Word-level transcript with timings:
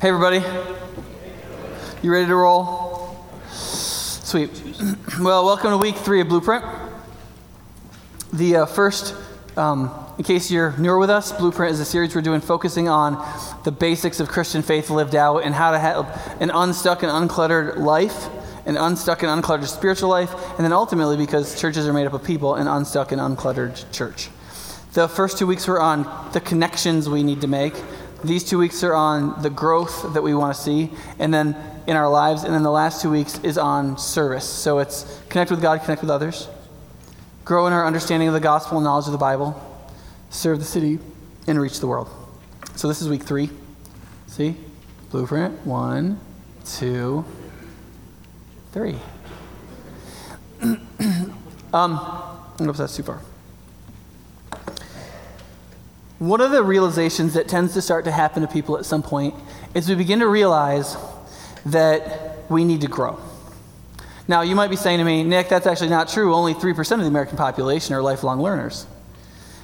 Hey, 0.00 0.10
everybody. 0.10 0.44
You 2.02 2.12
ready 2.12 2.26
to 2.26 2.36
roll? 2.36 3.16
Sweet. 3.50 4.50
Well, 5.20 5.44
welcome 5.44 5.72
to 5.72 5.76
week 5.76 5.96
three 5.96 6.20
of 6.20 6.28
Blueprint. 6.28 6.64
The 8.32 8.58
uh, 8.58 8.66
first, 8.66 9.16
um, 9.56 9.90
in 10.16 10.22
case 10.22 10.52
you're 10.52 10.72
newer 10.78 11.00
with 11.00 11.10
us, 11.10 11.32
Blueprint 11.32 11.72
is 11.72 11.80
a 11.80 11.84
series 11.84 12.14
we're 12.14 12.20
doing 12.20 12.40
focusing 12.40 12.88
on 12.88 13.14
the 13.64 13.72
basics 13.72 14.20
of 14.20 14.28
Christian 14.28 14.62
faith 14.62 14.88
lived 14.88 15.16
out 15.16 15.38
and 15.38 15.52
how 15.52 15.72
to 15.72 15.80
have 15.80 16.36
an 16.40 16.52
unstuck 16.54 17.02
and 17.02 17.10
uncluttered 17.10 17.78
life, 17.78 18.28
an 18.66 18.76
unstuck 18.76 19.24
and 19.24 19.42
uncluttered 19.42 19.66
spiritual 19.66 20.10
life, 20.10 20.32
and 20.50 20.64
then 20.64 20.72
ultimately, 20.72 21.16
because 21.16 21.60
churches 21.60 21.88
are 21.88 21.92
made 21.92 22.06
up 22.06 22.12
of 22.12 22.22
people, 22.22 22.54
an 22.54 22.68
unstuck 22.68 23.10
and 23.10 23.20
uncluttered 23.20 23.90
church. 23.90 24.28
The 24.92 25.08
first 25.08 25.38
two 25.38 25.48
weeks 25.48 25.66
were 25.66 25.80
on 25.80 26.30
the 26.32 26.40
connections 26.40 27.08
we 27.08 27.24
need 27.24 27.40
to 27.40 27.48
make. 27.48 27.74
These 28.24 28.44
two 28.44 28.58
weeks 28.58 28.82
are 28.82 28.94
on 28.94 29.42
the 29.42 29.50
growth 29.50 30.12
that 30.14 30.22
we 30.22 30.34
want 30.34 30.56
to 30.56 30.60
see, 30.60 30.90
and 31.18 31.32
then 31.32 31.56
in 31.86 31.96
our 31.96 32.08
lives. 32.08 32.44
And 32.44 32.52
then 32.52 32.62
the 32.62 32.70
last 32.70 33.00
two 33.00 33.10
weeks 33.10 33.38
is 33.40 33.56
on 33.56 33.96
service. 33.96 34.44
So 34.44 34.78
it's 34.78 35.20
connect 35.28 35.50
with 35.50 35.62
God, 35.62 35.80
connect 35.82 36.02
with 36.02 36.10
others, 36.10 36.48
grow 37.44 37.66
in 37.66 37.72
our 37.72 37.86
understanding 37.86 38.28
of 38.28 38.34
the 38.34 38.40
gospel 38.40 38.78
and 38.78 38.84
knowledge 38.84 39.06
of 39.06 39.12
the 39.12 39.18
Bible, 39.18 39.60
serve 40.30 40.58
the 40.58 40.64
city, 40.64 40.98
and 41.46 41.60
reach 41.60 41.80
the 41.80 41.86
world. 41.86 42.08
So 42.76 42.88
this 42.88 43.00
is 43.00 43.08
week 43.08 43.22
three. 43.22 43.50
See? 44.26 44.56
Blueprint. 45.10 45.64
One, 45.66 46.20
two, 46.64 47.24
three. 48.72 48.98
um, 51.72 52.00
oops, 52.60 52.78
that's 52.78 52.96
too 52.96 53.02
far. 53.02 53.22
One 56.18 56.40
of 56.40 56.50
the 56.50 56.64
realizations 56.64 57.34
that 57.34 57.46
tends 57.46 57.74
to 57.74 57.82
start 57.82 58.04
to 58.06 58.10
happen 58.10 58.42
to 58.42 58.48
people 58.48 58.76
at 58.76 58.84
some 58.84 59.02
point 59.02 59.34
is 59.74 59.88
we 59.88 59.94
begin 59.94 60.18
to 60.18 60.28
realize 60.28 60.96
that 61.66 62.50
we 62.50 62.64
need 62.64 62.80
to 62.80 62.88
grow. 62.88 63.20
Now, 64.26 64.42
you 64.42 64.56
might 64.56 64.68
be 64.68 64.76
saying 64.76 64.98
to 64.98 65.04
me, 65.04 65.22
Nick, 65.22 65.48
that's 65.48 65.66
actually 65.66 65.90
not 65.90 66.08
true. 66.08 66.34
Only 66.34 66.54
3% 66.54 66.92
of 66.92 67.00
the 67.00 67.06
American 67.06 67.36
population 67.36 67.94
are 67.94 68.02
lifelong 68.02 68.42
learners. 68.42 68.86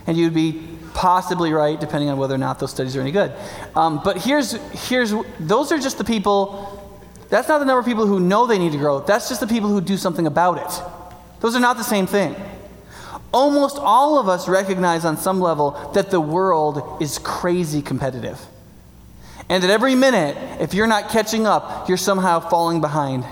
And 0.07 0.17
you'd 0.17 0.33
be 0.33 0.63
possibly 0.95 1.53
right, 1.53 1.79
depending 1.79 2.09
on 2.09 2.19
whether 2.19 2.35
or 2.35 2.39
not 2.39 2.61
those 2.61 2.71
studies 2.71 2.97
are 2.97 3.01
any 3.01 3.11
good. 3.11 3.33
Um, 3.75 4.01
but 4.05 4.19
here's, 4.19 4.53
here's, 4.89 5.13
those 5.41 5.73
are 5.73 5.79
just 5.79 5.99
the 5.99 6.05
people, 6.05 6.97
that's 7.31 7.49
not 7.49 7.59
the 7.59 7.65
number 7.65 7.81
of 7.81 7.87
people 7.87 8.07
who 8.07 8.21
know 8.21 8.47
they 8.47 8.59
need 8.59 8.73
to 8.73 8.79
grow. 8.79 9.01
That's 9.01 9.29
just 9.29 9.41
the 9.41 9.47
people 9.49 9.71
who 9.71 9.81
do 9.81 9.97
something 9.97 10.27
about 10.27 10.59
it. 10.59 10.83
Those 11.41 11.57
are 11.57 11.61
not 11.61 11.79
the 11.79 11.85
same 11.85 12.07
thing 12.07 12.37
almost 13.35 13.77
all 13.79 14.19
of 14.19 14.29
us 14.29 14.49
recognize 14.49 15.05
on 15.05 15.19
some 15.19 15.41
level 15.41 15.73
that 15.93 16.11
the 16.11 16.21
world 16.21 17.03
is 17.03 17.19
crazy 17.19 17.83
competitive. 17.83 18.41
And 19.49 19.63
that 19.63 19.71
every 19.71 19.97
minute, 19.97 20.39
if 20.61 20.73
you're 20.73 20.87
not 20.87 21.11
catching 21.11 21.45
up, 21.47 21.89
you're 21.89 21.99
somehow 21.99 22.39
falling 22.39 22.81
behind. 22.81 23.25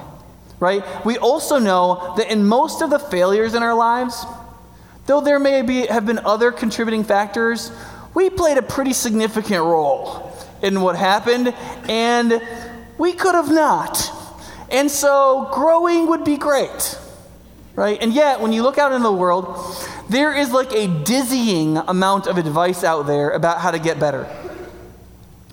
Right? 0.58 0.84
We 1.06 1.18
also 1.18 1.58
know 1.58 2.14
that 2.16 2.30
in 2.30 2.44
most 2.44 2.82
of 2.82 2.90
the 2.90 2.98
failures 2.98 3.54
in 3.54 3.62
our 3.62 3.74
lives, 3.74 4.26
though 5.06 5.20
there 5.20 5.38
may 5.38 5.62
be, 5.62 5.86
have 5.86 6.04
been 6.04 6.18
other 6.18 6.50
contributing 6.52 7.04
factors, 7.04 7.70
we 8.12 8.28
played 8.28 8.58
a 8.58 8.62
pretty 8.62 8.92
significant 8.92 9.62
role 9.62 10.36
in 10.62 10.80
what 10.80 10.96
happened, 10.96 11.54
and 11.88 12.42
we 12.98 13.12
could 13.12 13.34
have 13.34 13.50
not. 13.50 14.10
And 14.70 14.90
so 14.90 15.48
growing 15.52 16.08
would 16.08 16.24
be 16.24 16.36
great. 16.36 16.98
Right? 17.74 17.98
And 18.02 18.12
yet, 18.12 18.40
when 18.40 18.52
you 18.52 18.62
look 18.62 18.76
out 18.76 18.92
in 18.92 19.02
the 19.02 19.12
world, 19.12 19.58
there 20.08 20.36
is 20.36 20.52
like 20.52 20.72
a 20.72 20.88
dizzying 21.04 21.78
amount 21.78 22.26
of 22.26 22.36
advice 22.36 22.84
out 22.84 23.06
there 23.06 23.30
about 23.30 23.60
how 23.60 23.70
to 23.70 23.78
get 23.78 23.98
better. 23.98 24.28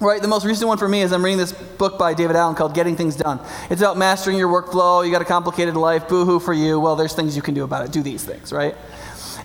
Right, 0.01 0.21
the 0.21 0.29
most 0.29 0.45
recent 0.45 0.69
one 0.69 0.77
for 0.77 0.87
me 0.87 1.01
is 1.01 1.11
I'm 1.11 1.23
reading 1.23 1.37
this 1.37 1.51
book 1.51 1.97
by 1.97 2.13
David 2.13 2.37
Allen 2.37 2.55
called 2.55 2.73
Getting 2.73 2.95
Things 2.95 3.17
Done. 3.17 3.37
It's 3.69 3.81
about 3.81 3.97
mastering 3.97 4.37
your 4.37 4.47
workflow. 4.47 5.05
You 5.05 5.11
got 5.11 5.21
a 5.21 5.25
complicated 5.25 5.75
life. 5.75 6.07
Boo 6.07 6.23
hoo 6.23 6.39
for 6.39 6.53
you. 6.53 6.79
Well, 6.79 6.95
there's 6.95 7.13
things 7.13 7.35
you 7.35 7.41
can 7.41 7.53
do 7.53 7.65
about 7.65 7.85
it. 7.85 7.91
Do 7.91 8.01
these 8.01 8.23
things, 8.23 8.53
right? 8.53 8.75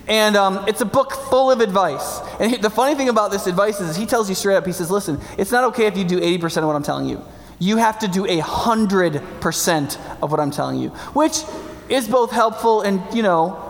And 0.07 0.37
um, 0.37 0.63
it's 0.65 0.79
a 0.79 0.85
book 0.85 1.11
full 1.11 1.51
of 1.51 1.59
advice. 1.59 2.19
And 2.39 2.51
he, 2.51 2.57
the 2.57 2.69
funny 2.69 2.95
thing 2.95 3.09
about 3.09 3.31
this 3.31 3.47
advice 3.47 3.81
is 3.81 3.97
he 3.97 4.05
tells 4.05 4.29
you 4.29 4.35
straight 4.35 4.55
up, 4.55 4.65
he 4.65 4.71
says, 4.71 4.89
listen, 4.89 5.19
it's 5.37 5.51
not 5.51 5.65
okay 5.65 5.87
if 5.87 5.97
you 5.97 6.05
do 6.05 6.21
80% 6.21 6.59
of 6.59 6.65
what 6.65 6.75
I'm 6.77 6.83
telling 6.83 7.09
you. 7.09 7.21
You 7.59 7.75
have 7.77 7.99
to 7.99 8.07
do 8.07 8.23
100% 8.23 10.21
of 10.21 10.31
what 10.31 10.39
I'm 10.39 10.51
telling 10.51 10.79
you, 10.79 10.89
which 10.89 11.43
is 11.89 12.07
both 12.07 12.31
helpful 12.31 12.81
and, 12.81 13.01
you 13.13 13.23
know, 13.23 13.61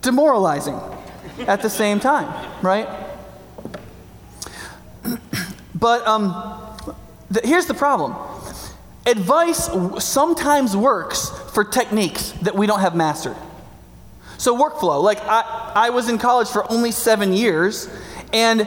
demoralizing 0.00 0.78
at 1.46 1.62
the 1.62 1.70
same 1.70 2.00
time, 2.00 2.28
right? 2.62 2.88
but 5.74 6.06
um, 6.06 6.34
here's 7.44 7.66
the 7.66 7.74
problem 7.74 8.14
advice 9.06 9.68
sometimes 9.98 10.76
works 10.76 11.30
for 11.52 11.64
techniques 11.64 12.32
that 12.42 12.54
we 12.54 12.66
don't 12.66 12.80
have 12.80 12.94
mastered. 12.94 13.36
So, 14.38 14.56
workflow, 14.56 15.02
like 15.02 15.20
I, 15.22 15.72
I 15.74 15.90
was 15.90 16.08
in 16.08 16.18
college 16.18 16.48
for 16.48 16.70
only 16.70 16.92
seven 16.92 17.32
years, 17.32 17.88
and 18.32 18.66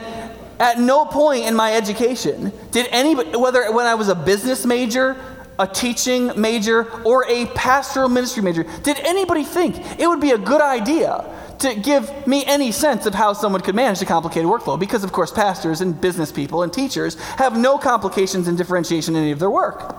at 0.59 0.79
no 0.79 1.05
point 1.05 1.45
in 1.45 1.55
my 1.55 1.73
education 1.73 2.53
did 2.71 2.87
anybody, 2.91 3.35
whether 3.35 3.71
when 3.71 3.85
I 3.85 3.95
was 3.95 4.07
a 4.07 4.15
business 4.15 4.65
major, 4.65 5.17
a 5.57 5.67
teaching 5.67 6.31
major, 6.39 6.91
or 7.03 7.25
a 7.29 7.45
pastoral 7.47 8.09
ministry 8.09 8.43
major, 8.43 8.63
did 8.83 8.99
anybody 8.99 9.43
think 9.43 9.77
it 9.99 10.07
would 10.07 10.19
be 10.19 10.31
a 10.31 10.37
good 10.37 10.61
idea 10.61 11.25
to 11.59 11.75
give 11.75 12.27
me 12.27 12.43
any 12.45 12.71
sense 12.71 13.05
of 13.05 13.13
how 13.13 13.33
someone 13.33 13.61
could 13.61 13.75
manage 13.75 14.01
a 14.01 14.05
complicated 14.05 14.49
workflow? 14.49 14.77
Because, 14.79 15.03
of 15.03 15.11
course, 15.11 15.31
pastors 15.31 15.81
and 15.81 15.99
business 15.99 16.31
people 16.31 16.63
and 16.63 16.73
teachers 16.73 17.15
have 17.37 17.57
no 17.57 17.77
complications 17.77 18.47
in 18.47 18.55
differentiation 18.55 19.15
in 19.15 19.23
any 19.23 19.31
of 19.31 19.39
their 19.39 19.49
work. 19.49 19.95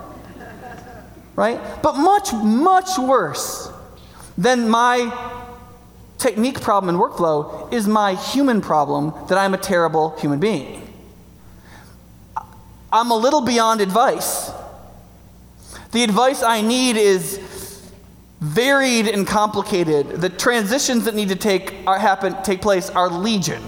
Right? 1.35 1.61
But 1.83 1.95
much, 1.97 2.33
much 2.33 2.99
worse 2.99 3.71
than 4.39 4.69
my 4.69 5.33
technique 6.19 6.61
problem 6.61 6.95
and 6.95 7.03
workflow 7.03 7.73
is 7.73 7.87
my 7.87 8.15
human 8.15 8.61
problem 8.61 9.13
that 9.29 9.39
I'm 9.39 9.55
a 9.55 9.59
terrible 9.59 10.17
human 10.19 10.41
being. 10.41 10.83
I'm 12.93 13.11
a 13.11 13.17
little 13.17 13.43
beyond 13.43 13.81
advice 13.81 14.51
the 15.97 16.05
advice 16.05 16.43
I 16.43 16.61
need 16.61 16.99
is 16.99 17.41
varied 18.41 19.09
and 19.09 19.27
complicated. 19.27 20.21
The 20.21 20.29
transitions 20.29 21.07
that 21.07 21.15
need 21.15 21.31
to 21.31 21.37
take 21.37 21.75
are, 21.87 21.99
happen 21.99 22.37
take 22.43 22.61
place 22.61 22.91
are 22.91 23.09
legion. 23.09 23.63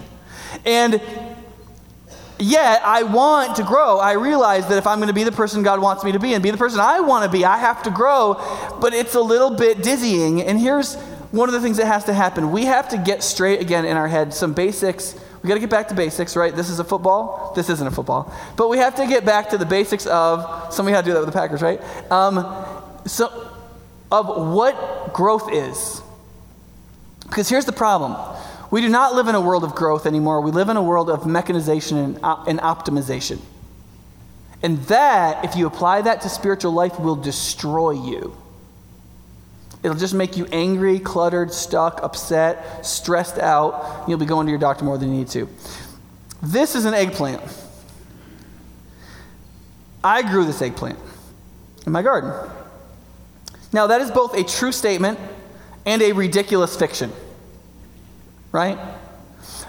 And 0.67 1.01
yet 2.39 2.83
I 2.85 3.05
want 3.05 3.57
to 3.57 3.63
grow. 3.63 3.99
I 3.99 4.13
realize 4.13 4.69
that 4.69 4.77
if 4.77 4.87
I'm 4.87 4.99
going 4.99 5.09
to 5.09 5.15
be 5.15 5.25
the 5.25 5.33
person 5.33 5.63
God 5.63 5.81
wants 5.81 6.05
me 6.05 6.13
to 6.13 6.19
be 6.19 6.35
and 6.35 6.43
be 6.43 6.51
the 6.51 6.59
person 6.59 6.81
I 6.81 7.01
want 7.01 7.25
to 7.25 7.31
be, 7.31 7.47
I 7.47 7.57
have 7.57 7.83
to 7.85 7.91
grow, 7.91 8.35
but 8.79 8.93
it's 8.93 9.15
a 9.15 9.23
little 9.23 9.49
bit 9.49 9.83
dizzying. 9.83 10.43
And 10.43 10.61
here's 10.61 10.97
one 11.31 11.49
of 11.49 11.55
the 11.55 11.63
things 11.63 11.79
that 11.79 11.87
has 11.87 12.05
to 12.05 12.13
happen. 12.13 12.53
We 12.53 12.67
have 12.67 12.91
to 12.91 12.99
get 12.99 13.23
straight 13.23 13.63
again 13.63 13.87
in 13.87 13.97
our 13.97 14.09
head 14.09 14.35
some 14.35 14.53
basics 14.53 15.19
we 15.43 15.49
got 15.49 15.55
to 15.55 15.61
get 15.61 15.71
back 15.71 15.89
to 15.89 15.95
basics, 15.95 16.35
right? 16.37 16.55
This 16.55 16.69
is 16.69 16.81
a 16.81 16.85
football. 16.85 17.53
This 17.55 17.71
isn't 17.71 17.87
a 17.87 17.91
football. 17.91 18.33
But 18.57 18.69
we 18.69 18.79
have 18.79 18.97
to 18.97 19.07
get 19.07 19.25
back 19.25 19.51
to 19.51 19.59
the 19.59 19.67
basics 19.67 20.07
of, 20.07 20.73
somebody 20.73 20.95
had 20.95 21.05
to 21.05 21.11
do 21.11 21.15
that 21.15 21.21
with 21.21 21.29
the 21.29 21.39
Packers, 21.39 21.63
right? 21.63 21.81
Um, 22.11 22.45
so, 23.07 23.51
of 24.11 24.53
what 24.53 25.13
growth 25.13 25.53
is. 25.53 26.03
Because 27.23 27.49
here's 27.49 27.67
the 27.67 27.73
problem 27.73 28.17
we 28.71 28.81
do 28.81 28.89
not 28.89 29.15
live 29.15 29.29
in 29.29 29.35
a 29.35 29.41
world 29.41 29.65
of 29.65 29.75
growth 29.75 30.07
anymore. 30.07 30.41
We 30.41 30.51
live 30.51 30.69
in 30.69 30.77
a 30.77 30.83
world 30.83 31.09
of 31.09 31.27
mechanization 31.27 31.97
and, 31.97 32.15
and 32.17 32.59
optimization. 32.59 33.41
And 34.63 34.79
that, 34.85 35.45
if 35.45 35.57
you 35.57 35.67
apply 35.67 36.03
that 36.03 36.23
to 36.23 36.29
spiritual 36.29 36.73
life, 36.73 36.99
will 36.99 37.17
destroy 37.17 37.93
you. 37.93 38.37
It'll 39.83 39.97
just 39.97 40.15
make 40.15 40.37
you 40.37 40.47
angry, 40.47 40.99
cluttered, 40.99 41.53
stuck, 41.53 42.03
upset, 42.03 42.85
stressed 42.85 43.39
out. 43.39 44.05
You'll 44.09 44.19
be 44.19 44.27
going 44.27 44.47
to 44.47 44.51
your 44.51 44.59
doctor 44.59 44.85
more 44.85 44.99
than 44.99 45.11
you 45.11 45.19
need 45.19 45.29
to. 45.29 45.49
This 46.43 46.75
is 46.75 46.85
an 46.85 46.95
eggplant. 46.95 47.43
I 50.03 50.23
grew 50.23 50.45
this 50.45 50.63
eggplant 50.63 50.99
in 51.87 51.93
my 51.93 52.03
garden. 52.03 52.33
Now, 53.73 53.87
that 53.89 54.01
is 54.01 54.11
both 54.11 54.35
a 54.35 54.45
true 54.45 54.73
statement 54.73 55.19
and 55.85 56.03
a 56.03 56.13
ridiculous 56.13 56.77
fiction, 56.77 57.13
right? 58.53 58.79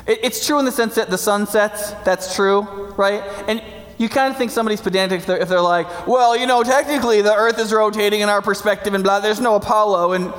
it's 0.07 0.45
true 0.45 0.57
in 0.57 0.65
the 0.65 0.71
sense 0.71 0.95
that 0.95 1.11
the 1.11 1.17
sun 1.17 1.45
sets, 1.45 1.91
that's 2.03 2.35
true, 2.35 2.61
right? 2.97 3.21
And 3.47 3.61
you 3.99 4.09
kind 4.09 4.31
of 4.31 4.37
think 4.37 4.49
somebody's 4.49 4.81
pedantic 4.81 5.19
if 5.19 5.25
they're, 5.27 5.37
if 5.37 5.49
they're 5.49 5.61
like, 5.61 6.07
well, 6.07 6.35
you 6.35 6.47
know, 6.47 6.63
technically 6.63 7.21
the 7.21 7.35
earth 7.35 7.59
is 7.59 7.71
rotating 7.71 8.21
in 8.21 8.29
our 8.29 8.41
perspective 8.41 8.93
and 8.93 9.03
blah, 9.03 9.19
there's 9.19 9.41
no 9.41 9.55
Apollo. 9.55 10.13
And 10.13 10.33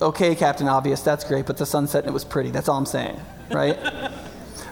okay, 0.00 0.34
Captain 0.34 0.66
Obvious, 0.66 1.02
that's 1.02 1.22
great, 1.22 1.46
but 1.46 1.58
the 1.58 1.66
sunset 1.66 2.04
and 2.04 2.10
it 2.10 2.14
was 2.14 2.24
pretty. 2.24 2.50
That's 2.50 2.68
all 2.68 2.78
I'm 2.78 2.86
saying, 2.86 3.20
right? 3.50 3.78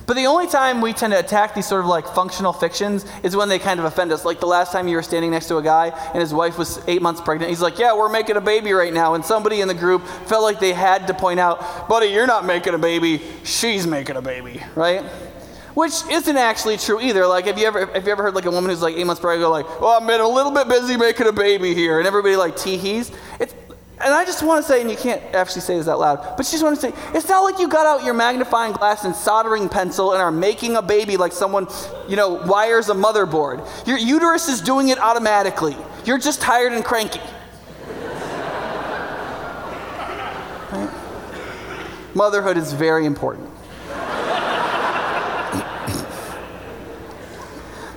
But 0.09 0.17
the 0.17 0.25
only 0.25 0.47
time 0.47 0.81
we 0.81 0.95
tend 0.95 1.13
to 1.13 1.19
attack 1.19 1.55
these 1.55 1.67
sort 1.67 1.83
of 1.83 1.87
like 1.87 2.07
functional 2.15 2.55
fictions 2.55 3.05
is 3.23 3.37
when 3.37 3.51
they 3.51 3.59
kind 3.59 3.79
of 3.79 3.85
offend 3.85 4.11
us. 4.11 4.25
Like 4.25 4.41
the 4.41 4.47
last 4.47 4.73
time 4.73 4.89
you 4.89 4.97
were 4.97 5.03
standing 5.03 5.33
next 5.33 5.49
to 5.49 5.59
a 5.59 5.63
guy 5.63 5.89
and 6.15 6.23
his 6.23 6.33
wife 6.33 6.57
was 6.57 6.81
eight 6.89 7.03
months 7.03 7.21
pregnant. 7.21 7.51
He's 7.51 7.61
like, 7.61 7.79
Yeah, 7.79 7.95
we're 7.95 8.09
making 8.09 8.37
a 8.37 8.41
baby 8.41 8.73
right 8.73 8.95
now. 8.95 9.13
And 9.13 9.23
somebody 9.23 9.61
in 9.61 9.69
the 9.69 9.75
group 9.75 10.03
felt 10.25 10.43
like 10.43 10.61
they 10.61 10.73
had 10.73 11.09
to 11.09 11.13
point 11.13 11.41
out, 11.41 11.91
Buddy, 11.91 12.07
you're 12.07 12.27
not 12.27 12.47
making 12.47 12.73
a 12.73 12.79
baby. 12.79 13.21
She's 13.45 13.87
making 13.87 14.17
a 14.17 14.23
baby, 14.23 14.63
right? 14.75 15.05
Which 15.79 16.05
isn't 16.11 16.37
actually 16.37 16.77
true 16.77 17.01
either. 17.01 17.25
Like, 17.25 17.47
have 17.47 17.57
you 17.57 17.65
ever 17.65 17.87
have 17.87 18.05
you 18.05 18.11
ever 18.11 18.25
heard 18.25 18.35
like 18.35 18.47
a 18.47 18.51
woman 18.51 18.69
who's 18.69 18.83
like 18.83 18.97
eight 18.97 19.07
months 19.07 19.21
pregnant 19.21 19.47
go 19.47 19.51
like, 19.51 19.65
"Oh, 19.81 19.87
I've 19.87 20.05
been 20.05 20.21
a 20.21 20.27
little 20.27 20.51
bit 20.51 20.67
busy 20.67 20.97
making 20.97 21.29
a 21.29 21.33
baby 21.33 21.73
here," 21.73 21.99
and 21.99 22.07
everybody 22.07 22.35
like 22.35 22.57
teehees? 22.57 23.15
It's 23.39 23.55
and 24.01 24.13
I 24.13 24.25
just 24.25 24.43
want 24.43 24.65
to 24.65 24.69
say, 24.69 24.81
and 24.81 24.91
you 24.91 24.97
can't 24.97 25.23
actually 25.33 25.61
say 25.61 25.77
this 25.77 25.87
out 25.87 26.01
loud, 26.01 26.37
but 26.37 26.43
just 26.43 26.65
want 26.65 26.75
to 26.75 26.81
say, 26.81 26.93
it's 27.15 27.29
not 27.29 27.41
like 27.43 27.61
you 27.61 27.69
got 27.69 27.87
out 27.87 28.05
your 28.05 28.15
magnifying 28.15 28.73
glass 28.73 29.05
and 29.05 29.15
soldering 29.15 29.69
pencil 29.69 30.13
and 30.15 30.23
are 30.23 30.33
making 30.33 30.75
a 30.75 30.83
baby 30.83 31.17
like 31.17 31.33
someone, 31.33 31.67
you 32.09 32.17
know, 32.17 32.35
wires 32.47 32.89
a 32.91 32.95
motherboard. 32.95 33.59
Your 33.87 33.99
uterus 33.99 34.49
is 34.49 34.61
doing 34.61 34.89
it 34.89 34.99
automatically. 34.99 35.77
You're 36.05 36.19
just 36.19 36.41
tired 36.41 36.73
and 36.73 36.85
cranky. 36.85 37.21
right? 40.71 40.91
Motherhood 42.15 42.57
is 42.57 42.73
very 42.73 43.05
important. 43.05 43.58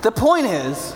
The 0.02 0.12
point 0.12 0.46
is, 0.46 0.94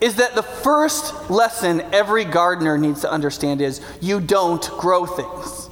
is 0.00 0.16
that 0.16 0.34
the 0.34 0.42
first 0.42 1.30
lesson 1.30 1.80
every 1.92 2.24
gardener 2.24 2.76
needs 2.76 3.02
to 3.02 3.10
understand 3.10 3.60
is 3.60 3.80
you 4.00 4.20
don't 4.20 4.68
grow 4.78 5.06
things. 5.06 5.70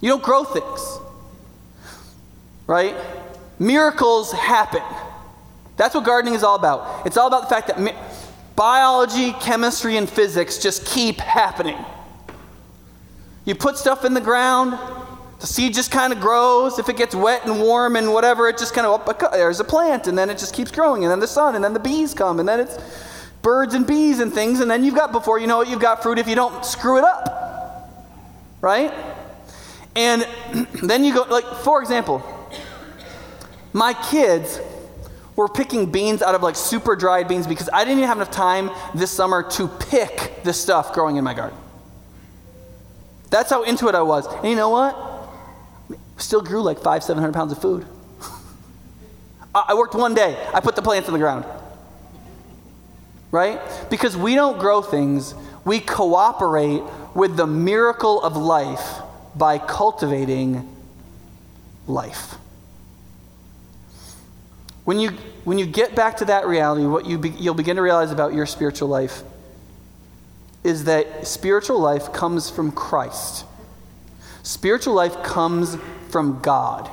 You 0.00 0.10
don't 0.10 0.22
grow 0.22 0.44
things. 0.44 0.98
Right? 2.66 2.94
Miracles 3.58 4.32
happen. 4.32 4.82
That's 5.76 5.94
what 5.94 6.04
gardening 6.04 6.34
is 6.34 6.44
all 6.44 6.54
about. 6.54 7.06
It's 7.06 7.16
all 7.16 7.26
about 7.26 7.42
the 7.42 7.48
fact 7.48 7.66
that 7.68 7.80
mi- 7.80 7.94
biology, 8.54 9.32
chemistry, 9.32 9.96
and 9.96 10.08
physics 10.08 10.58
just 10.58 10.86
keep 10.86 11.18
happening. 11.18 11.78
You 13.44 13.54
put 13.54 13.76
stuff 13.76 14.04
in 14.04 14.14
the 14.14 14.20
ground, 14.20 14.78
the 15.40 15.46
seed 15.46 15.74
just 15.74 15.90
kind 15.90 16.12
of 16.12 16.20
grows. 16.20 16.78
If 16.78 16.88
it 16.88 16.96
gets 16.96 17.14
wet 17.14 17.46
and 17.46 17.60
warm 17.60 17.96
and 17.96 18.12
whatever, 18.12 18.48
it 18.48 18.58
just 18.58 18.74
kind 18.74 18.86
of, 18.86 19.02
oh, 19.06 19.28
there's 19.32 19.60
a 19.60 19.64
plant, 19.64 20.06
and 20.06 20.18
then 20.18 20.30
it 20.30 20.38
just 20.38 20.54
keeps 20.54 20.70
growing, 20.70 21.04
and 21.04 21.10
then 21.10 21.20
the 21.20 21.28
sun, 21.28 21.54
and 21.54 21.62
then 21.62 21.72
the 21.72 21.80
bees 21.80 22.14
come, 22.14 22.40
and 22.40 22.48
then 22.48 22.60
it's 22.60 22.78
birds 23.42 23.74
and 23.74 23.86
bees 23.86 24.18
and 24.18 24.32
things, 24.32 24.60
and 24.60 24.70
then 24.70 24.84
you've 24.84 24.96
got, 24.96 25.12
before 25.12 25.38
you 25.38 25.46
know 25.46 25.60
it, 25.60 25.68
you've 25.68 25.80
got 25.80 26.02
fruit 26.02 26.18
if 26.18 26.26
you 26.26 26.34
don't 26.34 26.64
screw 26.64 26.98
it 26.98 27.04
up. 27.04 27.94
Right? 28.60 28.92
And 29.94 30.26
then 30.82 31.04
you 31.04 31.14
go, 31.14 31.22
like, 31.22 31.44
for 31.44 31.80
example, 31.80 32.22
my 33.72 33.94
kids 33.94 34.60
were 35.36 35.48
picking 35.48 35.86
beans 35.86 36.20
out 36.20 36.34
of 36.34 36.42
like 36.42 36.56
super 36.56 36.96
dried 36.96 37.28
beans 37.28 37.46
because 37.46 37.70
I 37.72 37.84
didn't 37.84 37.98
even 37.98 38.08
have 38.08 38.16
enough 38.16 38.32
time 38.32 38.70
this 38.92 39.12
summer 39.12 39.44
to 39.50 39.68
pick 39.68 40.42
the 40.42 40.52
stuff 40.52 40.92
growing 40.92 41.14
in 41.14 41.22
my 41.22 41.32
garden. 41.32 41.56
That's 43.30 43.50
how 43.50 43.62
into 43.62 43.88
it 43.88 43.94
I 43.94 44.02
was. 44.02 44.26
And 44.26 44.46
you 44.46 44.56
know 44.56 44.70
what? 44.70 45.08
Still 46.18 46.42
grew 46.42 46.62
like 46.62 46.80
five, 46.80 47.02
seven 47.02 47.20
hundred 47.22 47.34
pounds 47.34 47.52
of 47.52 47.62
food. 47.62 47.86
I 49.54 49.74
worked 49.74 49.94
one 49.94 50.14
day. 50.14 50.36
I 50.52 50.60
put 50.60 50.76
the 50.76 50.82
plants 50.82 51.08
in 51.08 51.14
the 51.14 51.18
ground. 51.18 51.44
Right? 53.30 53.60
Because 53.90 54.16
we 54.16 54.34
don't 54.34 54.58
grow 54.58 54.82
things, 54.82 55.34
we 55.64 55.80
cooperate 55.80 56.82
with 57.14 57.36
the 57.36 57.46
miracle 57.46 58.22
of 58.22 58.36
life 58.36 59.00
by 59.34 59.58
cultivating 59.58 60.74
life. 61.86 62.34
When 64.84 64.98
you, 64.98 65.10
when 65.44 65.58
you 65.58 65.66
get 65.66 65.94
back 65.94 66.18
to 66.18 66.24
that 66.26 66.46
reality, 66.46 66.86
what 66.86 67.06
you 67.06 67.18
be, 67.18 67.30
you'll 67.30 67.54
begin 67.54 67.76
to 67.76 67.82
realize 67.82 68.10
about 68.10 68.32
your 68.32 68.46
spiritual 68.46 68.88
life 68.88 69.22
is 70.64 70.84
that 70.84 71.26
spiritual 71.26 71.78
life 71.78 72.12
comes 72.12 72.50
from 72.50 72.72
Christ. 72.72 73.44
Spiritual 74.42 74.94
life 74.94 75.22
comes 75.22 75.76
from 76.10 76.40
God. 76.40 76.90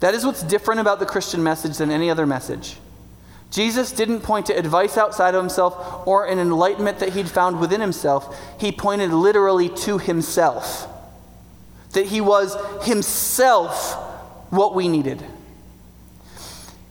That 0.00 0.14
is 0.14 0.26
what's 0.26 0.42
different 0.42 0.80
about 0.80 0.98
the 0.98 1.06
Christian 1.06 1.42
message 1.42 1.78
than 1.78 1.90
any 1.90 2.10
other 2.10 2.26
message. 2.26 2.76
Jesus 3.50 3.92
didn't 3.92 4.20
point 4.20 4.46
to 4.46 4.58
advice 4.58 4.98
outside 4.98 5.34
of 5.34 5.42
himself 5.42 6.06
or 6.06 6.26
an 6.26 6.38
enlightenment 6.38 6.98
that 6.98 7.14
he'd 7.14 7.30
found 7.30 7.60
within 7.60 7.80
himself. 7.80 8.38
He 8.60 8.72
pointed 8.72 9.12
literally 9.12 9.68
to 9.68 9.98
himself. 9.98 10.88
That 11.92 12.06
he 12.06 12.20
was 12.20 12.56
himself 12.84 13.94
what 14.50 14.74
we 14.74 14.88
needed. 14.88 15.24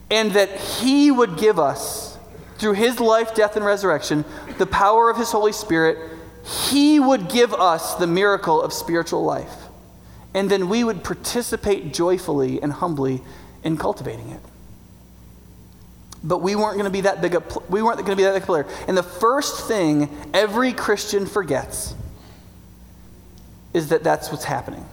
And 0.09 0.31
that 0.31 0.57
he 0.59 1.11
would 1.11 1.37
give 1.37 1.59
us, 1.59 2.17
through 2.57 2.73
his 2.73 2.99
life, 2.99 3.35
death, 3.35 3.55
and 3.57 3.65
resurrection, 3.65 4.23
the 4.57 4.65
power 4.65 5.09
of 5.09 5.17
his 5.17 5.31
Holy 5.31 5.51
Spirit. 5.51 5.97
He 6.69 6.99
would 6.99 7.29
give 7.29 7.53
us 7.53 7.95
the 7.95 8.07
miracle 8.07 8.61
of 8.61 8.73
spiritual 8.73 9.23
life 9.23 9.62
and 10.33 10.49
then 10.49 10.69
we 10.69 10.83
would 10.83 11.03
participate 11.03 11.93
joyfully 11.93 12.61
and 12.61 12.73
humbly 12.73 13.21
in 13.63 13.77
cultivating 13.77 14.29
it. 14.29 14.39
But 16.23 16.39
we 16.39 16.55
weren't 16.55 16.73
going 16.73 16.85
to 16.85 16.91
be 16.91 17.01
that 17.01 17.21
big 17.21 17.35
a 17.35 17.43
we 17.69 17.81
weren't 17.81 17.97
going 17.97 18.11
to 18.11 18.15
be 18.15 18.23
that 18.23 18.33
big 18.33 18.43
a 18.43 18.45
player. 18.45 18.65
And 18.87 18.97
the 18.97 19.03
first 19.03 19.67
thing 19.67 20.09
every 20.33 20.71
Christian 20.71 21.25
forgets 21.25 21.93
is 23.73 23.89
that 23.89 24.03
that's 24.03 24.31
what's 24.31 24.45
happening. 24.45 24.85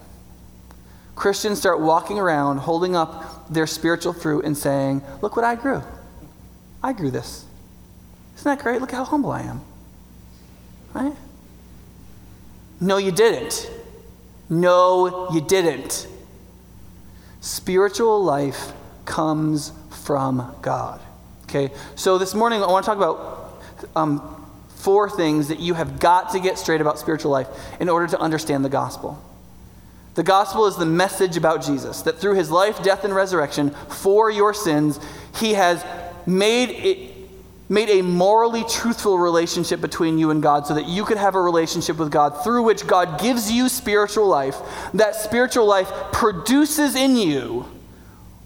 Christians 1.15 1.59
start 1.59 1.81
walking 1.81 2.19
around 2.19 2.59
holding 2.59 2.97
up 2.97 3.49
their 3.49 3.67
spiritual 3.67 4.13
fruit 4.13 4.45
and 4.45 4.57
saying, 4.57 5.03
"Look 5.23 5.37
what 5.37 5.45
I 5.45 5.55
grew. 5.55 5.83
I 6.83 6.93
grew 6.93 7.11
this. 7.11 7.45
Isn't 8.37 8.45
that 8.45 8.63
great? 8.63 8.81
Look 8.81 8.91
how 8.91 9.05
humble 9.05 9.31
I 9.31 9.43
am." 9.43 9.61
Right? 10.95 11.15
No, 12.81 12.97
you 12.97 13.13
didn't. 13.13 13.71
No, 14.51 15.31
you 15.31 15.41
didn't. 15.41 16.09
Spiritual 17.41 18.23
life 18.23 18.73
comes 19.05 19.73
from 20.03 20.55
God. 20.61 21.01
Okay, 21.45 21.73
so 21.95 22.19
this 22.19 22.35
morning 22.35 22.63
I 22.63 22.67
want 22.67 22.85
to 22.85 22.91
talk 22.91 22.97
about 22.97 23.63
um, 23.95 24.47
four 24.77 25.09
things 25.09 25.49
that 25.49 25.61
you 25.61 25.75
have 25.75 26.01
got 26.01 26.33
to 26.33 26.41
get 26.41 26.59
straight 26.59 26.81
about 26.81 26.99
spiritual 26.99 27.31
life 27.31 27.49
in 27.81 27.89
order 27.89 28.09
to 28.09 28.21
understand 28.21 28.65
the 28.65 28.69
gospel. 28.69 29.23
The 30.17 30.25
gospel 30.25 30.67
is 30.67 30.77
the 30.77 30.87
message 30.87 31.37
about 31.37 31.63
Jesus, 31.63 32.03
that 32.03 32.19
through 32.19 32.35
his 32.35 32.51
life, 32.51 32.83
death, 32.83 33.05
and 33.05 33.15
resurrection 33.15 33.71
for 33.89 34.31
your 34.31 34.53
sins, 34.53 34.99
he 35.37 35.55
has 35.55 35.85
made 36.27 36.71
it 36.71 37.10
made 37.71 37.89
a 37.89 38.03
morally 38.03 38.65
truthful 38.65 39.17
relationship 39.17 39.81
between 39.81 40.19
you 40.19 40.31
and 40.31 40.43
God 40.43 40.67
so 40.67 40.75
that 40.75 40.87
you 40.87 41.05
could 41.05 41.17
have 41.17 41.37
a 41.37 41.41
relationship 41.41 41.97
with 41.99 42.11
God 42.11 42.43
through 42.43 42.65
which 42.65 42.85
God 42.85 43.21
gives 43.21 43.51
you 43.51 43.69
spiritual 43.69 44.27
life. 44.27 44.57
That 44.93 45.15
spiritual 45.15 45.67
life 45.67 45.89
produces 46.13 46.97
in 46.97 47.15
you 47.15 47.65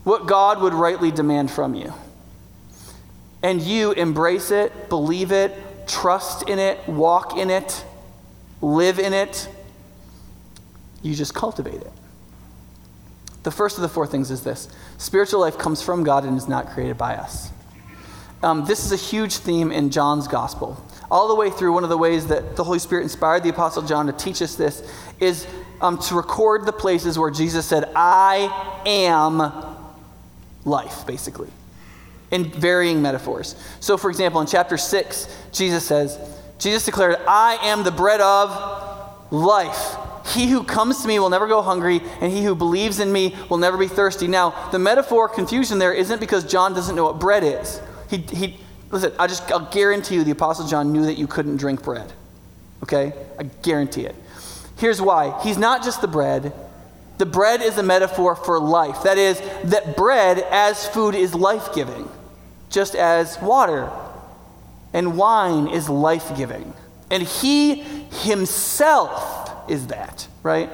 what 0.05 0.27
God 0.27 0.61
would 0.61 0.75
rightly 0.75 1.11
demand 1.11 1.51
from 1.51 1.75
you. 1.75 1.95
And 3.43 3.63
you 3.63 3.93
embrace 3.93 4.51
it, 4.51 4.91
believe 4.91 5.33
it, 5.33 5.89
trust 5.89 6.47
in 6.49 6.59
it, 6.59 6.87
walk 6.87 7.39
in 7.39 7.49
it, 7.49 7.83
live 8.61 8.99
in 8.99 9.15
it. 9.15 9.49
You 11.03 11.15
just 11.15 11.35
cultivate 11.35 11.81
it. 11.81 11.93
The 13.43 13.51
first 13.51 13.79
of 13.79 13.83
the 13.83 13.89
four 13.89 14.07
things 14.07 14.31
is 14.31 14.43
this 14.43 14.69
spiritual 14.99 15.41
life 15.41 15.57
comes 15.57 15.81
from 15.81 16.05
God 16.05 16.25
and 16.25 16.37
is 16.37 16.47
not 16.47 16.69
created 16.69 16.99
by 16.99 17.17
us. 17.17 17.51
Um, 18.45 18.67
this 18.67 18.85
is 18.85 18.93
a 18.93 18.97
huge 18.97 19.39
theme 19.39 19.73
in 19.73 19.89
John's 19.89 20.29
gospel. 20.29 20.79
All 21.11 21.29
the 21.29 21.35
way 21.35 21.49
through, 21.49 21.73
one 21.73 21.83
of 21.83 21.89
the 21.89 21.97
ways 21.97 22.27
that 22.27 22.57
the 22.57 22.65
Holy 22.65 22.79
Spirit 22.79 23.03
inspired 23.03 23.43
the 23.43 23.49
Apostle 23.49 23.83
John 23.83 24.07
to 24.07 24.13
teach 24.13 24.43
us 24.43 24.55
this 24.55 24.87
is 25.19 25.47
um, 25.81 25.99
to 25.99 26.15
record 26.15 26.67
the 26.67 26.73
places 26.73 27.19
where 27.19 27.31
Jesus 27.31 27.65
said, 27.65 27.91
I 27.97 28.83
am 28.85 29.51
life, 30.67 31.07
basically, 31.07 31.49
in 32.31 32.51
varying 32.51 33.01
metaphors. 33.01 33.57
So, 33.81 33.97
for 33.97 34.11
example, 34.11 34.43
in 34.43 34.47
chapter 34.47 34.77
6, 34.77 35.35
Jesus 35.51 35.87
says, 35.87 36.19
Jesus 36.59 36.85
declared, 36.85 37.17
I 37.27 37.57
am 37.63 37.83
the 37.83 37.93
bread 37.93 38.21
of 38.21 39.33
life. 39.33 39.97
He 40.35 40.49
who 40.49 40.65
comes 40.65 41.01
to 41.01 41.09
me 41.09 41.19
will 41.19 41.31
never 41.31 41.49
go 41.49 41.63
hungry, 41.63 42.03
and 42.21 42.31
he 42.31 42.45
who 42.45 42.55
believes 42.55 43.01
in 43.01 43.11
me 43.11 43.35
will 43.49 43.59
never 43.59 43.79
be 43.79 43.89
thirsty. 43.89 44.27
Now, 44.27 44.69
the 44.71 44.79
metaphor 44.79 45.31
confusion 45.31 45.79
there 45.79 45.95
isn't 45.95 46.21
because 46.21 46.45
John 46.45 46.75
doesn't 46.75 46.95
know 46.95 47.05
what 47.05 47.19
bread 47.19 47.43
is. 47.43 47.81
He, 48.09 48.19
he, 48.19 48.61
listen, 48.91 49.13
I 49.19 49.27
just, 49.27 49.51
I'll 49.51 49.71
guarantee 49.71 50.17
you 50.17 50.25
the 50.25 50.31
Apostle 50.31 50.67
John 50.67 50.93
knew 50.93 51.07
that 51.07 51.19
you 51.19 51.27
couldn't 51.27 51.57
drink 51.57 51.83
bread. 51.83 52.13
Okay? 52.83 53.13
I 53.39 53.45
guarantee 53.63 54.07
it. 54.07 54.15
Here's 54.79 55.01
why. 55.01 55.41
He's 55.43 55.59
not 55.59 55.83
just 55.83 56.01
the 56.01 56.09
bread. 56.09 56.53
The 57.19 57.27
bread 57.27 57.63
is 57.63 57.79
a 57.79 57.83
metaphor 57.83 58.35
for 58.35 58.59
life. 58.59 59.05
That 59.05 59.19
is, 59.19 59.41
that 59.65 59.97
bread 59.97 60.39
as 60.51 60.87
food 60.87 61.15
is 61.15 61.35
life 61.35 61.75
giving, 61.75 62.09
just 62.71 62.95
as 62.95 63.41
water 63.41 63.91
and 64.95 65.17
wine 65.17 65.67
is 65.67 65.89
life 65.89 66.35
giving. 66.37 66.73
And 67.11 67.23
he 67.23 67.83
himself 68.23 69.69
is 69.69 69.89
that, 69.89 70.27
right? 70.43 70.71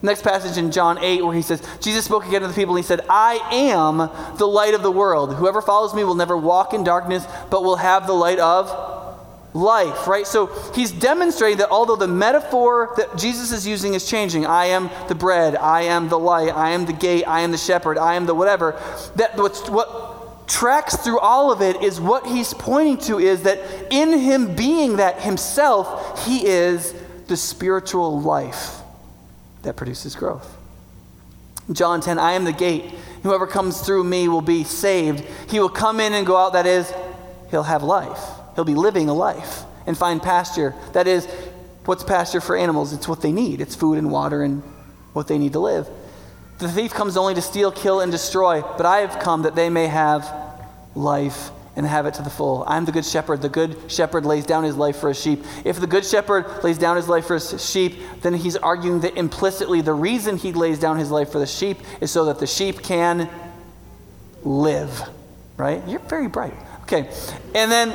Next 0.00 0.22
passage 0.22 0.56
in 0.56 0.70
John 0.70 0.98
8, 0.98 1.24
where 1.24 1.34
he 1.34 1.42
says, 1.42 1.62
Jesus 1.80 2.04
spoke 2.04 2.26
again 2.26 2.42
to 2.42 2.48
the 2.48 2.54
people 2.54 2.76
and 2.76 2.84
he 2.84 2.86
said, 2.86 3.00
I 3.08 3.40
am 3.50 3.96
the 4.38 4.46
light 4.46 4.74
of 4.74 4.82
the 4.82 4.92
world. 4.92 5.34
Whoever 5.34 5.60
follows 5.60 5.92
me 5.92 6.04
will 6.04 6.14
never 6.14 6.36
walk 6.36 6.72
in 6.72 6.84
darkness, 6.84 7.26
but 7.50 7.64
will 7.64 7.76
have 7.76 8.06
the 8.06 8.12
light 8.12 8.38
of 8.38 8.70
life, 9.54 10.06
right? 10.06 10.26
So 10.26 10.46
he's 10.72 10.92
demonstrating 10.92 11.58
that 11.58 11.70
although 11.70 11.96
the 11.96 12.06
metaphor 12.06 12.94
that 12.96 13.16
Jesus 13.16 13.50
is 13.50 13.66
using 13.66 13.94
is 13.94 14.08
changing, 14.08 14.46
I 14.46 14.66
am 14.66 14.88
the 15.08 15.16
bread, 15.16 15.56
I 15.56 15.82
am 15.82 16.08
the 16.08 16.18
light, 16.18 16.54
I 16.54 16.70
am 16.70 16.86
the 16.86 16.92
gate, 16.92 17.24
I 17.24 17.40
am 17.40 17.50
the 17.50 17.58
shepherd, 17.58 17.98
I 17.98 18.14
am 18.14 18.26
the 18.26 18.34
whatever, 18.34 18.80
that 19.16 19.36
what's, 19.36 19.68
what 19.68 20.46
tracks 20.46 20.96
through 20.96 21.18
all 21.18 21.50
of 21.50 21.60
it 21.60 21.82
is 21.82 22.00
what 22.00 22.24
he's 22.24 22.54
pointing 22.54 22.98
to 22.98 23.18
is 23.18 23.42
that 23.42 23.58
in 23.90 24.16
him 24.16 24.54
being 24.54 24.96
that 24.96 25.20
himself, 25.22 26.24
he 26.24 26.46
is 26.46 26.94
the 27.26 27.36
spiritual 27.36 28.20
life 28.20 28.77
that 29.62 29.76
produces 29.76 30.14
growth. 30.14 30.56
John 31.72 32.00
10, 32.00 32.18
I 32.18 32.32
am 32.32 32.44
the 32.44 32.52
gate. 32.52 32.84
Whoever 33.22 33.46
comes 33.46 33.80
through 33.80 34.04
me 34.04 34.28
will 34.28 34.40
be 34.40 34.64
saved. 34.64 35.24
He 35.50 35.60
will 35.60 35.68
come 35.68 36.00
in 36.00 36.14
and 36.14 36.26
go 36.26 36.36
out, 36.36 36.54
that 36.54 36.66
is, 36.66 36.92
he'll 37.50 37.62
have 37.64 37.82
life. 37.82 38.20
He'll 38.54 38.64
be 38.64 38.74
living 38.74 39.08
a 39.08 39.14
life 39.14 39.64
and 39.86 39.96
find 39.96 40.22
pasture. 40.22 40.74
That 40.92 41.06
is, 41.06 41.26
what's 41.84 42.04
pasture 42.04 42.40
for 42.40 42.56
animals? 42.56 42.92
It's 42.92 43.06
what 43.06 43.20
they 43.20 43.32
need, 43.32 43.60
it's 43.60 43.74
food 43.74 43.98
and 43.98 44.10
water 44.10 44.42
and 44.42 44.62
what 45.12 45.28
they 45.28 45.38
need 45.38 45.52
to 45.52 45.60
live. 45.60 45.88
The 46.58 46.68
thief 46.68 46.92
comes 46.92 47.16
only 47.16 47.34
to 47.34 47.42
steal, 47.42 47.70
kill, 47.70 48.00
and 48.00 48.10
destroy, 48.10 48.62
but 48.62 48.86
I 48.86 48.98
have 48.98 49.20
come 49.20 49.42
that 49.42 49.54
they 49.54 49.70
may 49.70 49.86
have 49.86 50.32
life 50.94 51.50
and 51.78 51.86
have 51.86 52.06
it 52.06 52.14
to 52.14 52.22
the 52.22 52.28
full. 52.28 52.64
I'm 52.66 52.84
the 52.84 52.92
good 52.92 53.06
shepherd. 53.06 53.40
The 53.40 53.48
good 53.48 53.76
shepherd 53.86 54.26
lays 54.26 54.44
down 54.44 54.64
his 54.64 54.76
life 54.76 54.96
for 54.96 55.10
his 55.10 55.20
sheep. 55.22 55.44
If 55.64 55.78
the 55.78 55.86
good 55.86 56.04
shepherd 56.04 56.64
lays 56.64 56.76
down 56.76 56.96
his 56.96 57.08
life 57.08 57.26
for 57.26 57.34
his 57.34 57.64
sheep, 57.64 58.00
then 58.20 58.34
he's 58.34 58.56
arguing 58.56 59.00
that 59.02 59.16
implicitly 59.16 59.80
the 59.80 59.92
reason 59.92 60.36
he 60.36 60.52
lays 60.52 60.80
down 60.80 60.98
his 60.98 61.12
life 61.12 61.30
for 61.30 61.38
the 61.38 61.46
sheep 61.46 61.78
is 62.00 62.10
so 62.10 62.24
that 62.24 62.40
the 62.40 62.48
sheep 62.48 62.82
can 62.82 63.30
live. 64.42 65.00
Right? 65.56 65.86
You're 65.86 66.00
very 66.00 66.26
bright. 66.26 66.54
Okay. 66.82 67.08
And 67.54 67.70
then 67.70 67.90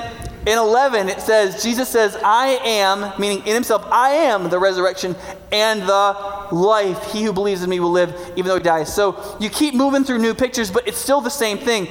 in 0.47 0.57
11, 0.57 1.09
it 1.09 1.19
says, 1.19 1.61
Jesus 1.61 1.89
says, 1.89 2.15
I 2.23 2.59
am, 2.63 3.19
meaning 3.19 3.45
in 3.45 3.53
himself, 3.53 3.85
I 3.91 4.11
am 4.11 4.49
the 4.49 4.59
resurrection 4.59 5.13
and 5.51 5.81
the 5.81 6.47
life. 6.53 7.11
He 7.11 7.23
who 7.23 7.33
believes 7.33 7.63
in 7.63 7.69
me 7.69 7.81
will 7.81 7.91
live 7.91 8.15
even 8.37 8.47
though 8.47 8.57
he 8.57 8.63
dies. 8.63 8.93
So 8.93 9.37
you 9.41 9.49
keep 9.49 9.73
moving 9.73 10.05
through 10.05 10.19
new 10.19 10.33
pictures, 10.33 10.71
but 10.71 10.87
it's 10.87 10.99
still 10.99 11.19
the 11.19 11.29
same 11.29 11.57
thing 11.57 11.89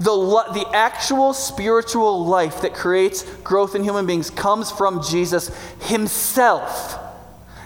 the, 0.00 0.14
the 0.54 0.66
actual 0.72 1.32
spiritual 1.32 2.24
life 2.24 2.62
that 2.62 2.74
creates 2.74 3.24
growth 3.38 3.74
in 3.74 3.82
human 3.82 4.06
beings 4.06 4.30
comes 4.30 4.70
from 4.70 5.02
Jesus 5.02 5.50
himself. 5.82 6.98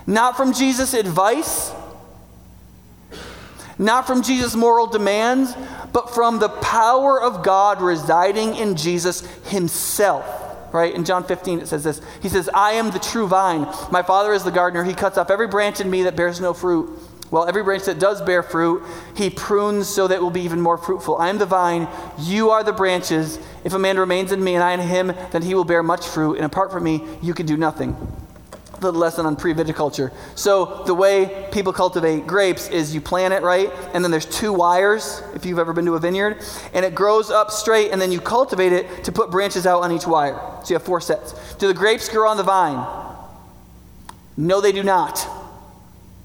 Not 0.07 0.37
from 0.37 0.53
Jesus' 0.53 0.95
advice, 0.95 1.73
not 3.79 4.07
from 4.07 4.23
Jesus' 4.23 4.55
moral 4.55 4.87
demands, 4.87 5.55
but 5.93 6.15
from 6.15 6.39
the 6.39 6.49
power 6.49 7.21
of 7.21 7.43
God 7.43 7.83
residing 7.83 8.57
in 8.57 8.77
Jesus 8.77 9.21
himself. 9.47 10.39
Right? 10.73 10.95
In 10.95 11.05
John 11.05 11.25
15, 11.25 11.61
it 11.61 11.69
says 11.69 11.85
this 11.85 12.01
He 12.23 12.31
says, 12.31 12.49
I 12.55 12.73
am 12.73 12.93
the 12.93 12.99
true 12.99 13.27
vine. 13.27 13.69
My 13.91 14.03
Father 14.03 14.33
is 14.33 14.43
the 14.43 14.51
gardener. 14.51 14.85
He 14.85 14.95
cuts 14.95 15.19
off 15.19 15.31
every 15.31 15.49
branch 15.49 15.81
in 15.81 15.91
me 15.91 16.05
that 16.05 16.17
bears 16.17 16.41
no 16.41 16.55
fruit 16.55 16.99
well, 17.33 17.49
every 17.49 17.63
branch 17.63 17.85
that 17.85 17.99
does 17.99 18.21
bear 18.21 18.43
fruit, 18.43 18.83
he 19.17 19.31
prunes 19.31 19.89
so 19.89 20.07
that 20.07 20.17
it 20.17 20.23
will 20.23 20.31
be 20.31 20.43
even 20.43 20.61
more 20.61 20.77
fruitful. 20.77 21.17
I 21.17 21.31
am 21.31 21.39
the 21.39 21.47
vine, 21.47 21.89
you 22.19 22.51
are 22.51 22.63
the 22.63 22.75
branches. 22.75 23.39
If 23.65 23.73
a 23.73 23.79
man 23.79 23.99
remains 23.99 24.33
in 24.33 24.45
me 24.45 24.55
and 24.55 24.63
I 24.63 24.75
in 24.75 24.81
him, 24.81 25.15
then 25.31 25.41
he 25.41 25.55
will 25.55 25.65
bear 25.65 25.83
much 25.83 26.07
fruit, 26.07 26.35
and 26.35 26.45
apart 26.45 26.71
from 26.71 26.85
me, 26.85 27.03
you 27.23 27.33
can 27.33 27.47
do 27.47 27.57
nothing. 27.57 27.97
The 28.81 28.93
lesson 28.93 29.25
on 29.25 29.37
pre 29.37 29.55
viticulture. 29.55 30.13
So, 30.35 30.83
the 30.85 30.93
way 30.93 31.49
people 31.53 31.73
cultivate 31.73 32.27
grapes 32.27 32.69
is 32.69 32.95
you 32.95 33.01
plant 33.01 33.33
it, 33.33 33.43
right? 33.43 33.71
And 33.95 34.05
then 34.05 34.11
there's 34.11 34.27
two 34.27 34.53
wires, 34.53 35.23
if 35.35 35.47
you've 35.47 35.61
ever 35.61 35.73
been 35.73 35.87
to 35.87 35.95
a 35.95 36.01
vineyard, 36.01 36.45
and 36.75 36.85
it 36.85 36.95
grows 36.95 37.31
up 37.31 37.51
straight, 37.51 37.93
and 37.93 38.03
then 38.03 38.13
you 38.13 38.21
cultivate 38.21 38.75
it 38.75 39.05
to 39.05 39.13
put 39.13 39.31
branches 39.31 39.67
out 39.67 39.85
on 39.85 39.93
each 39.93 40.07
wire. 40.07 40.39
So, 40.65 40.71
you 40.71 40.75
have 40.75 40.83
four 40.83 41.01
sets. 41.01 41.55
Do 41.55 41.67
the 41.69 41.75
grapes 41.75 42.11
grow 42.11 42.29
on 42.29 42.37
the 42.37 42.43
vine? 42.43 42.85
No, 44.37 44.61
they 44.61 44.73
do 44.73 44.83
not. 44.83 45.27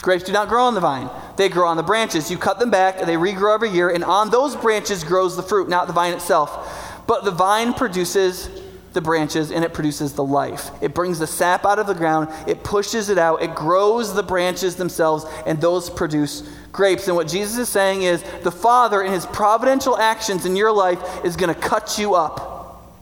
Grapes 0.08 0.24
do 0.24 0.32
not 0.32 0.48
grow 0.48 0.64
on 0.64 0.74
the 0.74 0.80
vine, 0.80 1.10
they 1.36 1.50
grow 1.50 1.68
on 1.68 1.76
the 1.76 1.84
branches. 1.84 2.32
You 2.32 2.38
cut 2.38 2.60
them 2.60 2.72
back, 2.72 2.96
and 2.98 3.10
they 3.10 3.16
regrow 3.16 3.54
every 3.54 3.70
year, 3.70 3.90
and 3.90 4.06
on 4.06 4.30
those 4.30 4.56
branches 4.56 5.04
grows 5.04 5.36
the 5.36 5.44
fruit, 5.44 5.68
not 5.68 5.88
the 5.88 5.92
vine 5.92 6.14
itself. 6.14 7.04
But 7.08 7.26
the 7.26 7.32
vine 7.32 7.74
produces 7.74 8.50
the 8.94 9.02
branches 9.02 9.52
and 9.52 9.66
it 9.66 9.74
produces 9.74 10.14
the 10.14 10.24
life. 10.24 10.72
It 10.80 10.94
brings 10.94 11.20
the 11.20 11.28
sap 11.28 11.66
out 11.66 11.78
of 11.78 11.88
the 11.88 11.94
ground, 11.94 12.30
it 12.48 12.64
pushes 12.64 13.10
it 13.10 13.18
out, 13.18 13.42
it 13.42 13.54
grows 13.54 14.14
the 14.14 14.24
branches 14.24 14.78
themselves, 14.78 15.26
and 15.46 15.60
those 15.60 15.90
produce 15.90 16.50
grapes. 16.72 17.08
And 17.08 17.18
what 17.18 17.28
Jesus 17.28 17.58
is 17.58 17.68
saying 17.68 18.04
is 18.04 18.24
the 18.44 18.50
Father, 18.52 19.02
in 19.02 19.12
his 19.12 19.26
providential 19.26 19.98
actions 19.98 20.46
in 20.46 20.56
your 20.56 20.72
life, 20.72 21.26
is 21.26 21.36
going 21.36 21.54
to 21.54 21.60
cut 21.60 21.98
you 21.98 22.16
up. 22.16 22.94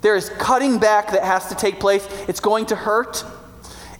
There 0.00 0.16
is 0.16 0.30
cutting 0.30 0.80
back 0.80 1.12
that 1.12 1.22
has 1.22 1.46
to 1.50 1.54
take 1.54 1.78
place. 1.78 2.04
It's 2.26 2.40
going 2.40 2.66
to 2.66 2.74
hurt. 2.74 3.24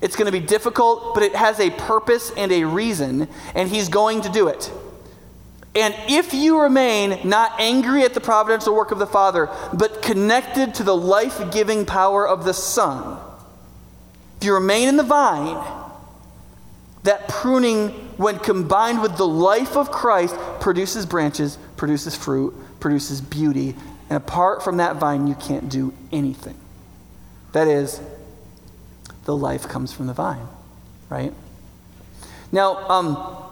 It's 0.00 0.16
going 0.16 0.26
to 0.26 0.32
be 0.32 0.44
difficult, 0.44 1.14
but 1.14 1.22
it 1.22 1.34
has 1.34 1.58
a 1.60 1.70
purpose 1.70 2.30
and 2.36 2.52
a 2.52 2.64
reason, 2.64 3.28
and 3.54 3.68
He's 3.68 3.88
going 3.88 4.22
to 4.22 4.28
do 4.28 4.48
it. 4.48 4.70
And 5.74 5.94
if 6.08 6.34
you 6.34 6.60
remain 6.60 7.28
not 7.28 7.52
angry 7.60 8.02
at 8.02 8.14
the 8.14 8.20
providential 8.20 8.74
work 8.74 8.90
of 8.90 8.98
the 8.98 9.06
Father, 9.06 9.48
but 9.72 10.02
connected 10.02 10.74
to 10.74 10.82
the 10.82 10.96
life 10.96 11.52
giving 11.52 11.84
power 11.84 12.26
of 12.26 12.44
the 12.44 12.54
Son, 12.54 13.18
if 14.38 14.44
you 14.44 14.54
remain 14.54 14.88
in 14.88 14.96
the 14.96 15.02
vine, 15.02 15.62
that 17.04 17.28
pruning, 17.28 17.90
when 18.16 18.38
combined 18.38 19.02
with 19.02 19.16
the 19.16 19.26
life 19.26 19.76
of 19.76 19.90
Christ, 19.90 20.36
produces 20.60 21.06
branches, 21.06 21.58
produces 21.76 22.14
fruit, 22.14 22.54
produces 22.80 23.20
beauty. 23.20 23.74
And 24.10 24.16
apart 24.16 24.62
from 24.62 24.78
that 24.78 24.96
vine, 24.96 25.26
you 25.26 25.34
can't 25.34 25.68
do 25.68 25.92
anything. 26.12 26.56
That 27.52 27.68
is, 27.68 28.00
the 29.28 29.36
life 29.36 29.68
comes 29.68 29.92
from 29.92 30.06
the 30.06 30.14
vine, 30.14 30.48
right? 31.10 31.34
Now, 32.50 32.78
um, 32.88 33.44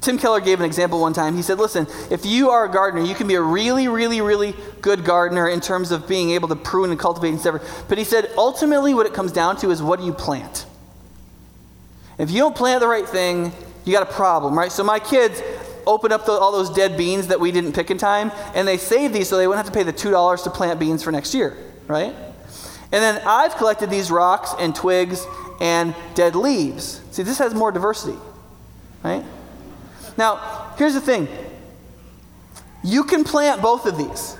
Tim 0.00 0.18
Keller 0.18 0.40
gave 0.40 0.60
an 0.60 0.66
example 0.66 1.00
one 1.00 1.12
time. 1.12 1.34
He 1.34 1.42
said, 1.42 1.58
Listen, 1.58 1.88
if 2.12 2.24
you 2.24 2.50
are 2.50 2.64
a 2.64 2.70
gardener, 2.70 3.02
you 3.02 3.16
can 3.16 3.26
be 3.26 3.34
a 3.34 3.42
really, 3.42 3.88
really, 3.88 4.20
really 4.20 4.54
good 4.82 5.04
gardener 5.04 5.48
in 5.48 5.60
terms 5.60 5.90
of 5.90 6.06
being 6.06 6.30
able 6.30 6.46
to 6.46 6.54
prune 6.54 6.90
and 6.90 7.00
cultivate 7.00 7.30
and 7.30 7.40
stuff. 7.40 7.86
But 7.88 7.98
he 7.98 8.04
said, 8.04 8.30
ultimately, 8.38 8.94
what 8.94 9.04
it 9.06 9.14
comes 9.14 9.32
down 9.32 9.56
to 9.56 9.72
is 9.72 9.82
what 9.82 9.98
do 9.98 10.06
you 10.06 10.12
plant? 10.12 10.64
If 12.16 12.30
you 12.30 12.38
don't 12.38 12.54
plant 12.54 12.82
the 12.82 12.86
right 12.86 13.08
thing, 13.08 13.50
you 13.84 13.92
got 13.92 14.08
a 14.08 14.12
problem, 14.12 14.56
right? 14.56 14.70
So 14.70 14.84
my 14.84 15.00
kids 15.00 15.42
open 15.88 16.12
up 16.12 16.24
the, 16.24 16.32
all 16.32 16.52
those 16.52 16.70
dead 16.70 16.96
beans 16.96 17.26
that 17.26 17.40
we 17.40 17.50
didn't 17.50 17.72
pick 17.72 17.90
in 17.90 17.98
time, 17.98 18.30
and 18.54 18.68
they 18.68 18.76
save 18.76 19.12
these 19.12 19.28
so 19.28 19.38
they 19.38 19.48
wouldn't 19.48 19.66
have 19.66 19.74
to 19.74 19.76
pay 19.76 19.82
the 19.82 19.92
$2 19.92 20.44
to 20.44 20.50
plant 20.50 20.78
beans 20.78 21.02
for 21.02 21.10
next 21.10 21.34
year, 21.34 21.56
right? 21.88 22.14
And 22.94 23.02
then 23.02 23.20
I've 23.26 23.56
collected 23.56 23.90
these 23.90 24.08
rocks 24.08 24.54
and 24.56 24.72
twigs 24.72 25.26
and 25.60 25.96
dead 26.14 26.36
leaves. 26.36 27.00
See, 27.10 27.24
this 27.24 27.38
has 27.38 27.52
more 27.52 27.72
diversity, 27.72 28.16
right? 29.02 29.24
Now, 30.16 30.72
here's 30.78 30.94
the 30.94 31.00
thing 31.00 31.26
you 32.84 33.02
can 33.02 33.24
plant 33.24 33.60
both 33.60 33.86
of 33.86 33.98
these, 33.98 34.36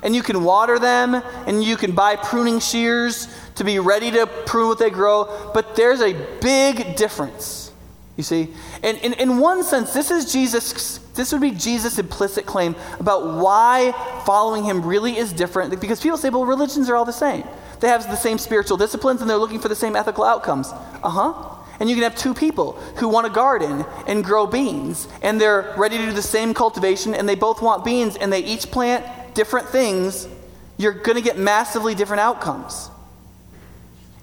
and 0.00 0.14
you 0.14 0.22
can 0.22 0.44
water 0.44 0.78
them, 0.78 1.16
and 1.46 1.64
you 1.64 1.76
can 1.76 1.90
buy 1.90 2.14
pruning 2.14 2.60
shears 2.60 3.26
to 3.56 3.64
be 3.64 3.80
ready 3.80 4.12
to 4.12 4.28
prune 4.46 4.68
what 4.68 4.78
they 4.78 4.90
grow, 4.90 5.50
but 5.52 5.74
there's 5.74 6.02
a 6.02 6.12
big 6.40 6.94
difference. 6.94 7.72
You 8.16 8.22
see? 8.22 8.54
And 8.84 8.98
in, 8.98 9.38
one 9.38 9.64
sense, 9.64 9.92
this 9.92 10.12
is 10.12 10.30
Jesus, 10.30 10.98
this 11.14 11.32
would 11.32 11.40
be 11.40 11.50
Jesus' 11.50 11.98
implicit 11.98 12.46
claim 12.46 12.76
about 13.00 13.40
why 13.42 13.90
following 14.24 14.62
him 14.62 14.86
really 14.86 15.16
is 15.16 15.32
different. 15.32 15.80
Because 15.80 16.00
people 16.00 16.18
say, 16.18 16.28
well, 16.28 16.44
religions 16.44 16.88
are 16.88 16.94
all 16.94 17.04
the 17.04 17.12
same. 17.12 17.42
They 17.82 17.88
have 17.88 18.08
the 18.08 18.16
same 18.16 18.38
spiritual 18.38 18.76
disciplines 18.76 19.20
and 19.20 19.28
they're 19.28 19.36
looking 19.36 19.58
for 19.58 19.68
the 19.68 19.74
same 19.74 19.96
ethical 19.96 20.22
outcomes. 20.22 20.70
Uh 21.02 21.10
huh. 21.10 21.58
And 21.80 21.90
you 21.90 21.96
can 21.96 22.04
have 22.04 22.14
two 22.14 22.32
people 22.32 22.74
who 22.98 23.08
want 23.08 23.26
to 23.26 23.32
garden 23.32 23.84
and 24.06 24.22
grow 24.22 24.46
beans, 24.46 25.08
and 25.20 25.40
they're 25.40 25.74
ready 25.76 25.98
to 25.98 26.06
do 26.06 26.12
the 26.12 26.22
same 26.22 26.54
cultivation, 26.54 27.12
and 27.12 27.28
they 27.28 27.34
both 27.34 27.60
want 27.60 27.84
beans, 27.84 28.16
and 28.16 28.32
they 28.32 28.38
each 28.44 28.70
plant 28.70 29.34
different 29.34 29.68
things. 29.68 30.28
You're 30.76 30.92
going 30.92 31.16
to 31.16 31.22
get 31.22 31.38
massively 31.38 31.96
different 31.96 32.20
outcomes. 32.20 32.88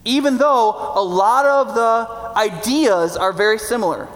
Even 0.06 0.38
though 0.38 0.94
a 0.96 1.04
lot 1.04 1.46
of 1.46 1.76
the 1.76 2.34
ideas 2.38 3.18
are 3.18 3.34
very 3.34 3.60
similar, 3.60 4.08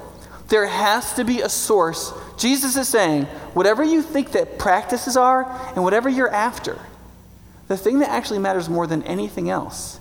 there 0.47 0.67
has 0.67 1.13
to 1.15 1.25
be 1.25 1.41
a 1.41 1.49
source. 1.49 2.13
Jesus 2.37 2.77
is 2.77 2.87
saying, 2.87 3.25
whatever 3.53 3.83
you 3.83 4.01
think 4.01 4.31
that 4.31 4.57
practices 4.57 5.17
are, 5.17 5.43
and 5.75 5.83
whatever 5.83 6.07
you're 6.07 6.31
after, 6.31 6.79
the 7.73 7.77
thing 7.77 7.99
that 7.99 8.09
actually 8.09 8.37
matters 8.37 8.69
more 8.69 8.85
than 8.85 9.01
anything 9.01 9.49
else 9.49 9.99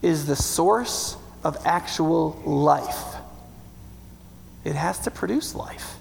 is 0.00 0.24
the 0.24 0.34
source 0.34 1.18
of 1.44 1.58
actual 1.66 2.40
life. 2.46 3.16
It 4.64 4.74
has 4.76 4.98
to 5.00 5.10
produce 5.10 5.54
life. 5.54 5.96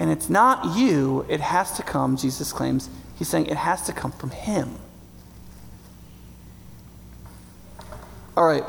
And 0.00 0.10
it's 0.10 0.28
not 0.28 0.76
you, 0.76 1.24
it 1.28 1.40
has 1.40 1.76
to 1.76 1.84
come, 1.84 2.16
Jesus 2.16 2.52
claims. 2.52 2.90
He's 3.16 3.28
saying 3.28 3.46
it 3.46 3.56
has 3.56 3.82
to 3.86 3.92
come 3.92 4.10
from 4.10 4.30
Him. 4.30 4.74
All 8.36 8.44
right. 8.44 8.64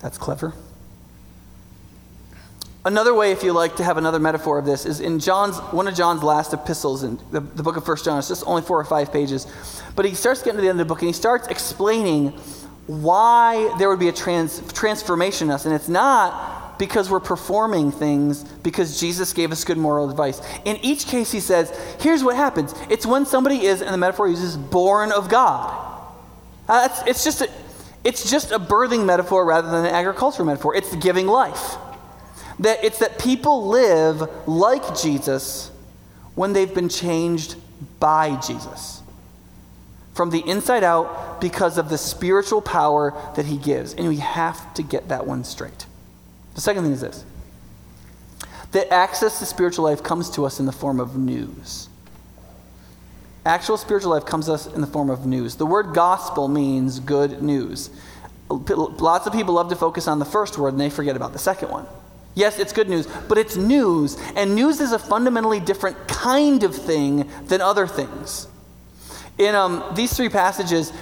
That's 0.00 0.18
clever. 0.18 0.54
Another 2.82 3.12
way, 3.12 3.30
if 3.30 3.42
you 3.42 3.52
like 3.52 3.76
to 3.76 3.84
have 3.84 3.98
another 3.98 4.18
metaphor 4.18 4.58
of 4.58 4.64
this, 4.64 4.86
is 4.86 5.00
in 5.00 5.18
John's 5.18 5.58
one 5.58 5.86
of 5.86 5.94
John's 5.94 6.22
last 6.22 6.54
epistles 6.54 7.02
in 7.02 7.18
the, 7.30 7.40
the 7.40 7.62
book 7.62 7.76
of 7.76 7.84
First 7.84 8.06
John. 8.06 8.18
It's 8.18 8.28
just 8.28 8.42
only 8.46 8.62
four 8.62 8.80
or 8.80 8.84
five 8.84 9.12
pages, 9.12 9.46
but 9.94 10.06
he 10.06 10.14
starts 10.14 10.40
getting 10.40 10.56
to 10.56 10.62
the 10.62 10.68
end 10.70 10.80
of 10.80 10.86
the 10.86 10.88
book 10.88 11.02
and 11.02 11.08
he 11.08 11.12
starts 11.12 11.46
explaining 11.48 12.30
why 12.86 13.74
there 13.78 13.90
would 13.90 13.98
be 13.98 14.08
a 14.08 14.12
trans, 14.12 14.62
transformation 14.72 15.48
in 15.48 15.52
us, 15.52 15.66
and 15.66 15.74
it's 15.74 15.90
not 15.90 16.78
because 16.78 17.10
we're 17.10 17.20
performing 17.20 17.92
things 17.92 18.44
because 18.44 18.98
Jesus 18.98 19.34
gave 19.34 19.52
us 19.52 19.62
good 19.62 19.76
moral 19.76 20.08
advice. 20.08 20.40
In 20.64 20.78
each 20.78 21.06
case, 21.06 21.30
he 21.30 21.40
says, 21.40 21.70
"Here's 22.00 22.24
what 22.24 22.34
happens: 22.34 22.74
it's 22.88 23.04
when 23.04 23.26
somebody 23.26 23.66
is, 23.66 23.82
and 23.82 23.92
the 23.92 23.98
metaphor 23.98 24.26
uses, 24.26 24.56
born 24.56 25.12
of 25.12 25.28
God. 25.28 25.70
Uh, 26.66 26.88
it's, 26.90 27.02
it's 27.06 27.24
just 27.24 27.42
a, 27.42 27.50
it's 28.04 28.30
just 28.30 28.52
a 28.52 28.58
birthing 28.58 29.04
metaphor 29.04 29.44
rather 29.44 29.70
than 29.70 29.84
an 29.84 29.94
agricultural 29.94 30.46
metaphor. 30.46 30.74
It's 30.74 30.96
giving 30.96 31.26
life." 31.26 31.76
That 32.60 32.84
it's 32.84 32.98
that 32.98 33.18
people 33.18 33.66
live 33.66 34.28
like 34.46 34.98
Jesus 34.98 35.70
when 36.34 36.52
they've 36.52 36.72
been 36.72 36.88
changed 36.88 37.56
by 37.98 38.36
Jesus. 38.40 39.02
From 40.14 40.30
the 40.30 40.40
inside 40.40 40.84
out 40.84 41.40
because 41.40 41.78
of 41.78 41.88
the 41.88 41.98
spiritual 41.98 42.60
power 42.60 43.14
that 43.36 43.46
he 43.46 43.56
gives. 43.56 43.94
And 43.94 44.08
we 44.08 44.16
have 44.18 44.74
to 44.74 44.82
get 44.82 45.08
that 45.08 45.26
one 45.26 45.44
straight. 45.44 45.86
The 46.54 46.60
second 46.60 46.84
thing 46.84 46.92
is 46.92 47.00
this 47.00 47.24
that 48.72 48.92
access 48.92 49.40
to 49.40 49.46
spiritual 49.46 49.84
life 49.84 50.02
comes 50.02 50.30
to 50.30 50.44
us 50.44 50.60
in 50.60 50.66
the 50.66 50.72
form 50.72 51.00
of 51.00 51.16
news. 51.16 51.88
Actual 53.44 53.76
spiritual 53.76 54.10
life 54.10 54.24
comes 54.24 54.46
to 54.46 54.52
us 54.52 54.66
in 54.66 54.80
the 54.80 54.86
form 54.86 55.10
of 55.10 55.26
news. 55.26 55.56
The 55.56 55.66
word 55.66 55.94
gospel 55.94 56.46
means 56.46 57.00
good 57.00 57.42
news. 57.42 57.90
Lots 58.48 59.26
of 59.26 59.32
people 59.32 59.54
love 59.54 59.70
to 59.70 59.76
focus 59.76 60.06
on 60.06 60.18
the 60.18 60.24
first 60.24 60.58
word 60.58 60.72
and 60.74 60.80
they 60.80 60.90
forget 60.90 61.16
about 61.16 61.32
the 61.32 61.38
second 61.38 61.70
one. 61.70 61.86
Yes, 62.34 62.58
it's 62.58 62.72
good 62.72 62.88
news, 62.88 63.08
but 63.28 63.38
it's 63.38 63.56
news, 63.56 64.16
and 64.36 64.54
news 64.54 64.80
is 64.80 64.92
a 64.92 64.98
fundamentally 64.98 65.60
different 65.60 66.08
kind 66.08 66.62
of 66.62 66.74
thing 66.74 67.28
than 67.46 67.60
other 67.60 67.86
things. 67.86 68.46
In 69.36 69.54
um, 69.54 69.84
these 69.94 70.12
three 70.12 70.28
passages, 70.28 70.92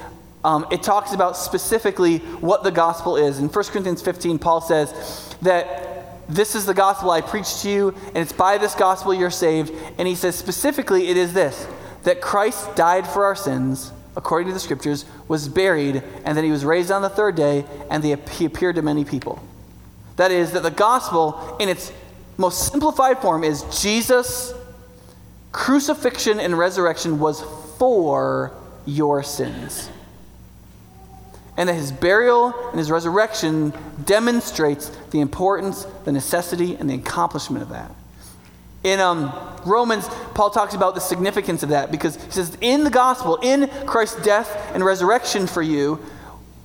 um, 0.45 0.67
it 0.71 0.83
talks 0.83 1.13
about 1.13 1.37
specifically 1.37 2.19
what 2.19 2.63
the 2.63 2.71
gospel 2.71 3.17
is. 3.17 3.39
In 3.39 3.49
1 3.49 3.65
Corinthians 3.67 4.01
15, 4.01 4.39
Paul 4.39 4.61
says 4.61 5.37
that 5.43 5.89
this 6.29 6.55
is 6.55 6.67
the 6.67 6.75
gospel 6.75 7.11
I 7.11 7.21
preach 7.21 7.63
to 7.63 7.71
you, 7.71 7.89
and 8.07 8.19
it's 8.19 8.33
by 8.33 8.59
this 8.59 8.75
gospel 8.75 9.13
you're 9.13 9.31
saved. 9.31 9.73
And 9.99 10.07
he 10.07 10.15
says 10.15 10.37
specifically, 10.37 11.09
it 11.09 11.17
is 11.17 11.33
this 11.33 11.67
that 12.05 12.21
Christ 12.21 12.75
died 12.77 13.07
for 13.07 13.25
our 13.25 13.35
sins, 13.35 13.93
according 14.17 14.49
to 14.49 14.55
the 14.55 14.61
scriptures, 14.61 15.05
was 15.27 15.49
buried, 15.49 16.03
and 16.25 16.39
that 16.39 16.45
he 16.45 16.51
was 16.51 16.65
raised 16.65 16.91
on 16.91 17.03
the 17.03 17.09
third 17.09 17.35
day, 17.35 17.65
and 17.91 18.05
he 18.05 18.13
appeared 18.13 18.77
to 18.77 18.83
many 18.83 19.05
people. 19.05 19.43
That 20.19 20.33
is, 20.33 20.53
that 20.53 20.65
the 20.65 20.71
gospel, 20.71 21.57
in 21.59 21.69
its 21.69 21.93
most 22.37 22.71
simplified 22.71 23.21
form, 23.21 23.45
is 23.45 23.63
Jesus' 23.81 24.53
crucifixion 25.53 26.41
and 26.41 26.59
resurrection 26.59 27.21
was 27.21 27.41
for 27.79 28.53
your 28.85 29.23
sins. 29.23 29.89
And 31.57 31.69
that 31.69 31.75
his 31.75 31.93
burial 31.93 32.53
and 32.71 32.79
his 32.79 32.91
resurrection 32.91 33.73
demonstrates 34.05 34.89
the 35.11 35.21
importance, 35.21 35.85
the 36.05 36.13
necessity, 36.13 36.75
and 36.75 36.91
the 36.91 36.95
accomplishment 36.95 37.63
of 37.63 37.69
that. 37.71 37.91
In 38.83 38.99
um, 38.99 39.33
Romans, 39.65 40.09
Paul 40.35 40.51
talks 40.51 40.75
about 40.75 40.97
the 40.97 41.01
significance 41.01 41.63
of 41.63 41.69
that 41.69 41.93
because 41.93 42.17
he 42.25 42.31
says, 42.33 42.59
in 42.61 42.83
the 42.83 42.91
gospel, 42.91 43.37
in 43.37 43.69
Christ's 43.87 44.23
death 44.23 44.73
and 44.75 44.85
resurrection 44.85 45.47
for 45.47 45.63
you, 45.63 46.05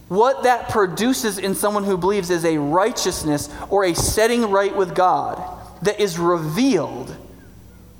what 0.09 0.43
that 0.43 0.69
produces 0.69 1.37
in 1.37 1.55
someone 1.55 1.83
who 1.83 1.97
believes 1.97 2.29
is 2.29 2.45
a 2.45 2.57
righteousness 2.57 3.49
or 3.69 3.85
a 3.85 3.95
setting 3.95 4.49
right 4.49 4.75
with 4.75 4.93
God 4.93 5.41
that 5.83 5.99
is 5.99 6.19
revealed 6.19 7.15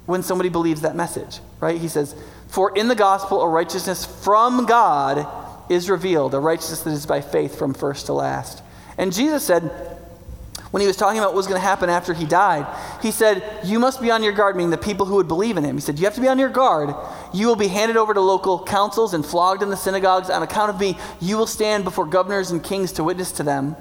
when 0.06 0.22
somebody 0.22 0.50
believes 0.50 0.82
that 0.82 0.96
message, 0.96 1.40
right? 1.60 1.80
He 1.80 1.88
says, 1.88 2.16
For 2.50 2.76
in 2.76 2.88
the 2.88 2.96
gospel, 2.96 3.42
a 3.42 3.48
righteousness 3.48 4.06
from 4.06 4.66
God 4.66 5.28
is 5.72 5.90
revealed, 5.90 6.34
a 6.34 6.40
righteousness 6.40 6.82
that 6.82 6.92
is 6.92 7.06
by 7.06 7.22
faith 7.22 7.58
from 7.58 7.74
first 7.74 8.08
to 8.08 8.14
last. 8.14 8.62
And 8.98 9.14
Jesus 9.14 9.46
said, 9.46 9.72
when 10.74 10.82
he 10.82 10.88
was 10.88 10.98
talking 10.98 11.20
about 11.20 11.30
what 11.30 11.36
was 11.36 11.46
going 11.46 11.62
to 11.62 11.68
happen 11.68 11.88
after 11.88 12.16
he 12.16 12.26
died, 12.26 12.66
he 13.00 13.12
said, 13.12 13.44
You 13.64 13.78
must 13.78 14.02
be 14.02 14.10
on 14.10 14.24
your 14.24 14.34
guard, 14.34 14.56
meaning 14.56 14.72
the 14.72 14.78
people 14.80 15.06
who 15.06 15.18
would 15.18 15.28
believe 15.28 15.56
in 15.56 15.64
him. 15.64 15.76
He 15.76 15.82
said, 15.82 16.00
You 16.00 16.06
have 16.06 16.16
to 16.16 16.22
be 16.22 16.28
on 16.28 16.40
your 16.40 16.50
guard. 16.50 16.96
You 17.32 17.46
will 17.46 17.56
be 17.56 17.68
handed 17.68 17.96
over 17.96 18.12
to 18.12 18.20
local 18.20 18.66
councils 18.66 19.14
and 19.14 19.24
flogged 19.24 19.62
in 19.62 19.70
the 19.70 19.78
synagogues. 19.78 20.32
On 20.32 20.42
account 20.42 20.72
of 20.72 20.80
me, 20.80 20.98
you 21.22 21.38
will 21.38 21.46
stand 21.46 21.84
before 21.84 22.08
governors 22.08 22.50
and 22.50 22.64
kings 22.64 22.92
to 22.94 23.04
witness 23.04 23.32
to 23.34 23.44
them. 23.44 23.76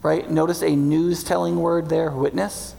Right? 0.00 0.30
Notice 0.30 0.62
a 0.62 0.76
news 0.76 1.24
telling 1.24 1.56
word 1.56 1.88
there, 1.88 2.12
witness. 2.12 2.76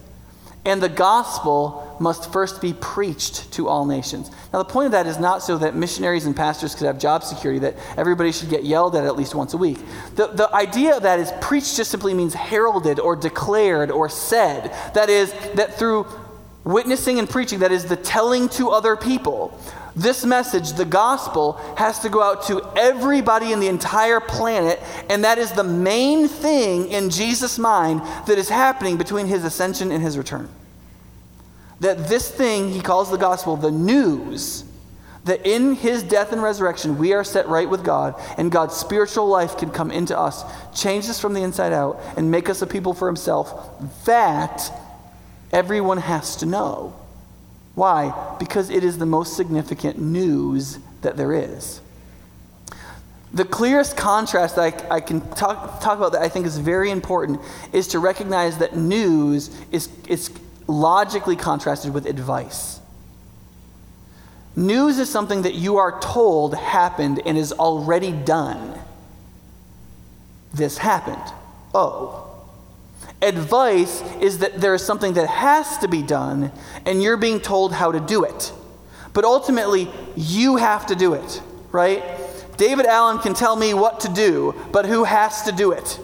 And 0.64 0.82
the 0.82 0.90
gospel 0.90 1.96
must 2.00 2.32
first 2.32 2.60
be 2.60 2.74
preached 2.74 3.50
to 3.52 3.68
all 3.68 3.86
nations. 3.86 4.30
Now, 4.52 4.58
the 4.58 4.66
point 4.66 4.86
of 4.86 4.92
that 4.92 5.06
is 5.06 5.18
not 5.18 5.42
so 5.42 5.56
that 5.58 5.74
missionaries 5.74 6.26
and 6.26 6.36
pastors 6.36 6.74
could 6.74 6.86
have 6.86 6.98
job 6.98 7.24
security, 7.24 7.60
that 7.60 7.76
everybody 7.96 8.30
should 8.30 8.50
get 8.50 8.64
yelled 8.64 8.94
at 8.94 9.04
at 9.04 9.16
least 9.16 9.34
once 9.34 9.54
a 9.54 9.56
week. 9.56 9.78
The, 10.16 10.26
the 10.28 10.54
idea 10.54 10.96
of 10.96 11.02
that 11.04 11.18
is 11.18 11.32
preached 11.40 11.76
just 11.76 11.90
simply 11.90 12.12
means 12.12 12.34
heralded 12.34 13.00
or 13.00 13.16
declared 13.16 13.90
or 13.90 14.08
said. 14.10 14.70
That 14.94 15.08
is, 15.08 15.32
that 15.54 15.78
through 15.78 16.06
witnessing 16.64 17.18
and 17.18 17.28
preaching, 17.28 17.60
that 17.60 17.72
is, 17.72 17.86
the 17.86 17.96
telling 17.96 18.48
to 18.50 18.68
other 18.70 18.96
people, 18.96 19.58
this 19.96 20.24
message, 20.24 20.72
the 20.72 20.84
gospel, 20.84 21.54
has 21.76 21.98
to 22.00 22.08
go 22.08 22.22
out 22.22 22.46
to 22.46 22.62
everybody 22.76 23.52
in 23.52 23.60
the 23.60 23.68
entire 23.68 24.20
planet, 24.20 24.80
and 25.08 25.24
that 25.24 25.38
is 25.38 25.52
the 25.52 25.64
main 25.64 26.28
thing 26.28 26.88
in 26.88 27.10
Jesus' 27.10 27.58
mind 27.58 28.00
that 28.26 28.38
is 28.38 28.48
happening 28.48 28.96
between 28.96 29.26
his 29.26 29.44
ascension 29.44 29.90
and 29.90 30.02
his 30.02 30.16
return. 30.16 30.48
That 31.80 32.08
this 32.08 32.30
thing 32.30 32.70
he 32.70 32.80
calls 32.80 33.10
the 33.10 33.16
gospel, 33.16 33.56
the 33.56 33.70
news, 33.70 34.64
that 35.24 35.46
in 35.46 35.74
his 35.74 36.02
death 36.02 36.32
and 36.32 36.42
resurrection 36.42 36.98
we 36.98 37.12
are 37.12 37.24
set 37.24 37.48
right 37.48 37.68
with 37.68 37.84
God, 37.84 38.14
and 38.38 38.50
God's 38.50 38.76
spiritual 38.76 39.26
life 39.28 39.56
can 39.56 39.70
come 39.70 39.90
into 39.90 40.18
us, 40.18 40.44
change 40.74 41.08
us 41.08 41.20
from 41.20 41.34
the 41.34 41.42
inside 41.42 41.72
out, 41.72 42.00
and 42.16 42.30
make 42.30 42.48
us 42.48 42.62
a 42.62 42.66
people 42.66 42.94
for 42.94 43.06
himself, 43.06 44.04
that 44.04 44.72
everyone 45.52 45.98
has 45.98 46.36
to 46.36 46.46
know. 46.46 46.94
Why? 47.80 48.36
Because 48.38 48.68
it 48.68 48.84
is 48.84 48.98
the 48.98 49.06
most 49.06 49.38
significant 49.38 49.98
news 49.98 50.78
that 51.00 51.16
there 51.16 51.32
is. 51.32 51.80
The 53.32 53.46
clearest 53.46 53.96
contrast 53.96 54.58
I, 54.58 54.74
I 54.90 55.00
can 55.00 55.22
talk, 55.30 55.80
talk 55.80 55.96
about 55.96 56.12
that 56.12 56.20
I 56.20 56.28
think 56.28 56.44
is 56.44 56.58
very 56.58 56.90
important 56.90 57.40
is 57.72 57.88
to 57.88 57.98
recognize 57.98 58.58
that 58.58 58.76
news 58.76 59.48
is, 59.72 59.88
is 60.08 60.30
logically 60.66 61.36
contrasted 61.36 61.94
with 61.94 62.04
advice. 62.04 62.80
News 64.54 64.98
is 64.98 65.08
something 65.08 65.40
that 65.40 65.54
you 65.54 65.78
are 65.78 65.98
told 66.00 66.54
happened 66.54 67.22
and 67.24 67.38
is 67.38 67.50
already 67.50 68.12
done. 68.12 68.78
This 70.52 70.76
happened. 70.76 71.32
Oh. 71.72 72.29
Advice 73.22 74.02
is 74.20 74.38
that 74.38 74.60
there 74.60 74.74
is 74.74 74.84
something 74.84 75.14
that 75.14 75.28
has 75.28 75.78
to 75.78 75.88
be 75.88 76.02
done, 76.02 76.52
and 76.86 77.02
you're 77.02 77.16
being 77.16 77.40
told 77.40 77.72
how 77.72 77.92
to 77.92 78.00
do 78.00 78.24
it. 78.24 78.52
But 79.12 79.24
ultimately, 79.24 79.90
you 80.16 80.56
have 80.56 80.86
to 80.86 80.94
do 80.94 81.14
it, 81.14 81.42
right? 81.72 82.02
David 82.56 82.86
Allen 82.86 83.18
can 83.18 83.34
tell 83.34 83.56
me 83.56 83.74
what 83.74 84.00
to 84.00 84.08
do, 84.08 84.54
but 84.72 84.86
who 84.86 85.04
has 85.04 85.42
to 85.42 85.52
do 85.52 85.72
it? 85.72 85.98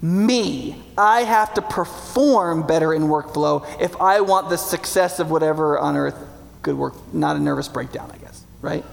Me. 0.00 0.82
I 0.96 1.22
have 1.22 1.54
to 1.54 1.62
perform 1.62 2.66
better 2.66 2.94
in 2.94 3.02
workflow 3.02 3.66
if 3.80 4.00
I 4.00 4.20
want 4.20 4.48
the 4.48 4.56
success 4.56 5.18
of 5.18 5.30
whatever 5.30 5.78
on 5.78 5.96
earth 5.96 6.16
good 6.62 6.76
work, 6.76 6.94
not 7.14 7.36
a 7.36 7.38
nervous 7.38 7.68
breakdown, 7.68 8.10
I 8.12 8.18
guess, 8.18 8.44
right? 8.60 8.84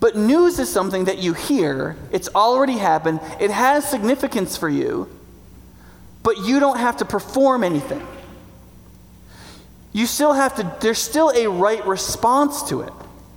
But 0.00 0.16
news 0.16 0.58
is 0.58 0.70
something 0.70 1.04
that 1.04 1.18
you 1.18 1.32
hear, 1.32 1.96
it's 2.12 2.28
already 2.34 2.78
happened, 2.78 3.20
it 3.40 3.50
has 3.50 3.88
significance 3.88 4.56
for 4.56 4.68
you, 4.68 5.08
but 6.24 6.38
you 6.38 6.58
don't 6.58 6.78
have 6.78 6.96
to 6.96 7.04
perform 7.04 7.62
anything. 7.62 8.04
You 9.92 10.06
still 10.06 10.32
have 10.32 10.56
to, 10.56 10.76
there's 10.80 10.98
still 10.98 11.30
a 11.30 11.46
right 11.46 11.86
response 11.86 12.64
to 12.70 12.80
it, 12.80 12.92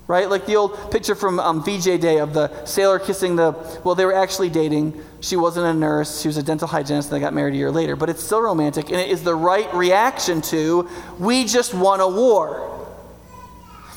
right? 0.07 0.27
Like 0.27 0.47
the 0.47 0.55
old 0.55 0.89
picture 0.89 1.13
from 1.13 1.39
um, 1.39 1.63
VJ 1.63 1.99
Day 2.01 2.17
of 2.17 2.33
the 2.33 2.65
sailor 2.65 2.97
kissing 2.97 3.35
the, 3.35 3.51
well, 3.83 3.93
they 3.93 4.05
were 4.05 4.15
actually 4.15 4.49
dating. 4.49 4.99
She 5.19 5.35
wasn't 5.35 5.67
a 5.67 5.73
nurse, 5.73 6.21
she 6.21 6.27
was 6.27 6.37
a 6.37 6.43
dental 6.43 6.67
hygienist, 6.67 7.11
and 7.11 7.15
they 7.15 7.23
got 7.23 7.33
married 7.33 7.53
a 7.53 7.57
year 7.57 7.69
later. 7.69 7.95
But 7.95 8.09
it's 8.09 8.23
still 8.23 8.41
romantic, 8.41 8.89
and 8.89 8.99
it 8.99 9.11
is 9.11 9.23
the 9.23 9.35
right 9.35 9.71
reaction 9.75 10.41
to, 10.43 10.89
we 11.19 11.43
just 11.43 11.75
won 11.75 11.99
a 11.99 12.07
war. 12.07 12.76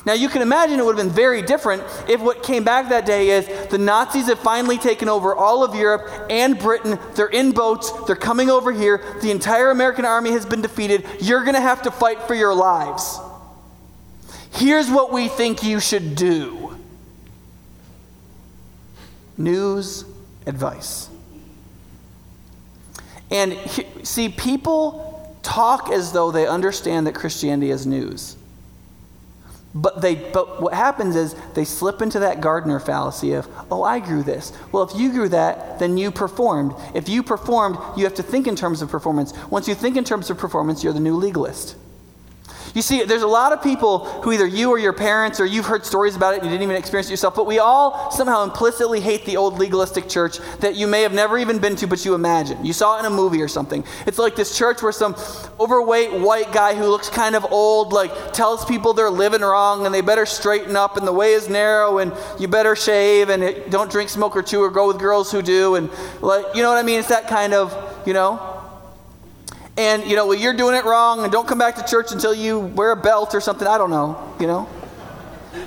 Now, 0.03 0.13
you 0.13 0.29
can 0.29 0.41
imagine 0.41 0.79
it 0.79 0.85
would 0.85 0.97
have 0.97 1.05
been 1.05 1.15
very 1.15 1.43
different 1.43 1.83
if 2.09 2.21
what 2.21 2.41
came 2.41 2.63
back 2.63 2.89
that 2.89 3.05
day 3.05 3.29
is 3.29 3.47
the 3.69 3.77
Nazis 3.77 4.27
have 4.27 4.39
finally 4.39 4.79
taken 4.79 5.07
over 5.07 5.35
all 5.35 5.63
of 5.63 5.75
Europe 5.75 6.09
and 6.29 6.57
Britain. 6.57 6.97
They're 7.13 7.27
in 7.27 7.51
boats, 7.51 7.91
they're 8.07 8.15
coming 8.15 8.49
over 8.49 8.71
here. 8.71 9.03
The 9.21 9.29
entire 9.29 9.69
American 9.69 10.05
army 10.05 10.31
has 10.31 10.45
been 10.45 10.61
defeated. 10.61 11.05
You're 11.19 11.43
going 11.43 11.53
to 11.53 11.61
have 11.61 11.83
to 11.83 11.91
fight 11.91 12.23
for 12.23 12.33
your 12.33 12.55
lives. 12.55 13.19
Here's 14.53 14.89
what 14.89 15.11
we 15.13 15.27
think 15.27 15.63
you 15.63 15.79
should 15.79 16.15
do 16.15 16.75
news 19.37 20.05
advice. 20.45 21.09
And 23.29 23.57
see, 24.03 24.29
people 24.29 25.37
talk 25.41 25.89
as 25.89 26.11
though 26.11 26.31
they 26.31 26.47
understand 26.47 27.07
that 27.07 27.15
Christianity 27.15 27.71
is 27.71 27.85
news. 27.85 28.35
But, 29.73 30.01
they, 30.01 30.15
but 30.15 30.61
what 30.61 30.73
happens 30.73 31.15
is 31.15 31.35
they 31.53 31.63
slip 31.63 32.01
into 32.01 32.19
that 32.19 32.41
gardener 32.41 32.79
fallacy 32.79 33.33
of, 33.33 33.47
oh, 33.71 33.83
I 33.83 33.99
grew 33.99 34.21
this. 34.21 34.51
Well, 34.71 34.83
if 34.83 34.93
you 34.95 35.11
grew 35.11 35.29
that, 35.29 35.79
then 35.79 35.97
you 35.97 36.11
performed. 36.11 36.73
If 36.93 37.07
you 37.07 37.23
performed, 37.23 37.77
you 37.95 38.03
have 38.03 38.15
to 38.15 38.23
think 38.23 38.47
in 38.47 38.55
terms 38.55 38.81
of 38.81 38.89
performance. 38.89 39.33
Once 39.49 39.67
you 39.67 39.75
think 39.75 39.95
in 39.95 40.03
terms 40.03 40.29
of 40.29 40.37
performance, 40.37 40.83
you're 40.83 40.93
the 40.93 40.99
new 40.99 41.15
legalist. 41.15 41.77
You 42.73 42.81
see, 42.81 43.03
there's 43.03 43.21
a 43.21 43.27
lot 43.27 43.51
of 43.51 43.61
people 43.61 44.05
who 44.21 44.31
either 44.31 44.47
you 44.47 44.69
or 44.69 44.79
your 44.79 44.93
parents 44.93 45.39
or 45.39 45.45
you've 45.45 45.65
heard 45.65 45.85
stories 45.85 46.15
about 46.15 46.33
it 46.33 46.37
and 46.37 46.45
you 46.45 46.51
didn't 46.51 46.63
even 46.63 46.75
experience 46.75 47.07
it 47.07 47.11
yourself, 47.11 47.35
but 47.35 47.45
we 47.45 47.59
all 47.59 48.11
somehow 48.11 48.43
implicitly 48.43 49.01
hate 49.01 49.25
the 49.25 49.37
old 49.37 49.59
legalistic 49.59 50.07
church 50.07 50.37
that 50.59 50.75
you 50.75 50.87
may 50.87 51.01
have 51.01 51.13
never 51.13 51.37
even 51.37 51.59
been 51.59 51.75
to, 51.75 51.87
but 51.87 52.05
you 52.05 52.13
imagine. 52.13 52.63
You 52.65 52.73
saw 52.73 52.97
it 52.97 52.99
in 53.01 53.05
a 53.05 53.09
movie 53.09 53.41
or 53.41 53.47
something. 53.47 53.83
It's 54.05 54.17
like 54.17 54.35
this 54.35 54.57
church 54.57 54.81
where 54.81 54.91
some 54.91 55.15
overweight 55.59 56.13
white 56.13 56.51
guy 56.51 56.75
who 56.75 56.85
looks 56.85 57.09
kind 57.09 57.35
of 57.35 57.45
old, 57.51 57.93
like, 57.93 58.33
tells 58.33 58.63
people 58.65 58.93
they're 58.93 59.09
living 59.09 59.41
wrong 59.41 59.85
and 59.85 59.93
they 59.93 60.01
better 60.01 60.25
straighten 60.25 60.75
up 60.75 60.97
and 60.97 61.05
the 61.05 61.13
way 61.13 61.33
is 61.33 61.49
narrow 61.49 61.97
and 61.97 62.13
you 62.39 62.47
better 62.47 62.75
shave 62.75 63.29
and 63.29 63.69
don't 63.71 63.91
drink, 63.91 64.09
smoke, 64.09 64.35
or 64.35 64.41
chew 64.41 64.61
or 64.61 64.69
go 64.69 64.87
with 64.87 64.99
girls 64.99 65.31
who 65.31 65.41
do. 65.41 65.75
And, 65.75 65.89
like, 66.21 66.45
you 66.55 66.61
know 66.61 66.69
what 66.69 66.77
I 66.77 66.83
mean? 66.83 66.99
It's 66.99 67.09
that 67.09 67.27
kind 67.27 67.53
of, 67.53 67.75
you 68.05 68.13
know, 68.13 68.50
and 69.77 70.03
you 70.05 70.15
know 70.15 70.27
well 70.27 70.37
you're 70.37 70.55
doing 70.55 70.75
it 70.75 70.85
wrong 70.85 71.23
and 71.23 71.31
don't 71.31 71.47
come 71.47 71.57
back 71.57 71.75
to 71.75 71.83
church 71.83 72.11
until 72.11 72.33
you 72.33 72.59
wear 72.59 72.91
a 72.91 72.95
belt 72.95 73.33
or 73.33 73.41
something. 73.41 73.67
I 73.67 73.77
don't 73.77 73.89
know 73.89 74.35
you 74.39 74.47
know? 74.47 74.69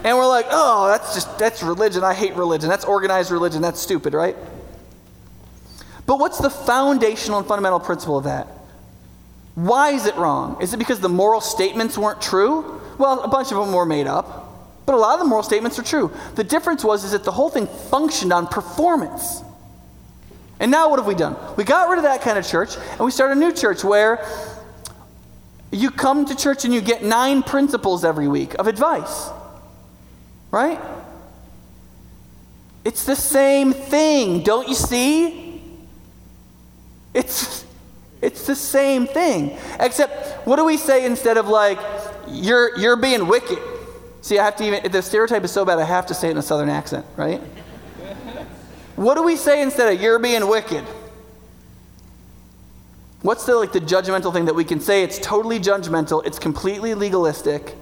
And 0.05 0.17
we're 0.17 0.27
like 0.27 0.47
oh 0.51 0.89
that's 0.89 1.15
just 1.15 1.39
that's 1.39 1.63
religion. 1.63 2.05
I 2.05 2.15
hate 2.15 2.35
religion. 2.35 2.69
That's 2.69 2.85
organized 2.85 3.31
religion. 3.31 3.63
That's 3.63 3.81
stupid 3.81 4.15
right? 4.15 4.37
But 6.07 6.19
what's 6.19 6.39
the 6.39 6.51
foundational 6.51 7.39
and 7.39 7.49
fundamental 7.49 7.81
principle 7.81 8.19
of 8.19 8.25
that? 8.25 8.47
Why 9.55 9.91
is 9.91 10.07
it 10.07 10.17
wrong? 10.17 10.61
Is 10.61 10.75
it 10.75 10.79
because 10.79 11.01
the 11.01 11.09
moral 11.09 11.41
statements 11.41 11.97
weren't 11.97 12.21
true? 12.21 12.81
Well 12.99 13.23
a 13.23 13.29
bunch 13.29 13.53
of 13.53 13.59
them 13.59 13.73
were 13.73 13.87
made 13.87 14.07
up 14.07 14.43
but 14.87 14.95
a 14.95 14.99
lot 14.99 15.15
of 15.15 15.21
the 15.21 15.27
moral 15.27 15.43
statements 15.43 15.79
are 15.79 15.83
true. 15.83 16.13
The 16.35 16.45
difference 16.45 16.85
was 16.85 17.05
is 17.05 17.13
that 17.13 17.25
the 17.25 17.33
whole 17.33 17.49
thing 17.49 17.67
functioned 17.67 18.33
on 18.33 18.47
performance 18.47 19.43
and 20.61 20.71
now 20.71 20.89
what 20.89 20.99
have 20.99 21.07
we 21.07 21.15
done? 21.15 21.37
We 21.57 21.65
got 21.65 21.89
rid 21.89 21.99
of 21.99 22.05
that 22.05 22.23
kind 22.23 22.39
of 22.39 22.47
church 22.47 22.77
and 22.77 23.01
we 23.01 23.11
start 23.11 23.33
a 23.33 23.35
new 23.35 23.53
church 23.53 23.83
where 23.83 24.25
you 25.71 25.91
come 25.91 26.25
to 26.27 26.37
church 26.37 26.65
and 26.65 26.73
you 26.73 26.81
get 26.81 27.03
nine 27.03 27.43
principles 27.43 28.05
every 28.05 28.29
week 28.29 28.55
of 28.55 28.67
advice. 28.67 29.29
Right? 30.51 30.81
It's 32.85 33.05
the 33.05 33.17
same 33.17 33.73
thing, 33.73 34.43
don't 34.43 34.69
you 34.69 34.75
see? 34.75 35.63
It's 37.13 37.65
it's 38.23 38.47
the 38.47 38.57
same 38.57 39.07
thing. 39.07 39.57
Except 39.81 40.47
what 40.47 40.57
do 40.57 40.65
we 40.65 40.77
say 40.77 41.05
instead 41.05 41.37
of 41.37 41.49
like 41.49 41.79
you're 42.29 42.79
you're 42.79 42.97
being 42.97 43.27
wicked? 43.27 43.59
See, 44.21 44.39
I 44.39 44.45
have 44.45 44.57
to 44.57 44.65
even 44.65 44.91
the 44.91 45.03
stereotype 45.03 45.45
is 45.45 45.51
so 45.51 45.65
bad 45.65 45.79
I 45.79 45.85
have 45.85 46.07
to 46.07 46.15
say 46.15 46.29
it 46.29 46.33
in 46.33 46.39
a 46.39 46.43
southern 46.43 46.69
accent, 46.69 47.05
right? 47.17 47.41
What 48.97 49.15
do 49.17 49.23
we 49.23 49.37
say 49.37 49.63
instead 49.63 49.93
of 49.93 50.01
you're 50.01 50.19
being 50.19 50.47
wicked? 50.49 50.85
What's 53.23 53.47
the 53.47 53.57
like 53.57 53.73
the 53.73 53.81
judgmental 53.81 54.33
thing 54.33 54.45
that 54.45 54.55
we 54.55 54.65
can 54.65 54.81
say? 54.81 55.03
It's 55.03 55.19
totally 55.19 55.59
judgmental, 55.59 56.25
it's 56.27 56.39
completely 56.39 56.95
legalistic, 56.95 57.75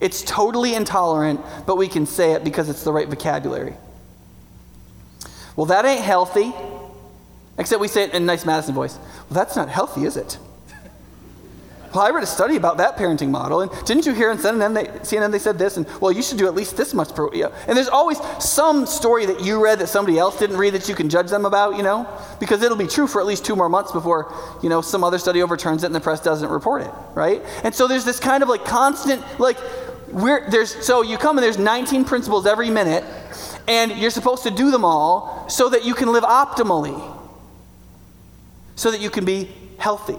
it's 0.00 0.22
totally 0.22 0.74
intolerant, 0.74 1.40
but 1.66 1.76
we 1.76 1.88
can 1.88 2.06
say 2.06 2.32
it 2.32 2.44
because 2.44 2.68
it's 2.68 2.84
the 2.84 2.92
right 2.92 3.08
vocabulary. 3.08 3.74
Well, 5.56 5.66
that 5.66 5.84
ain't 5.84 6.02
healthy. 6.02 6.52
Except 7.56 7.80
we 7.80 7.88
say 7.88 8.04
it 8.04 8.10
in 8.10 8.22
a 8.22 8.26
nice 8.26 8.44
Madison 8.44 8.74
voice. 8.74 8.96
Well, 8.96 9.26
that's 9.30 9.54
not 9.54 9.68
healthy, 9.68 10.04
is 10.04 10.16
it? 10.16 10.38
Well, 11.94 12.04
I 12.04 12.10
read 12.10 12.24
a 12.24 12.26
study 12.26 12.56
about 12.56 12.78
that 12.78 12.96
parenting 12.96 13.30
model, 13.30 13.60
and 13.60 13.70
didn't 13.86 14.04
you 14.04 14.14
hear 14.14 14.32
in 14.32 14.38
CNN 14.38 14.74
they, 14.74 14.86
CNN 14.98 15.30
they 15.30 15.38
said 15.38 15.58
this, 15.58 15.76
and 15.76 15.86
well, 16.00 16.10
you 16.10 16.22
should 16.22 16.38
do 16.38 16.46
at 16.46 16.54
least 16.54 16.76
this 16.76 16.92
much 16.92 17.14
per, 17.14 17.32
yeah. 17.32 17.48
And 17.68 17.76
there's 17.76 17.88
always 17.88 18.18
some 18.40 18.84
story 18.84 19.26
that 19.26 19.44
you 19.44 19.62
read 19.62 19.78
that 19.78 19.86
somebody 19.86 20.18
else 20.18 20.36
didn't 20.36 20.56
read 20.56 20.74
that 20.74 20.88
you 20.88 20.96
can 20.96 21.08
judge 21.08 21.30
them 21.30 21.44
about, 21.44 21.76
you 21.76 21.84
know, 21.84 22.08
because 22.40 22.62
it'll 22.62 22.76
be 22.76 22.88
true 22.88 23.06
for 23.06 23.20
at 23.20 23.26
least 23.28 23.44
two 23.44 23.54
more 23.54 23.68
months 23.68 23.92
before, 23.92 24.34
you 24.60 24.68
know, 24.68 24.80
some 24.80 25.04
other 25.04 25.18
study 25.18 25.40
overturns 25.40 25.84
it 25.84 25.86
and 25.86 25.94
the 25.94 26.00
press 26.00 26.20
doesn't 26.20 26.48
report 26.48 26.82
it, 26.82 26.90
right? 27.14 27.40
And 27.62 27.72
so 27.72 27.86
there's 27.86 28.04
this 28.04 28.18
kind 28.18 28.42
of 28.42 28.48
like 28.48 28.64
constant, 28.64 29.22
like, 29.38 29.58
we're, 30.10 30.50
there's, 30.50 30.84
so 30.84 31.02
you 31.02 31.16
come 31.16 31.38
and 31.38 31.44
there's 31.44 31.58
19 31.58 32.04
principles 32.06 32.44
every 32.44 32.70
minute, 32.70 33.04
and 33.68 33.92
you're 33.92 34.10
supposed 34.10 34.42
to 34.42 34.50
do 34.50 34.72
them 34.72 34.84
all 34.84 35.48
so 35.48 35.68
that 35.68 35.84
you 35.84 35.94
can 35.94 36.10
live 36.10 36.24
optimally, 36.24 37.00
so 38.74 38.90
that 38.90 39.00
you 39.00 39.10
can 39.10 39.24
be 39.24 39.48
healthy 39.78 40.18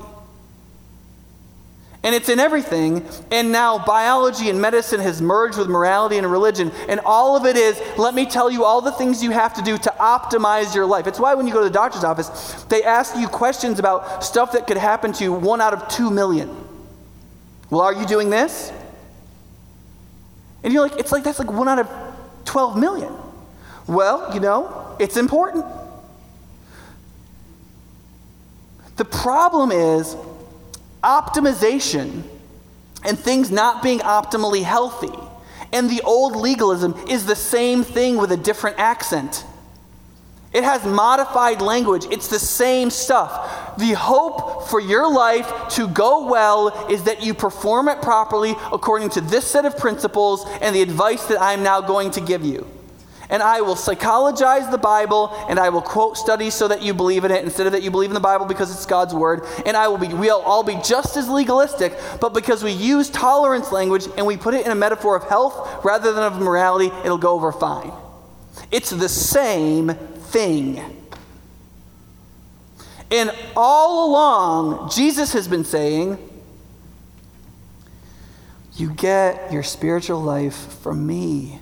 and 2.06 2.14
it's 2.14 2.30
in 2.30 2.40
everything. 2.40 3.04
And 3.32 3.52
now 3.52 3.84
biology 3.84 4.52
and 4.52 4.62
medicine 4.62 5.00
has 5.00 5.24
merged 5.24 5.58
with 5.58 5.68
morality 5.68 6.20
and 6.20 6.32
religion. 6.32 6.72
And 6.88 7.00
all 7.04 7.36
of 7.36 7.48
it 7.48 7.58
is 7.58 7.82
let 7.98 8.14
me 8.14 8.28
tell 8.28 8.52
you 8.52 8.64
all 8.64 8.80
the 8.80 8.92
things 8.92 9.24
you 9.24 9.32
have 9.32 9.56
to 9.56 9.64
do 9.64 9.76
to 9.80 9.90
optimize 10.00 10.76
your 10.76 10.86
life. 10.86 11.08
It's 11.08 11.20
why 11.20 11.34
when 11.34 11.48
you 11.48 11.54
go 11.54 11.60
to 11.60 11.66
the 11.66 11.74
doctor's 11.74 12.04
office, 12.04 12.64
they 12.70 12.84
ask 12.84 13.18
you 13.18 13.28
questions 13.28 13.80
about 13.80 14.24
stuff 14.24 14.52
that 14.52 14.68
could 14.68 14.78
happen 14.78 15.14
to 15.14 15.24
you 15.24 15.34
one 15.34 15.60
out 15.62 15.74
of 15.74 15.88
two 15.88 16.12
million. 16.12 16.56
Well, 17.72 17.82
are 17.82 17.94
you 17.94 18.06
doing 18.06 18.30
this? 18.30 18.72
And 20.64 20.72
you're 20.72 20.88
like, 20.88 21.00
it's 21.00 21.12
like 21.12 21.24
that's 21.24 21.40
like 21.40 21.52
one 21.52 21.68
out 21.68 21.80
of 21.80 21.90
12 22.46 22.78
million. 22.78 23.12
Well, 23.88 24.32
you 24.32 24.40
know, 24.40 24.96
it's 25.00 25.18
important. 25.18 25.66
The 28.98 29.06
problem 29.06 29.72
is 29.72 30.16
optimization 31.06 32.24
and 33.06 33.18
things 33.18 33.52
not 33.52 33.84
being 33.84 34.00
optimally 34.00 34.64
healthy. 34.64 35.14
And 35.72 35.90
the 35.90 36.02
old 36.02 36.36
legalism 36.36 36.96
is 37.08 37.26
the 37.26 37.36
same 37.36 37.84
thing 37.84 38.18
with 38.18 38.32
a 38.32 38.38
different 38.38 38.80
accent. 38.80 39.46
It 40.52 40.64
has 40.64 40.86
modified 40.86 41.62
language. 41.62 42.06
It's 42.10 42.30
the 42.30 42.40
same 42.40 42.90
stuff. 42.90 43.78
The 43.78 43.92
hope 43.92 44.68
for 44.70 44.80
your 44.80 45.12
life 45.12 45.52
to 45.72 45.88
go 45.88 46.28
well 46.28 46.88
is 46.90 47.04
that 47.04 47.22
you 47.24 47.34
perform 47.34 47.90
it 47.90 48.02
properly 48.02 48.56
according 48.72 49.10
to 49.12 49.22
this 49.22 49.46
set 49.46 49.66
of 49.66 49.78
principles 49.78 50.46
and 50.62 50.74
the 50.74 50.82
advice 50.82 51.26
that 51.26 51.42
I'm 51.42 51.62
now 51.62 51.82
going 51.82 52.12
to 52.12 52.22
give 52.22 52.46
you 52.46 52.66
and 53.30 53.42
I 53.42 53.62
will 53.62 53.76
psychologize 53.76 54.70
the 54.70 54.78
Bible 54.78 55.34
and 55.50 55.60
I 55.60 55.70
will 55.70 55.82
quote 55.82 56.18
studies 56.18 56.54
so 56.54 56.68
that 56.68 56.82
you 56.82 56.94
believe 56.94 57.26
in 57.26 57.32
it 57.32 57.44
instead 57.44 57.66
of 57.66 57.74
that 57.74 57.84
you 57.84 57.92
believe 57.92 58.10
in 58.10 58.14
the 58.14 58.20
Bible 58.20 58.46
because 58.46 58.72
it's 58.72 58.86
God's 58.86 59.14
word. 59.14 59.42
And 59.66 59.76
I 59.76 59.88
will 59.88 59.98
be 59.98 60.08
we'll 60.08 60.42
all 60.42 60.64
be 60.64 60.78
just 60.84 61.18
as 61.18 61.28
legalistic, 61.28 61.98
but 62.22 62.34
because 62.34 62.64
we 62.64 62.72
use 62.72 63.10
tolerance 63.10 63.72
language 63.72 64.08
and 64.18 64.26
we 64.26 64.38
put 64.38 64.54
it 64.54 64.66
in 64.66 64.72
a 64.72 64.76
metaphor 64.76 65.16
of 65.16 65.24
health 65.24 65.84
rather 65.84 66.14
than 66.14 66.24
of 66.24 66.40
morality, 66.40 66.92
it'll 67.04 67.18
go 67.18 67.34
over 67.34 67.52
fine. 67.52 67.92
It's 68.72 68.90
the 68.90 69.10
same 69.10 69.90
thing. 69.90 70.82
And 73.12 73.32
all 73.56 74.10
along, 74.10 74.90
Jesus 74.90 75.34
has 75.34 75.48
been 75.48 75.64
saying, 75.64 76.18
You 78.76 78.92
get 78.94 79.54
your 79.54 79.64
spiritual 79.64 80.22
life 80.22 80.56
from 80.82 81.06
me. 81.06 81.60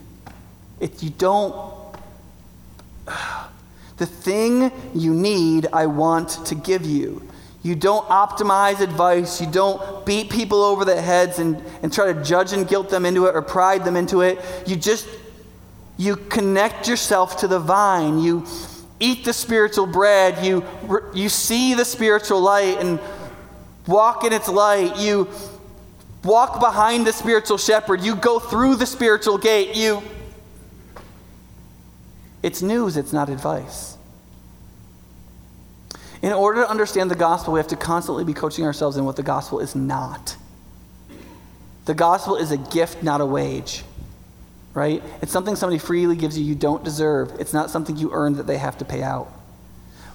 If 0.84 1.02
you 1.02 1.12
don't, 1.12 1.64
the 3.98 4.06
thing 4.06 4.70
you 4.94 5.14
need, 5.14 5.68
I 5.72 5.86
want 5.86 6.46
to 6.48 6.56
give 6.56 6.86
you. 6.86 7.26
You 7.64 7.76
don't 7.76 8.06
optimize 8.10 8.82
advice. 8.82 9.40
You 9.40 9.50
don't 9.50 10.06
beat 10.06 10.30
people 10.30 10.62
over 10.62 10.84
the 10.84 11.02
heads 11.02 11.40
and, 11.40 11.64
and 11.82 11.94
try 11.94 12.12
to 12.12 12.22
judge 12.22 12.52
and 12.52 12.68
guilt 12.68 12.90
them 12.90 13.06
into 13.06 13.28
it 13.28 13.34
or 13.34 13.42
pride 13.42 13.86
them 13.86 13.96
into 13.96 14.20
it. 14.20 14.44
You 14.68 14.76
just, 14.76 15.08
you 15.96 16.18
connect 16.18 16.90
yourself 16.90 17.38
to 17.38 17.48
the 17.48 17.60
vine. 17.60 18.20
You 18.20 18.46
eat 19.00 19.24
the 19.24 19.32
spiritual 19.32 19.88
bread. 19.88 20.46
You, 20.46 20.66
you 21.14 21.30
see 21.30 21.76
the 21.76 21.86
spiritual 21.86 22.42
light 22.42 22.80
and 22.82 23.00
walk 23.88 24.26
in 24.26 24.34
its 24.34 24.50
light. 24.50 24.98
You 24.98 25.30
walk 26.26 26.60
behind 26.60 27.08
the 27.08 27.14
spiritual 27.14 27.58
shepherd. 27.58 28.02
You 28.02 28.18
go 28.18 28.40
through 28.40 28.76
the 28.76 28.86
spiritual 28.86 29.38
gate. 29.38 29.78
You 29.78 30.04
it's 32.44 32.62
news, 32.62 32.98
it's 32.98 33.14
not 33.14 33.30
advice. 33.30 33.98
In 36.22 36.32
order 36.32 36.62
to 36.62 36.70
understand 36.70 37.10
the 37.10 37.16
gospel, 37.16 37.54
we 37.54 37.60
have 37.60 37.68
to 37.70 37.76
constantly 37.76 38.24
be 38.24 38.34
coaching 38.34 38.66
ourselves 38.66 38.98
in 38.98 39.06
what 39.06 39.16
the 39.16 39.24
gospel 39.24 39.60
is 39.60 39.76
not. 39.76 40.38
The 41.86 41.94
gospel 41.94 42.36
is 42.36 42.52
a 42.52 42.58
gift, 42.58 43.04
not 43.04 43.20
a 43.20 43.26
wage. 43.26 43.84
Right? 44.74 45.04
It's 45.22 45.32
something 45.32 45.56
somebody 45.56 45.80
freely 45.80 46.16
gives 46.16 46.38
you 46.38 46.46
you 46.46 46.56
don't 46.56 46.84
deserve. 46.84 47.34
It's 47.40 47.54
not 47.54 47.70
something 47.70 47.98
you 47.98 48.12
earn 48.12 48.36
that 48.36 48.48
they 48.48 48.58
have 48.58 48.78
to 48.80 48.86
pay 48.86 49.04
out. 49.04 49.28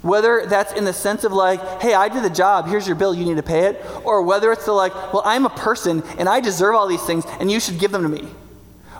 Whether 0.02 0.46
that's 0.46 0.72
in 0.72 0.84
the 0.84 0.92
sense 0.92 1.24
of 1.24 1.32
like, 1.32 1.60
hey, 1.82 1.94
I 1.94 2.08
did 2.08 2.22
the 2.22 2.30
job, 2.30 2.68
here's 2.68 2.86
your 2.86 2.96
bill, 2.96 3.14
you 3.14 3.24
need 3.24 3.36
to 3.36 3.42
pay 3.42 3.66
it, 3.66 3.84
or 4.04 4.22
whether 4.22 4.52
it's 4.52 4.64
the 4.64 4.72
like, 4.72 4.94
well, 5.12 5.22
I'm 5.24 5.44
a 5.44 5.50
person 5.50 6.02
and 6.18 6.28
I 6.28 6.40
deserve 6.40 6.74
all 6.74 6.86
these 6.86 7.04
things 7.04 7.24
and 7.40 7.50
you 7.50 7.60
should 7.60 7.78
give 7.78 7.90
them 7.90 8.02
to 8.02 8.08
me. 8.08 8.28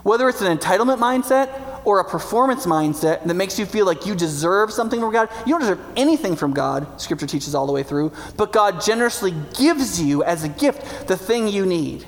Whether 0.02 0.28
it's 0.28 0.40
an 0.40 0.56
entitlement 0.56 0.98
mindset 0.98 1.77
or 1.88 2.00
a 2.00 2.04
performance 2.04 2.66
mindset 2.66 3.24
that 3.24 3.32
makes 3.32 3.58
you 3.58 3.64
feel 3.64 3.86
like 3.86 4.04
you 4.04 4.14
deserve 4.14 4.70
something 4.70 5.00
from 5.00 5.10
God. 5.10 5.30
You 5.46 5.52
don't 5.52 5.60
deserve 5.60 5.80
anything 5.96 6.36
from 6.36 6.52
God, 6.52 7.00
Scripture 7.00 7.26
teaches 7.26 7.54
all 7.54 7.66
the 7.66 7.72
way 7.72 7.82
through, 7.82 8.12
but 8.36 8.52
God 8.52 8.82
generously 8.82 9.32
gives 9.58 9.98
you 9.98 10.22
as 10.22 10.44
a 10.44 10.50
gift 10.50 11.08
the 11.08 11.16
thing 11.16 11.48
you 11.48 11.64
need. 11.64 12.04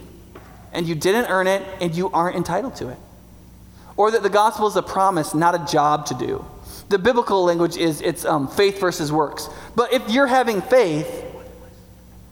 And 0.74 0.86
you 0.86 0.94
didn't 0.94 1.30
earn 1.30 1.46
it, 1.46 1.62
and 1.80 1.94
you 1.94 2.10
aren't 2.10 2.36
entitled 2.36 2.76
to 2.76 2.90
it. 2.90 2.98
Or 3.96 4.10
that 4.10 4.22
the 4.22 4.28
gospel 4.28 4.66
is 4.66 4.76
a 4.76 4.82
promise, 4.82 5.32
not 5.32 5.54
a 5.54 5.72
job 5.72 6.04
to 6.06 6.14
do. 6.14 6.44
The 6.90 6.98
biblical 6.98 7.42
language 7.42 7.78
is 7.78 8.02
it's 8.02 8.26
um, 8.26 8.48
faith 8.48 8.78
versus 8.80 9.10
works. 9.10 9.48
But 9.76 9.94
if 9.94 10.10
you're 10.10 10.26
having 10.26 10.60
faith, 10.60 11.24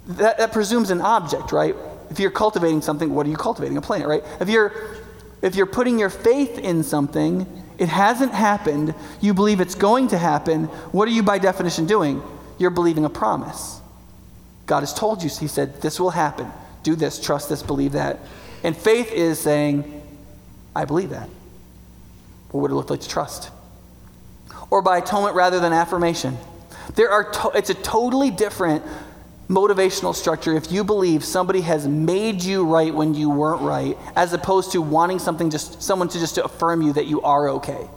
that, 0.08 0.36
that 0.36 0.52
presumes 0.52 0.90
an 0.90 1.00
object, 1.00 1.50
right? 1.50 1.74
If 2.10 2.20
you're 2.20 2.30
cultivating 2.30 2.82
something, 2.82 3.14
what 3.14 3.26
are 3.26 3.30
you 3.30 3.38
cultivating? 3.38 3.78
A 3.78 3.80
plant, 3.80 4.06
right? 4.06 4.22
If 4.38 4.50
you're 4.50 4.97
if 5.42 5.54
you're 5.54 5.66
putting 5.66 5.98
your 5.98 6.10
faith 6.10 6.58
in 6.58 6.82
something, 6.82 7.46
it 7.78 7.88
hasn't 7.88 8.32
happened, 8.32 8.94
you 9.20 9.34
believe 9.34 9.60
it's 9.60 9.74
going 9.74 10.08
to 10.08 10.18
happen, 10.18 10.64
what 10.92 11.06
are 11.06 11.12
you 11.12 11.22
by 11.22 11.38
definition 11.38 11.86
doing? 11.86 12.22
You're 12.58 12.70
believing 12.70 13.04
a 13.04 13.10
promise. 13.10 13.80
God 14.66 14.80
has 14.80 14.92
told 14.92 15.22
you, 15.22 15.30
He 15.30 15.46
said, 15.46 15.80
this 15.80 16.00
will 16.00 16.10
happen. 16.10 16.50
Do 16.82 16.96
this, 16.96 17.20
trust 17.20 17.48
this, 17.48 17.62
believe 17.62 17.92
that. 17.92 18.18
And 18.64 18.76
faith 18.76 19.12
is 19.12 19.38
saying, 19.38 20.02
I 20.74 20.84
believe 20.84 21.10
that. 21.10 21.28
What 22.50 22.62
would 22.62 22.70
it 22.70 22.74
look 22.74 22.90
like 22.90 23.00
to 23.00 23.08
trust? 23.08 23.50
Or 24.70 24.82
by 24.82 24.98
atonement 24.98 25.36
rather 25.36 25.60
than 25.60 25.72
affirmation. 25.72 26.36
There 26.94 27.10
are 27.10 27.30
to- 27.30 27.52
it's 27.54 27.70
a 27.70 27.74
totally 27.74 28.30
different 28.30 28.82
motivational 29.48 30.14
structure 30.14 30.54
if 30.56 30.70
you 30.70 30.84
believe 30.84 31.24
somebody 31.24 31.62
has 31.62 31.88
made 31.88 32.42
you 32.42 32.66
right 32.66 32.94
when 32.94 33.14
you 33.14 33.30
weren't 33.30 33.62
right, 33.62 33.96
as 34.14 34.32
opposed 34.32 34.72
to 34.72 34.82
wanting 34.82 35.18
something 35.18 35.50
just 35.50 35.82
someone 35.82 36.08
to 36.08 36.18
just 36.18 36.34
to 36.34 36.44
affirm 36.44 36.82
you 36.82 36.92
that 36.92 37.06
you 37.06 37.22
are 37.22 37.48
okay. 37.48 37.88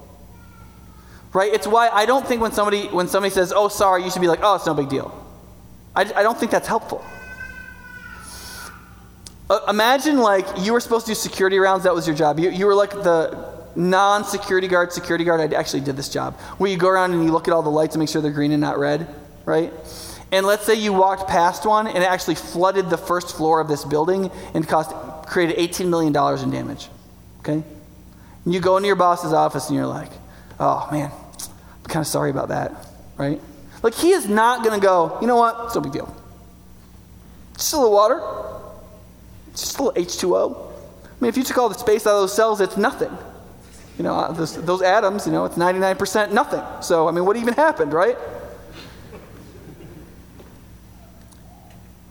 Right? 1.33 1.53
It's 1.53 1.67
why 1.67 1.89
I 1.89 2.05
don't 2.05 2.25
think 2.25 2.41
when 2.41 2.51
somebody 2.51 2.87
when 2.87 3.07
somebody 3.07 3.33
says, 3.33 3.53
"Oh, 3.55 3.67
sorry," 3.67 4.03
you 4.03 4.11
should 4.11 4.21
be 4.21 4.27
like, 4.27 4.39
"Oh, 4.41 4.55
it's 4.55 4.65
no 4.65 4.73
big 4.73 4.89
deal." 4.89 5.17
I, 5.95 6.01
I 6.01 6.23
don't 6.23 6.37
think 6.37 6.51
that's 6.51 6.67
helpful. 6.67 7.03
Uh, 9.49 9.59
imagine 9.67 10.19
like 10.19 10.45
you 10.59 10.71
were 10.71 10.79
supposed 10.79 11.05
to 11.05 11.11
do 11.11 11.15
security 11.15 11.59
rounds. 11.59 11.83
That 11.83 11.93
was 11.93 12.07
your 12.07 12.15
job. 12.15 12.39
You, 12.39 12.49
you 12.49 12.65
were 12.65 12.75
like 12.75 12.91
the 12.91 13.51
non-security 13.75 14.67
guard 14.67 14.93
security 14.93 15.25
guard. 15.25 15.41
I 15.41 15.57
actually 15.57 15.81
did 15.81 15.97
this 15.97 16.07
job 16.07 16.39
where 16.57 16.71
you 16.71 16.77
go 16.77 16.87
around 16.87 17.11
and 17.11 17.23
you 17.23 17.31
look 17.31 17.49
at 17.49 17.53
all 17.53 17.61
the 17.61 17.69
lights 17.69 17.95
and 17.95 17.99
make 17.99 18.07
sure 18.07 18.21
they're 18.21 18.31
green 18.31 18.53
and 18.53 18.61
not 18.61 18.79
red. 18.79 19.13
Right? 19.43 19.73
And 20.31 20.45
let's 20.45 20.65
say 20.65 20.75
you 20.75 20.93
walked 20.93 21.27
past 21.27 21.65
one 21.65 21.87
and 21.87 21.97
it 21.97 22.07
actually 22.07 22.35
flooded 22.35 22.89
the 22.89 22.97
first 22.97 23.35
floor 23.35 23.59
of 23.59 23.67
this 23.67 23.83
building 23.83 24.31
and 24.53 24.67
cost 24.67 24.91
created 25.27 25.57
$18 25.57 25.89
million 25.89 26.15
in 26.43 26.49
damage. 26.51 26.89
Okay? 27.39 27.63
And 28.45 28.53
you 28.53 28.59
go 28.59 28.77
into 28.77 28.87
your 28.87 28.95
boss's 28.95 29.33
office 29.33 29.67
and 29.67 29.75
you're 29.75 29.87
like, 29.87 30.11
oh 30.59 30.87
man, 30.91 31.11
I'm 31.11 31.89
kind 31.89 32.01
of 32.01 32.07
sorry 32.07 32.29
about 32.29 32.49
that, 32.49 32.71
right? 33.17 33.41
Like 33.83 33.93
he 33.93 34.11
is 34.11 34.27
not 34.27 34.63
going 34.63 34.79
to 34.79 34.85
go, 34.85 35.17
you 35.21 35.27
know 35.27 35.35
what? 35.35 35.65
It's 35.65 35.75
no 35.75 35.81
big 35.81 35.91
deal. 35.91 36.15
Just 37.55 37.73
a 37.73 37.77
little 37.77 37.93
water. 37.93 38.21
Just 39.51 39.77
a 39.79 39.83
little 39.83 40.03
H2O. 40.03 40.71
I 41.05 41.09
mean, 41.19 41.29
if 41.29 41.37
you 41.37 41.43
took 41.43 41.57
all 41.57 41.69
the 41.69 41.75
space 41.75 42.07
out 42.07 42.15
of 42.15 42.21
those 42.21 42.33
cells, 42.33 42.61
it's 42.61 42.77
nothing. 42.77 43.15
You 43.97 44.03
know, 44.03 44.15
uh, 44.15 44.31
those, 44.31 44.55
those 44.63 44.81
atoms, 44.81 45.25
you 45.25 45.31
know, 45.31 45.45
it's 45.45 45.57
99% 45.57 46.31
nothing. 46.31 46.63
So, 46.81 47.07
I 47.07 47.11
mean, 47.11 47.25
what 47.25 47.35
even 47.35 47.53
happened, 47.53 47.93
right? 47.93 48.17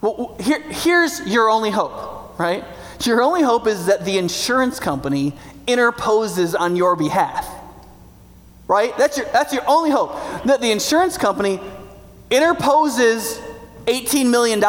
Well, 0.01 0.35
here, 0.39 0.59
here's 0.61 1.21
your 1.27 1.49
only 1.49 1.69
hope, 1.69 2.39
right? 2.39 2.65
Your 3.05 3.21
only 3.21 3.43
hope 3.43 3.67
is 3.67 3.85
that 3.85 4.03
the 4.03 4.17
insurance 4.17 4.79
company 4.79 5.33
interposes 5.67 6.55
on 6.55 6.75
your 6.75 6.95
behalf, 6.95 7.47
right? 8.67 8.95
That's 8.97 9.17
your, 9.17 9.27
that's 9.27 9.53
your 9.53 9.63
only 9.67 9.91
hope. 9.91 10.13
That 10.45 10.61
the 10.61 10.71
insurance 10.71 11.17
company 11.17 11.59
interposes 12.31 13.39
$18 13.85 14.29
million 14.29 14.61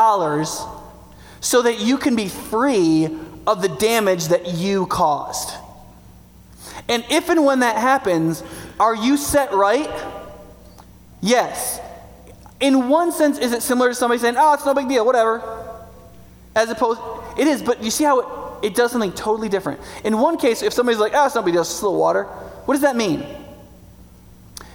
so 1.41 1.63
that 1.63 1.81
you 1.81 1.97
can 1.99 2.15
be 2.15 2.29
free 2.29 3.09
of 3.47 3.63
the 3.63 3.69
damage 3.69 4.29
that 4.29 4.55
you 4.55 4.87
caused. 4.87 5.57
And 6.89 7.05
if 7.11 7.29
and 7.29 7.45
when 7.45 7.61
that 7.61 7.77
happens, 7.77 8.43
are 8.79 8.95
you 8.95 9.17
set 9.17 9.53
right? 9.53 9.91
Yes 11.21 11.81
in 12.63 12.89
one 12.89 13.11
sense, 13.11 13.39
is 13.39 13.53
it 13.53 13.61
similar 13.61 13.89
to 13.89 13.95
somebody 13.95 14.21
saying, 14.21 14.37
oh, 14.39 14.55
it's 14.55 14.65
no 14.65 14.73
big 14.73 14.89
deal, 14.89 15.05
whatever? 15.05 15.43
As 16.55 16.71
opposed, 16.71 17.01
it 17.37 17.49
is, 17.49 17.61
but 17.61 17.83
you 17.83 17.91
see 17.91 18.05
how 18.05 18.21
it, 18.21 18.67
it 18.69 18.75
does 18.77 18.93
something 18.93 19.13
totally 19.13 19.49
different. 19.49 19.81
In 20.05 20.19
one 20.19 20.39
case, 20.39 20.63
if 20.63 20.73
somebody's 20.73 21.01
like, 21.01 21.13
oh, 21.13 21.27
it's 21.27 21.35
no 21.35 21.43
big 21.43 21.55
deal, 21.55 21.63
it's 21.63 21.71
just 21.71 21.83
a 21.83 21.87
little 21.87 22.01
water, 22.01 22.25
what 22.65 22.75
does 22.75 22.83
that 22.83 22.95
mean? 22.95 23.27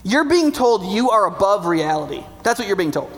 You're 0.04 0.26
being 0.26 0.52
told 0.52 0.86
you 0.86 1.12
are 1.12 1.28
above 1.28 1.66
reality. 1.66 2.24
That's 2.44 2.60
what 2.60 2.68
you're 2.68 2.78
being 2.78 2.92
told. 2.92 3.12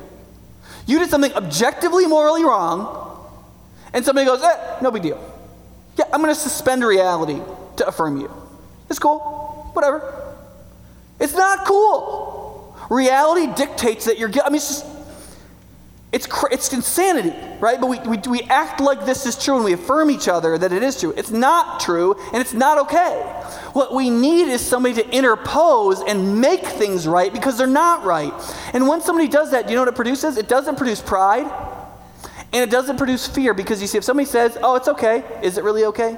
You 0.86 1.00
did 1.00 1.10
something 1.10 1.34
objectively 1.34 2.06
morally 2.06 2.44
wrong, 2.44 3.28
and 3.92 4.06
somebody 4.06 4.28
goes, 4.28 4.44
eh, 4.44 4.78
no 4.82 4.92
big 4.92 5.02
deal. 5.02 5.20
Yeah, 5.98 6.06
I'm 6.14 6.22
going 6.22 6.34
to 6.34 6.40
suspend 6.40 6.84
reality 6.84 7.42
to 7.78 7.88
affirm 7.88 8.22
you. 8.22 8.32
It's 8.88 9.00
cool. 9.00 9.20
Whatever. 9.74 10.36
It's 11.20 11.34
not 11.34 11.66
cool. 11.66 12.29
Reality 12.90 13.54
dictates 13.54 14.06
that 14.06 14.18
you're. 14.18 14.30
I 14.44 14.50
mean, 14.50 14.56
it's 14.56 14.68
just. 14.68 14.86
It's, 16.12 16.28
it's 16.52 16.74
insanity, 16.74 17.36
right? 17.60 17.80
But 17.80 17.86
we, 17.88 18.00
we, 18.00 18.18
we 18.28 18.42
act 18.50 18.82
like 18.82 19.06
this 19.06 19.28
is 19.28 19.38
true 19.38 19.58
and 19.58 19.64
we 19.64 19.74
affirm 19.74 20.10
each 20.10 20.28
other 20.28 20.58
that 20.58 20.72
it 20.72 20.82
is 20.82 21.00
true. 21.00 21.14
It's 21.16 21.30
not 21.30 21.80
true 21.80 22.16
and 22.34 22.42
it's 22.42 22.54
not 22.54 22.80
okay. 22.80 23.22
What 23.74 23.94
we 23.94 24.10
need 24.10 24.48
is 24.48 24.60
somebody 24.60 24.96
to 24.96 25.08
interpose 25.16 26.02
and 26.02 26.42
make 26.42 26.66
things 26.66 27.08
right 27.08 27.32
because 27.32 27.60
they're 27.60 27.68
not 27.68 28.06
right. 28.06 28.34
And 28.74 28.88
when 28.88 29.02
somebody 29.02 29.28
does 29.28 29.52
that, 29.52 29.68
do 29.68 29.70
you 29.70 29.76
know 29.76 29.84
what 29.84 29.90
it 29.90 29.96
produces? 29.96 30.38
It 30.38 30.48
doesn't 30.48 30.78
produce 30.78 31.00
pride 31.00 31.46
and 32.52 32.64
it 32.64 32.72
doesn't 32.72 32.98
produce 32.98 33.28
fear 33.28 33.54
because 33.54 33.80
you 33.80 33.88
see, 33.88 34.00
if 34.00 34.04
somebody 34.04 34.26
says, 34.26 34.58
oh, 34.64 34.76
it's 34.76 34.88
okay, 34.88 35.24
is 35.44 35.60
it 35.60 35.64
really 35.64 35.86
okay? 35.86 36.18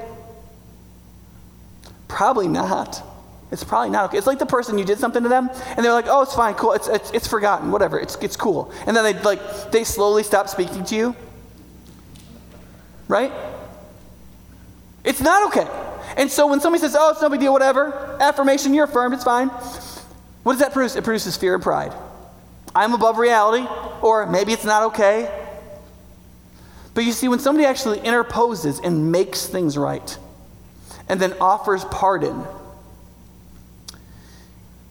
Probably 2.08 2.48
not. 2.48 3.04
It's 3.52 3.66
probably 3.66 3.90
not 3.90 4.06
okay. 4.06 4.18
It's 4.18 4.28
like 4.28 4.40
the 4.40 4.46
person 4.46 4.78
you 4.78 4.86
did 4.86 4.98
something 4.98 5.24
to 5.24 5.30
them, 5.30 5.50
and 5.76 5.86
they're 5.86 5.92
like, 5.92 6.08
"Oh, 6.08 6.22
it's 6.22 6.34
fine, 6.34 6.54
cool. 6.56 6.72
It's, 6.72 6.88
it's, 6.88 7.12
it's 7.12 7.28
forgotten, 7.28 7.70
whatever. 7.70 8.00
It's, 8.00 8.16
it's 8.22 8.38
cool." 8.38 8.72
And 8.88 8.96
then 8.96 9.04
they 9.04 9.22
like 9.22 9.72
they 9.72 9.84
slowly 9.84 10.24
stop 10.24 10.48
speaking 10.48 10.86
to 10.86 10.96
you. 10.96 11.16
Right? 13.10 13.34
It's 15.04 15.20
not 15.20 15.48
okay. 15.48 15.68
And 16.16 16.32
so 16.32 16.48
when 16.48 16.62
somebody 16.62 16.80
says, 16.82 16.96
"Oh, 16.98 17.12
it's 17.12 17.22
no 17.22 17.30
big 17.30 17.42
deal, 17.42 17.52
whatever," 17.52 18.18
affirmation, 18.22 18.74
you're 18.74 18.86
affirmed, 18.86 19.14
it's 19.14 19.26
fine. 19.26 19.50
What 20.44 20.54
does 20.54 20.62
that 20.62 20.72
produce? 20.72 20.96
It 20.96 21.04
produces 21.04 21.36
fear 21.36 21.54
and 21.54 21.62
pride. 21.62 21.94
I'm 22.74 22.94
above 22.94 23.18
reality, 23.18 23.68
or 24.02 24.26
maybe 24.28 24.54
it's 24.54 24.64
not 24.64 24.84
okay. 24.84 25.30
But 26.94 27.04
you 27.04 27.12
see, 27.12 27.28
when 27.28 27.40
somebody 27.40 27.66
actually 27.66 28.00
interposes 28.00 28.80
and 28.80 29.12
makes 29.12 29.46
things 29.46 29.78
right, 29.78 30.18
and 31.10 31.20
then 31.20 31.34
offers 31.42 31.84
pardon 31.86 32.46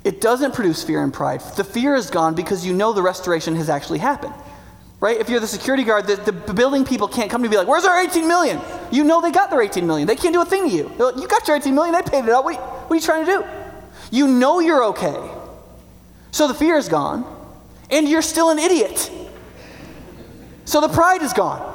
it 0.04 0.20
doesn't 0.20 0.54
produce 0.54 0.82
fear 0.82 1.02
and 1.02 1.12
pride. 1.12 1.40
The 1.56 1.64
fear 1.64 1.94
is 1.94 2.10
gone 2.10 2.34
because 2.34 2.64
you 2.64 2.72
know 2.72 2.92
the 2.92 3.02
restoration 3.02 3.54
has 3.56 3.68
actually 3.68 3.98
happened. 3.98 4.34
Right? 4.98 5.18
If 5.18 5.30
you're 5.30 5.40
the 5.40 5.46
security 5.46 5.84
guard, 5.84 6.06
the, 6.06 6.16
the 6.16 6.52
building 6.52 6.84
people 6.84 7.08
can't 7.08 7.30
come 7.30 7.42
to 7.42 7.46
you 7.46 7.50
be 7.50 7.56
like, 7.56 7.68
Where's 7.68 7.84
our 7.84 7.98
18 7.98 8.28
million? 8.28 8.60
You 8.90 9.04
know 9.04 9.20
they 9.20 9.30
got 9.30 9.50
their 9.50 9.62
18 9.62 9.86
million. 9.86 10.06
They 10.06 10.16
can't 10.16 10.34
do 10.34 10.42
a 10.42 10.44
thing 10.44 10.68
to 10.68 10.74
you. 10.74 10.92
Like, 10.98 11.16
you 11.16 11.26
got 11.26 11.46
your 11.48 11.56
18 11.56 11.74
million, 11.74 11.94
they 11.94 12.02
paid 12.02 12.24
it 12.24 12.30
out. 12.30 12.44
What, 12.44 12.56
what 12.58 12.90
are 12.90 12.94
you 12.94 13.00
trying 13.00 13.24
to 13.24 13.32
do? 13.32 13.44
You 14.10 14.26
know 14.26 14.60
you're 14.60 14.84
okay. 14.86 15.16
So 16.32 16.48
the 16.48 16.54
fear 16.54 16.76
is 16.76 16.88
gone, 16.88 17.24
and 17.90 18.08
you're 18.08 18.22
still 18.22 18.50
an 18.50 18.58
idiot. 18.58 19.10
So 20.64 20.80
the 20.80 20.88
pride 20.88 21.22
is 21.22 21.32
gone. 21.32 21.66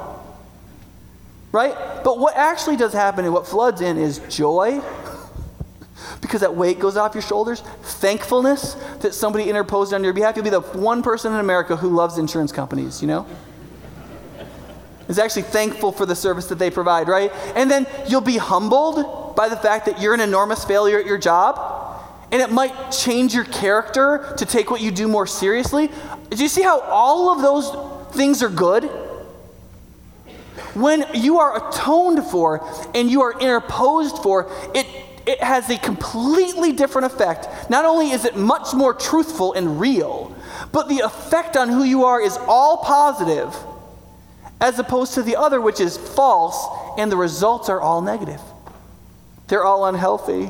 Right? 1.51 1.73
But 2.03 2.19
what 2.19 2.35
actually 2.35 2.75
does 2.75 2.93
happen 2.93 3.25
and 3.25 3.33
what 3.33 3.47
floods 3.47 3.81
in 3.81 3.97
is 3.97 4.19
joy 4.29 4.81
because 6.35 6.49
that 6.49 6.57
weight 6.57 6.79
goes 6.79 6.97
off 6.97 7.15
your 7.15 7.21
shoulders. 7.21 7.61
Thankfulness 7.81 8.73
that 8.99 9.13
somebody 9.13 9.49
interposed 9.49 9.93
on 9.93 10.03
your 10.03 10.11
behalf. 10.11 10.35
You'll 10.35 10.43
be 10.43 10.49
the 10.49 10.59
one 10.59 11.01
person 11.01 11.31
in 11.31 11.39
America 11.39 11.77
who 11.77 11.87
loves 11.87 12.17
insurance 12.17 12.51
companies, 12.51 13.01
you 13.01 13.07
know? 13.07 13.25
Is 15.07 15.17
actually 15.17 15.43
thankful 15.43 15.93
for 15.93 16.05
the 16.05 16.13
service 16.13 16.47
that 16.47 16.59
they 16.59 16.69
provide, 16.69 17.07
right? 17.07 17.31
And 17.55 17.71
then 17.71 17.87
you'll 18.09 18.19
be 18.19 18.35
humbled 18.35 19.37
by 19.37 19.47
the 19.47 19.55
fact 19.55 19.85
that 19.85 20.01
you're 20.01 20.13
an 20.13 20.19
enormous 20.19 20.65
failure 20.65 20.99
at 20.99 21.05
your 21.05 21.17
job. 21.17 22.03
And 22.33 22.41
it 22.41 22.51
might 22.51 22.91
change 22.91 23.33
your 23.33 23.45
character 23.45 24.33
to 24.37 24.45
take 24.45 24.69
what 24.69 24.81
you 24.81 24.91
do 24.91 25.07
more 25.07 25.27
seriously. 25.27 25.89
Do 26.31 26.43
you 26.43 26.49
see 26.49 26.63
how 26.63 26.81
all 26.81 27.31
of 27.31 27.41
those 27.41 28.13
things 28.13 28.43
are 28.43 28.49
good? 28.49 28.83
When 30.73 31.05
you 31.13 31.39
are 31.39 31.69
atoned 31.69 32.25
for 32.25 32.69
and 32.93 33.09
you 33.09 33.21
are 33.21 33.39
interposed 33.39 34.17
for, 34.17 34.51
it 34.73 34.85
it 35.27 35.41
has 35.41 35.69
a 35.69 35.77
completely 35.77 36.71
different 36.71 37.05
effect. 37.05 37.69
Not 37.69 37.85
only 37.85 38.11
is 38.11 38.25
it 38.25 38.35
much 38.35 38.73
more 38.73 38.93
truthful 38.93 39.53
and 39.53 39.79
real, 39.79 40.35
but 40.71 40.87
the 40.87 40.99
effect 40.99 41.57
on 41.57 41.69
who 41.69 41.83
you 41.83 42.05
are 42.05 42.21
is 42.21 42.37
all 42.47 42.77
positive, 42.77 43.55
as 44.61 44.79
opposed 44.79 45.13
to 45.15 45.23
the 45.23 45.35
other, 45.35 45.59
which 45.59 45.79
is 45.79 45.97
false, 45.97 46.67
and 46.97 47.11
the 47.11 47.17
results 47.17 47.69
are 47.69 47.81
all 47.81 48.01
negative. 48.01 48.41
They're 49.47 49.63
all 49.63 49.85
unhealthy. 49.85 50.49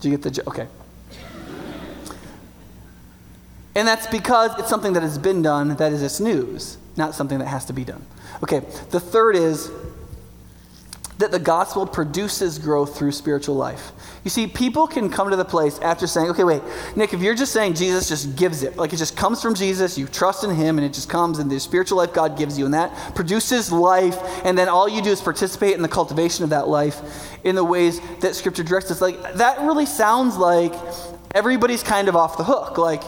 Do 0.00 0.08
you 0.08 0.16
get 0.16 0.22
the 0.22 0.30
joke? 0.30 0.48
Okay. 0.48 0.66
And 3.74 3.86
that's 3.86 4.06
because 4.08 4.58
it's 4.58 4.68
something 4.68 4.94
that 4.94 5.02
has 5.02 5.18
been 5.18 5.42
done, 5.42 5.76
that 5.76 5.92
is, 5.92 6.02
it's 6.02 6.20
news, 6.20 6.76
not 6.96 7.14
something 7.14 7.38
that 7.38 7.46
has 7.46 7.64
to 7.66 7.72
be 7.72 7.84
done. 7.84 8.04
Okay, 8.42 8.60
the 8.90 9.00
third 9.00 9.36
is 9.36 9.70
that 11.20 11.30
the 11.30 11.38
gospel 11.38 11.86
produces 11.86 12.58
growth 12.58 12.98
through 12.98 13.12
spiritual 13.12 13.54
life. 13.54 13.92
You 14.24 14.30
see, 14.30 14.46
people 14.46 14.86
can 14.86 15.08
come 15.08 15.30
to 15.30 15.36
the 15.36 15.44
place 15.44 15.78
after 15.78 16.06
saying, 16.06 16.28
okay, 16.30 16.44
wait, 16.44 16.62
Nick, 16.96 17.14
if 17.14 17.20
you're 17.20 17.34
just 17.34 17.52
saying 17.52 17.74
Jesus 17.74 18.08
just 18.08 18.36
gives 18.36 18.62
it, 18.62 18.76
like 18.76 18.92
it 18.92 18.96
just 18.96 19.16
comes 19.16 19.40
from 19.40 19.54
Jesus, 19.54 19.96
you 19.96 20.06
trust 20.06 20.44
in 20.44 20.54
him, 20.54 20.78
and 20.78 20.86
it 20.86 20.92
just 20.92 21.08
comes, 21.08 21.38
and 21.38 21.50
the 21.50 21.60
spiritual 21.60 21.98
life 21.98 22.12
God 22.12 22.36
gives 22.36 22.58
you, 22.58 22.64
and 22.64 22.74
that 22.74 23.14
produces 23.14 23.70
life, 23.70 24.18
and 24.44 24.58
then 24.58 24.68
all 24.68 24.88
you 24.88 25.00
do 25.00 25.10
is 25.10 25.20
participate 25.20 25.74
in 25.74 25.82
the 25.82 25.88
cultivation 25.88 26.44
of 26.44 26.50
that 26.50 26.68
life 26.68 27.00
in 27.44 27.54
the 27.54 27.64
ways 27.64 28.00
that 28.20 28.34
Scripture 28.34 28.62
directs 28.62 28.90
us. 28.90 29.00
Like, 29.00 29.34
that 29.34 29.60
really 29.60 29.86
sounds 29.86 30.36
like 30.36 30.74
everybody's 31.34 31.82
kind 31.82 32.08
of 32.08 32.16
off 32.16 32.36
the 32.36 32.44
hook. 32.44 32.76
Like, 32.76 33.02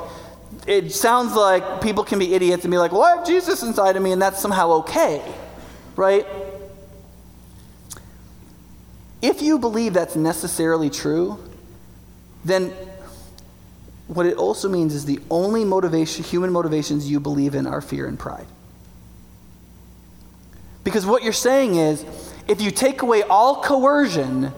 it 0.67 0.93
sounds 0.93 1.35
like 1.35 1.81
people 1.81 2.05
can 2.05 2.19
be 2.19 2.35
idiots 2.35 2.65
and 2.65 2.71
be 2.71 2.79
like, 2.79 2.93
well, 2.93 3.03
I 3.03 3.17
have 3.17 3.27
Jesus 3.27 3.63
inside 3.63 3.97
of 3.97 4.03
me, 4.03 4.13
and 4.13 4.23
that's 4.23 4.41
somehow 4.41 4.71
okay, 4.71 5.23
right? 5.97 6.27
If 9.23 9.41
you 9.41 9.59
believe 9.59 9.95
that's 9.95 10.17
necessarily 10.17 10.91
true, 10.91 11.39
then 12.45 12.73
what 14.09 14.27
it 14.27 14.37
also 14.37 14.69
means 14.69 14.95
is 14.95 15.05
the 15.05 15.21
only 15.31 15.65
motivation, 15.65 16.25
human 16.25 16.51
motivations 16.51 17.09
you 17.09 17.21
believe 17.21 17.55
in 17.55 17.67
are 17.67 17.81
fear 17.81 18.07
and 18.07 18.19
pride. 18.19 18.47
Because 20.85 21.07
what 21.07 21.23
you're 21.23 21.33
saying 21.33 21.77
is, 21.77 22.05
if 22.49 22.61
you 22.61 22.73
take 22.73 23.03
away 23.03 23.23
all 23.23 23.63
coercion, 23.63 24.53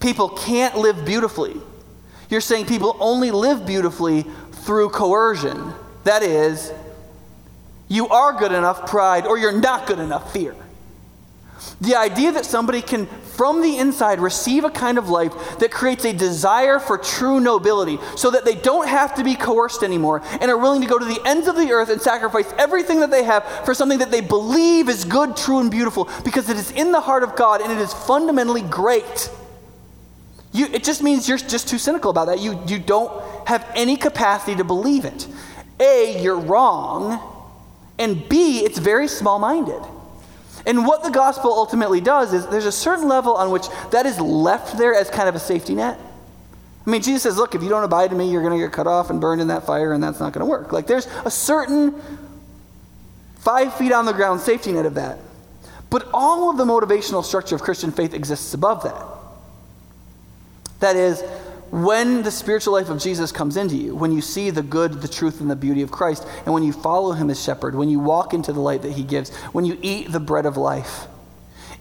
people 0.00 0.28
can't 0.28 0.76
live 0.76 1.06
beautifully. 1.06 1.56
You're 2.28 2.42
saying 2.42 2.66
people 2.66 2.96
only 3.00 3.30
live 3.30 3.64
beautifully 3.66 4.26
through 4.52 4.90
coercion. 4.90 5.72
That 6.04 6.22
is, 6.22 6.72
you 7.88 8.08
are 8.08 8.34
good 8.34 8.52
enough, 8.52 8.86
pride, 8.86 9.26
or 9.26 9.38
you're 9.38 9.58
not 9.58 9.86
good 9.86 9.98
enough, 9.98 10.32
fear. 10.32 10.54
The 11.80 11.94
idea 11.94 12.32
that 12.32 12.46
somebody 12.46 12.80
can, 12.80 13.06
from 13.06 13.60
the 13.60 13.78
inside, 13.78 14.20
receive 14.20 14.64
a 14.64 14.70
kind 14.70 14.98
of 14.98 15.08
life 15.08 15.58
that 15.58 15.70
creates 15.70 16.04
a 16.04 16.12
desire 16.12 16.78
for 16.78 16.96
true 16.96 17.40
nobility 17.40 17.98
so 18.16 18.30
that 18.30 18.44
they 18.44 18.54
don't 18.54 18.88
have 18.88 19.14
to 19.16 19.24
be 19.24 19.34
coerced 19.34 19.82
anymore 19.82 20.22
and 20.40 20.50
are 20.50 20.58
willing 20.58 20.80
to 20.80 20.86
go 20.86 20.98
to 20.98 21.04
the 21.04 21.20
ends 21.26 21.48
of 21.48 21.56
the 21.56 21.70
earth 21.72 21.90
and 21.90 22.00
sacrifice 22.00 22.50
everything 22.58 23.00
that 23.00 23.10
they 23.10 23.24
have 23.24 23.44
for 23.64 23.74
something 23.74 23.98
that 23.98 24.10
they 24.10 24.20
believe 24.20 24.88
is 24.88 25.04
good, 25.04 25.36
true, 25.36 25.58
and 25.58 25.70
beautiful 25.70 26.08
because 26.24 26.48
it 26.48 26.56
is 26.56 26.70
in 26.72 26.92
the 26.92 27.00
heart 27.00 27.22
of 27.22 27.36
God 27.36 27.60
and 27.60 27.70
it 27.72 27.78
is 27.78 27.92
fundamentally 27.92 28.62
great. 28.62 29.30
You, 30.52 30.66
it 30.66 30.84
just 30.84 31.02
means 31.02 31.28
you're 31.28 31.36
just 31.36 31.68
too 31.68 31.78
cynical 31.78 32.10
about 32.10 32.26
that. 32.26 32.40
You, 32.40 32.58
you 32.66 32.78
don't 32.78 33.22
have 33.46 33.70
any 33.74 33.96
capacity 33.96 34.56
to 34.56 34.64
believe 34.64 35.04
it. 35.04 35.26
A, 35.78 36.22
you're 36.22 36.38
wrong, 36.38 37.20
and 37.98 38.26
B, 38.28 38.60
it's 38.60 38.78
very 38.78 39.08
small 39.08 39.38
minded. 39.38 39.82
And 40.66 40.84
what 40.84 41.04
the 41.04 41.10
gospel 41.10 41.52
ultimately 41.52 42.00
does 42.00 42.32
is 42.32 42.46
there's 42.48 42.66
a 42.66 42.72
certain 42.72 43.06
level 43.08 43.34
on 43.36 43.50
which 43.50 43.66
that 43.92 44.04
is 44.04 44.20
left 44.20 44.76
there 44.76 44.94
as 44.94 45.08
kind 45.08 45.28
of 45.28 45.36
a 45.36 45.38
safety 45.38 45.74
net. 45.76 45.98
I 46.86 46.90
mean, 46.90 47.02
Jesus 47.02 47.22
says, 47.22 47.36
look, 47.36 47.54
if 47.54 47.62
you 47.62 47.68
don't 47.68 47.84
abide 47.84 48.12
in 48.12 48.18
me, 48.18 48.30
you're 48.30 48.42
going 48.42 48.58
to 48.58 48.64
get 48.64 48.72
cut 48.72 48.86
off 48.86 49.10
and 49.10 49.20
burned 49.20 49.40
in 49.40 49.48
that 49.48 49.64
fire, 49.64 49.92
and 49.92 50.02
that's 50.02 50.20
not 50.20 50.32
going 50.32 50.44
to 50.44 50.50
work. 50.50 50.72
Like, 50.72 50.86
there's 50.86 51.06
a 51.24 51.30
certain 51.30 51.94
five 53.38 53.74
feet 53.74 53.92
on 53.92 54.06
the 54.06 54.12
ground 54.12 54.40
safety 54.40 54.72
net 54.72 54.86
of 54.86 54.94
that. 54.94 55.18
But 55.88 56.08
all 56.12 56.50
of 56.50 56.56
the 56.56 56.64
motivational 56.64 57.24
structure 57.24 57.54
of 57.54 57.62
Christian 57.62 57.92
faith 57.92 58.12
exists 58.12 58.54
above 58.54 58.82
that. 58.82 59.04
That 60.80 60.96
is, 60.96 61.22
when 61.70 62.22
the 62.22 62.30
spiritual 62.30 62.74
life 62.74 62.88
of 62.88 63.00
Jesus 63.00 63.32
comes 63.32 63.56
into 63.56 63.76
you, 63.76 63.94
when 63.94 64.12
you 64.12 64.20
see 64.20 64.50
the 64.50 64.62
good, 64.62 65.02
the 65.02 65.08
truth, 65.08 65.40
and 65.40 65.50
the 65.50 65.56
beauty 65.56 65.82
of 65.82 65.90
Christ, 65.90 66.26
and 66.44 66.54
when 66.54 66.62
you 66.62 66.72
follow 66.72 67.12
him 67.12 67.30
as 67.30 67.42
shepherd, 67.42 67.74
when 67.74 67.88
you 67.88 67.98
walk 67.98 68.34
into 68.34 68.52
the 68.52 68.60
light 68.60 68.82
that 68.82 68.92
he 68.92 69.02
gives, 69.02 69.34
when 69.52 69.64
you 69.64 69.78
eat 69.82 70.12
the 70.12 70.20
bread 70.20 70.46
of 70.46 70.56
life, 70.56 71.06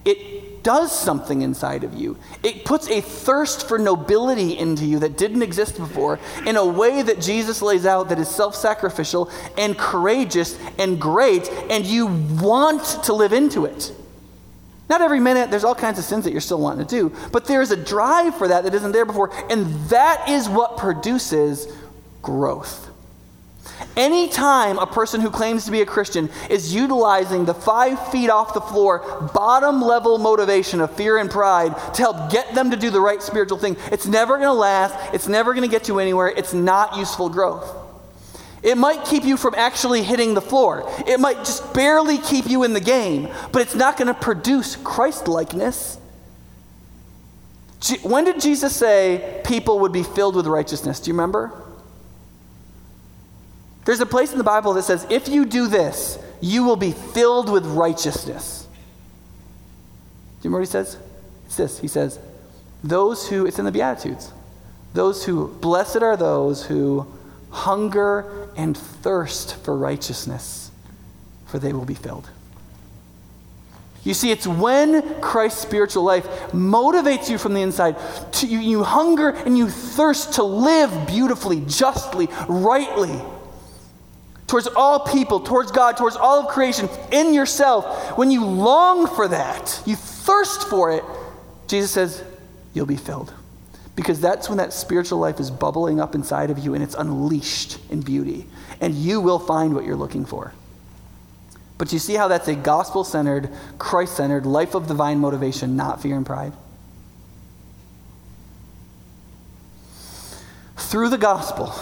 it 0.03 0.63
does 0.63 0.91
something 0.91 1.43
inside 1.43 1.83
of 1.83 1.93
you. 1.93 2.17
It 2.41 2.65
puts 2.65 2.89
a 2.89 2.99
thirst 2.99 3.67
for 3.67 3.77
nobility 3.77 4.57
into 4.57 4.83
you 4.83 4.97
that 4.99 5.15
didn't 5.15 5.43
exist 5.43 5.77
before 5.77 6.19
in 6.45 6.55
a 6.55 6.65
way 6.65 7.03
that 7.03 7.21
Jesus 7.21 7.61
lays 7.61 7.85
out 7.85 8.09
that 8.09 8.17
is 8.17 8.27
self 8.27 8.55
sacrificial 8.55 9.29
and 9.59 9.77
courageous 9.77 10.57
and 10.79 10.99
great, 10.99 11.47
and 11.69 11.85
you 11.85 12.07
want 12.41 12.83
to 13.03 13.13
live 13.13 13.31
into 13.31 13.65
it. 13.65 13.91
Not 14.87 15.01
every 15.01 15.19
minute, 15.19 15.49
there's 15.49 15.63
all 15.63 15.75
kinds 15.75 15.97
of 15.97 16.05
sins 16.05 16.25
that 16.25 16.31
you're 16.31 16.41
still 16.41 16.61
wanting 16.61 16.85
to 16.85 16.95
do, 16.95 17.15
but 17.31 17.45
there's 17.45 17.71
a 17.71 17.77
drive 17.77 18.35
for 18.35 18.47
that 18.47 18.63
that 18.65 18.75
isn't 18.75 18.91
there 18.91 19.05
before, 19.05 19.31
and 19.49 19.65
that 19.89 20.29
is 20.29 20.47
what 20.47 20.77
produces 20.77 21.67
growth. 22.21 22.91
Anytime 23.97 24.77
a 24.77 24.85
person 24.85 25.21
who 25.21 25.29
claims 25.29 25.65
to 25.65 25.71
be 25.71 25.81
a 25.81 25.85
Christian 25.85 26.29
is 26.49 26.73
utilizing 26.73 27.45
the 27.45 27.53
five 27.53 28.09
feet 28.09 28.29
off 28.29 28.53
the 28.53 28.61
floor, 28.61 29.29
bottom 29.33 29.81
level 29.81 30.17
motivation 30.17 30.81
of 30.81 30.95
fear 30.95 31.17
and 31.17 31.31
pride 31.31 31.75
to 31.95 32.01
help 32.01 32.31
get 32.31 32.53
them 32.53 32.71
to 32.71 32.77
do 32.77 32.89
the 32.89 33.01
right 33.01 33.23
spiritual 33.23 33.57
thing, 33.57 33.75
it's 33.91 34.05
never 34.05 34.35
going 34.37 34.47
to 34.47 34.53
last, 34.53 35.13
it's 35.13 35.27
never 35.27 35.53
going 35.53 35.67
to 35.67 35.71
get 35.71 35.87
you 35.87 35.99
anywhere, 35.99 36.27
it's 36.27 36.53
not 36.53 36.95
useful 36.97 37.29
growth. 37.29 37.84
It 38.65 38.79
might 38.79 39.05
keep 39.05 39.23
you 39.23 39.37
from 39.37 39.53
actually 39.55 40.01
hitting 40.01 40.33
the 40.33 40.41
floor. 40.41 40.91
It 41.05 41.19
might 41.19 41.37
just 41.37 41.71
barely 41.71 42.17
keep 42.17 42.49
you 42.49 42.63
in 42.63 42.73
the 42.73 42.79
game, 42.79 43.29
but 43.51 43.61
it's 43.61 43.75
not 43.75 43.95
going 43.95 44.07
to 44.07 44.15
produce 44.15 44.75
Christ 44.75 45.27
likeness. 45.27 45.99
When 48.01 48.25
did 48.25 48.41
Jesus 48.41 48.75
say 48.75 49.41
people 49.45 49.81
would 49.81 49.91
be 49.91 50.01
filled 50.01 50.35
with 50.35 50.47
righteousness? 50.47 50.99
Do 50.99 51.11
you 51.11 51.13
remember? 51.13 51.53
There's 53.85 53.99
a 53.99 54.05
place 54.07 54.31
in 54.31 54.39
the 54.39 54.43
Bible 54.43 54.73
that 54.73 54.81
says, 54.81 55.05
if 55.11 55.27
you 55.27 55.45
do 55.45 55.67
this, 55.67 56.17
you 56.41 56.63
will 56.63 56.75
be 56.75 56.91
filled 56.91 57.51
with 57.51 57.67
righteousness. 57.67 58.63
Do 60.41 60.49
you 60.49 60.49
remember 60.49 60.61
what 60.61 60.67
he 60.67 60.71
says? 60.71 60.97
It's 61.45 61.55
this. 61.55 61.79
He 61.79 61.87
says, 61.87 62.17
those 62.83 63.29
who, 63.29 63.45
it's 63.45 63.59
in 63.59 63.65
the 63.65 63.71
Beatitudes, 63.71 64.33
those 64.95 65.23
who, 65.23 65.49
blessed 65.49 65.97
are 65.97 66.17
those 66.17 66.65
who 66.65 67.05
hunger 67.55 68.49
and 68.55 68.77
thirst 68.77 69.55
for 69.63 69.75
righteousness, 69.75 70.69
for 71.45 71.57
they 71.57 71.73
will 71.73 71.85
be 71.85 71.95
filled. 71.95 72.29
You 74.03 74.13
see, 74.13 74.29
it's 74.29 74.45
when 74.45 75.19
Christ's 75.19 75.61
spiritual 75.61 76.03
life 76.03 76.25
motivates 76.51 77.27
you 77.27 77.39
from 77.39 77.55
the 77.55 77.61
inside. 77.61 77.95
To, 78.33 78.47
you, 78.47 78.59
you 78.59 78.83
hunger 78.83 79.29
and 79.29 79.57
you 79.57 79.67
thirst 79.67 80.33
to 80.33 80.43
live 80.43 81.07
beautifully, 81.07 81.61
justly, 81.61 82.27
rightly, 82.47 83.19
towards 84.45 84.67
all 84.67 84.99
people, 84.99 85.39
towards 85.39 85.71
God, 85.71 85.97
towards 85.97 86.17
all 86.17 86.41
of 86.41 86.49
creation, 86.49 86.87
in 87.11 87.33
yourself. 87.33 88.15
When 88.15 88.29
you 88.29 88.45
long 88.45 89.07
for 89.07 89.27
that, 89.27 89.81
you 89.87 89.95
thirst 89.95 90.67
for 90.67 90.91
it, 90.91 91.03
Jesus 91.67 91.89
says, 91.89 92.23
you'll 92.75 92.85
be 92.85 92.97
filled. 92.97 93.33
Because 93.95 94.19
that's 94.19 94.49
when 94.49 94.57
that 94.57 94.73
spiritual 94.73 95.19
life 95.19 95.39
is 95.39 95.49
bubbling 95.49 95.99
up 95.99 96.15
inside 96.15 96.51
of 96.51 96.59
you 96.59 96.73
and 96.73 96.83
it's 96.83 96.95
unleashed 96.95 97.79
in 97.89 98.01
beauty. 98.01 98.45
And 98.81 98.93
you 98.93 99.21
will 99.21 99.39
find 99.39 99.73
what 99.73 99.85
you're 99.85 99.95
looking 99.95 100.25
for. 100.25 100.53
But 101.77 101.91
you 101.91 101.99
see 101.99 102.13
how 102.13 102.27
that's 102.27 102.47
a 102.47 102.55
gospel 102.55 103.03
centered, 103.03 103.49
Christ 103.77 104.17
centered, 104.17 104.45
life 104.45 104.75
of 104.75 104.87
divine 104.87 105.19
motivation, 105.19 105.75
not 105.75 106.01
fear 106.01 106.15
and 106.15 106.25
pride? 106.25 106.53
Through 110.77 111.09
the 111.09 111.17
gospel, 111.17 111.73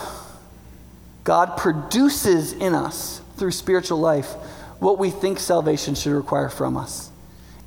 God 1.24 1.58
produces 1.58 2.54
in 2.54 2.74
us, 2.74 3.22
through 3.38 3.52
spiritual 3.52 4.00
life, 4.00 4.34
what 4.80 5.00
we 5.00 5.10
think 5.10 5.40
salvation 5.40 5.96
should 5.96 6.14
require 6.14 6.50
from 6.50 6.76
us. 6.76 7.10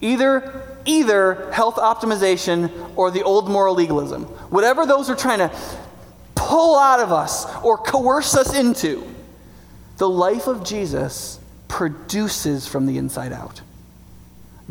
Either, 0.01 0.76
either 0.87 1.51
health 1.53 1.77
optimization 1.77 2.71
or 2.97 3.11
the 3.11 3.23
old 3.23 3.49
moral 3.49 3.75
legalism. 3.75 4.25
Whatever 4.51 4.87
those 4.87 5.11
are 5.11 5.17
trying 5.17 5.39
to 5.39 5.51
pull 6.35 6.79
out 6.79 7.01
of 7.01 7.13
us 7.13 7.47
or 7.63 7.77
coerce 7.77 8.37
us 8.37 8.55
into, 8.55 9.07
the 9.99 10.09
life 10.09 10.47
of 10.47 10.65
Jesus 10.65 11.41
produces 11.69 12.67
from 12.67 12.87
the 12.87 12.99
inside 12.99 13.33
out. 13.33 13.61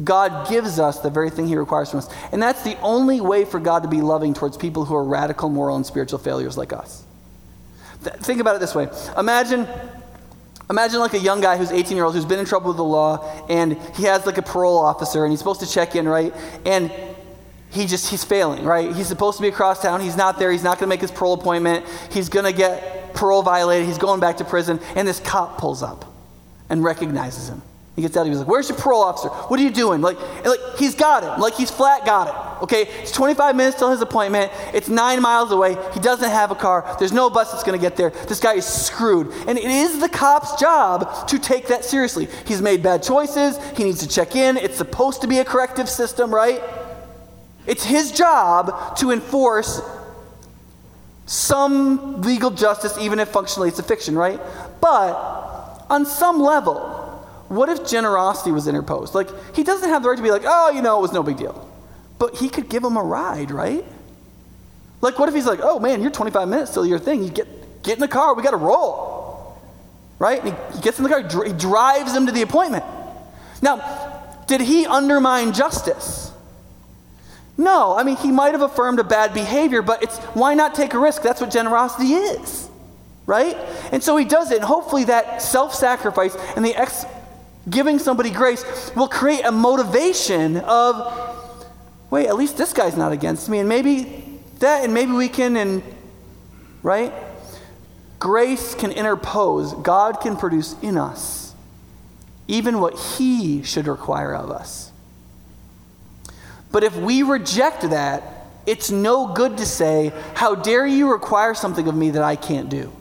God 0.03 0.49
gives 0.49 0.79
us 0.79 0.99
the 0.99 1.09
very 1.09 1.29
thing 1.29 1.47
He 1.47 1.55
requires 1.55 1.89
from 1.89 1.99
us. 1.99 2.09
And 2.31 2.41
that's 2.41 2.63
the 2.63 2.77
only 2.79 3.21
way 3.21 3.45
for 3.45 3.59
God 3.59 3.83
to 3.83 3.89
be 3.89 4.01
loving 4.01 4.33
towards 4.33 4.57
people 4.57 4.85
who 4.85 4.95
are 4.95 5.03
radical 5.03 5.49
moral 5.49 5.75
and 5.75 5.85
spiritual 5.85 6.19
failures 6.19 6.57
like 6.57 6.73
us. 6.73 7.03
Think 8.01 8.39
about 8.39 8.55
it 8.55 8.59
this 8.59 8.75
way 8.75 8.87
Imagine 9.17 9.67
Imagine 10.69 10.99
like 10.99 11.13
a 11.13 11.19
young 11.19 11.41
guy 11.41 11.57
who's 11.57 11.71
18 11.71 11.95
year 11.95 12.05
old 12.05 12.15
who's 12.15 12.25
been 12.25 12.39
in 12.39 12.45
trouble 12.45 12.69
with 12.69 12.77
the 12.77 12.83
law 12.83 13.45
and 13.49 13.73
he 13.95 14.03
has 14.03 14.25
like 14.25 14.37
a 14.37 14.41
parole 14.41 14.77
officer 14.77 15.23
and 15.23 15.31
he's 15.31 15.39
supposed 15.39 15.59
to 15.59 15.67
check 15.67 15.95
in, 15.95 16.07
right? 16.07 16.33
And 16.65 16.91
he 17.69 17.85
just, 17.85 18.09
he's 18.09 18.23
failing, 18.23 18.63
right? 18.63 18.95
He's 18.95 19.07
supposed 19.07 19.37
to 19.37 19.41
be 19.41 19.49
across 19.49 19.81
town. 19.81 20.01
He's 20.01 20.15
not 20.15 20.39
there. 20.39 20.51
He's 20.51 20.63
not 20.63 20.79
going 20.79 20.87
to 20.87 20.93
make 20.93 21.01
his 21.01 21.11
parole 21.11 21.33
appointment. 21.33 21.85
He's 22.09 22.29
going 22.29 22.45
to 22.45 22.53
get 22.53 23.13
parole 23.13 23.43
violated. 23.43 23.85
He's 23.85 23.97
going 23.97 24.19
back 24.19 24.37
to 24.37 24.45
prison. 24.45 24.79
And 24.95 25.07
this 25.07 25.19
cop 25.19 25.57
pulls 25.57 25.83
up 25.83 26.05
and 26.69 26.83
recognizes 26.83 27.49
him. 27.49 27.61
He 27.95 28.01
gets 28.01 28.17
out, 28.17 28.27
he's 28.27 28.39
like, 28.39 28.47
Where's 28.47 28.67
your 28.67 28.77
parole 28.77 29.03
officer? 29.03 29.29
What 29.29 29.57
are 29.59 29.63
you 29.63 29.71
doing? 29.71 30.01
Like, 30.01 30.19
like 30.45 30.59
he's 30.77 30.95
got 30.95 31.23
it. 31.23 31.39
Like 31.39 31.53
he's 31.53 31.71
flat 31.71 32.05
got 32.05 32.27
it. 32.27 32.63
Okay? 32.63 32.83
It's 33.01 33.11
25 33.11 33.55
minutes 33.55 33.77
till 33.77 33.89
his 33.89 34.01
appointment. 34.01 34.51
It's 34.73 34.89
nine 34.89 35.21
miles 35.21 35.51
away. 35.51 35.77
He 35.93 36.01
doesn't 36.01 36.29
have 36.29 36.51
a 36.51 36.55
car. 36.55 36.95
There's 36.99 37.13
no 37.13 37.29
bus 37.29 37.51
that's 37.51 37.63
gonna 37.63 37.77
get 37.77 37.95
there. 37.95 38.09
This 38.09 38.41
guy 38.41 38.55
is 38.55 38.65
screwed. 38.65 39.31
And 39.47 39.57
it 39.57 39.63
is 39.63 39.99
the 40.01 40.09
cop's 40.09 40.59
job 40.59 41.27
to 41.29 41.39
take 41.39 41.67
that 41.67 41.85
seriously. 41.85 42.27
He's 42.45 42.61
made 42.61 42.83
bad 42.83 43.01
choices. 43.01 43.57
He 43.77 43.85
needs 43.85 43.99
to 43.99 44.09
check 44.09 44.35
in. 44.35 44.57
It's 44.57 44.77
supposed 44.77 45.21
to 45.21 45.27
be 45.27 45.39
a 45.39 45.45
corrective 45.45 45.87
system, 45.87 46.33
right? 46.33 46.61
It's 47.65 47.85
his 47.85 48.11
job 48.11 48.97
to 48.97 49.11
enforce 49.11 49.81
some 51.25 52.21
legal 52.21 52.51
justice, 52.51 52.97
even 52.97 53.19
if 53.19 53.29
functionally 53.29 53.69
it's 53.69 53.79
a 53.79 53.83
fiction, 53.83 54.17
right? 54.17 54.39
But 54.81 55.85
on 55.89 56.05
some 56.05 56.39
level, 56.39 56.94
what 57.47 57.69
if 57.69 57.87
generosity 57.87 58.51
was 58.51 58.67
interposed? 58.67 59.13
Like, 59.13 59.29
he 59.55 59.63
doesn't 59.63 59.89
have 59.89 60.03
the 60.03 60.09
right 60.09 60.17
to 60.17 60.23
be 60.23 60.31
like, 60.31 60.43
oh, 60.45 60.71
you 60.71 60.81
know, 60.81 60.97
it 60.99 61.01
was 61.01 61.13
no 61.13 61.23
big 61.23 61.37
deal. 61.37 61.69
But 62.17 62.37
he 62.37 62.49
could 62.49 62.69
give 62.69 62.83
him 62.83 62.97
a 62.97 63.03
ride, 63.03 63.51
right? 63.51 63.85
Like, 65.01 65.19
what 65.19 65.29
if 65.29 65.35
he's 65.35 65.45
like, 65.45 65.59
oh 65.61 65.79
man, 65.79 66.01
you're 66.01 66.11
25 66.11 66.47
minutes 66.47 66.73
till 66.73 66.85
your 66.85 66.99
thing. 66.99 67.23
You 67.23 67.29
get, 67.29 67.83
get 67.83 67.93
in 67.93 67.99
the 67.99 68.07
car, 68.07 68.33
we 68.33 68.43
got 68.43 68.51
to 68.51 68.57
roll. 68.57 69.61
Right? 70.17 70.43
He, 70.43 70.51
he 70.73 70.81
gets 70.81 70.97
in 70.97 71.03
the 71.03 71.09
car, 71.09 71.45
he 71.45 71.53
drives 71.53 72.15
him 72.15 72.25
to 72.25 72.31
the 72.31 72.41
appointment. 72.41 72.85
Now, 73.61 74.23
did 74.47 74.61
he 74.61 74.85
undermine 74.85 75.53
justice? 75.53 76.31
No, 77.57 77.95
I 77.95 78.03
mean, 78.03 78.17
he 78.17 78.31
might 78.31 78.51
have 78.51 78.61
affirmed 78.61 78.99
a 78.99 79.03
bad 79.03 79.33
behavior, 79.33 79.81
but 79.81 80.03
it's 80.03 80.17
why 80.33 80.55
not 80.55 80.75
take 80.75 80.93
a 80.93 80.99
risk? 80.99 81.21
That's 81.21 81.39
what 81.39 81.51
generosity 81.51 82.13
is, 82.13 82.69
right? 83.25 83.55
And 83.91 84.03
so 84.03 84.17
he 84.17 84.25
does 84.25 84.51
it, 84.51 84.57
and 84.57 84.65
hopefully 84.65 85.05
that 85.05 85.41
self 85.41 85.73
sacrifice 85.73 86.35
and 86.55 86.65
the 86.65 86.75
ex- 86.75 87.05
Giving 87.69 87.99
somebody 87.99 88.29
grace 88.29 88.63
will 88.95 89.07
create 89.07 89.43
a 89.43 89.51
motivation 89.51 90.57
of, 90.57 91.67
wait, 92.09 92.27
at 92.27 92.35
least 92.35 92.57
this 92.57 92.73
guy's 92.73 92.95
not 92.95 93.11
against 93.11 93.49
me, 93.49 93.59
and 93.59 93.67
maybe 93.67 94.23
that, 94.59 94.83
and 94.83 94.93
maybe 94.93 95.11
we 95.11 95.29
can, 95.29 95.57
and, 95.57 95.83
right? 96.83 97.13
Grace 98.19 98.75
can 98.75 98.91
interpose, 98.91 99.73
God 99.73 100.21
can 100.21 100.35
produce 100.35 100.75
in 100.81 100.97
us 100.97 101.45
even 102.47 102.79
what 102.79 102.97
He 102.97 103.63
should 103.63 103.87
require 103.87 104.35
of 104.35 104.51
us. 104.51 104.91
But 106.71 106.83
if 106.83 106.95
we 106.95 107.23
reject 107.23 107.81
that, 107.89 108.23
it's 108.65 108.91
no 108.91 109.33
good 109.33 109.57
to 109.57 109.65
say, 109.65 110.11
How 110.35 110.55
dare 110.55 110.85
you 110.85 111.11
require 111.11 111.53
something 111.53 111.87
of 111.87 111.95
me 111.95 112.11
that 112.11 112.23
I 112.23 112.35
can't 112.35 112.69
do? 112.69 112.91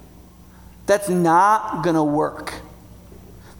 That's 0.86 1.08
not 1.08 1.82
going 1.82 1.96
to 1.96 2.04
work. 2.04 2.54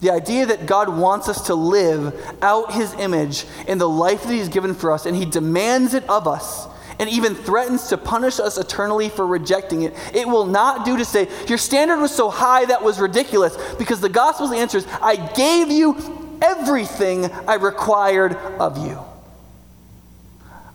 The 0.05 0.11
idea 0.11 0.45
that 0.45 0.67
God 0.67 0.91
wants 0.91 1.31
us 1.31 1.47
to 1.47 1.55
live 1.55 2.37
out 2.43 2.75
his 2.75 2.93
image 2.93 3.47
in 3.67 3.79
the 3.79 3.89
life 3.89 4.25
that 4.25 4.35
he's 4.35 4.51
given 4.51 4.75
for 4.75 4.93
us, 4.93 5.07
and 5.07 5.17
he 5.17 5.25
demands 5.25 5.95
it 5.95 6.07
of 6.11 6.29
us, 6.29 6.67
and 6.99 7.09
even 7.09 7.35
threatens 7.35 7.89
to 7.89 7.97
punish 7.97 8.39
us 8.39 8.59
eternally 8.59 9.09
for 9.09 9.27
rejecting 9.27 9.81
it. 9.81 9.95
It 10.13 10.29
will 10.29 10.45
not 10.45 10.85
do 10.85 10.99
to 10.99 11.07
say, 11.07 11.31
Your 11.49 11.57
standard 11.57 12.03
was 12.03 12.15
so 12.15 12.29
high 12.29 12.67
that 12.67 12.85
was 12.85 13.01
ridiculous, 13.01 13.57
because 13.79 14.03
the 14.03 14.11
gospel's 14.11 14.53
answer 14.53 14.77
is, 14.77 14.87
I 15.01 15.17
gave 15.33 15.71
you 15.71 15.97
everything 16.43 17.25
I 17.49 17.55
required 17.55 18.35
of 18.35 18.87
you. 18.87 18.99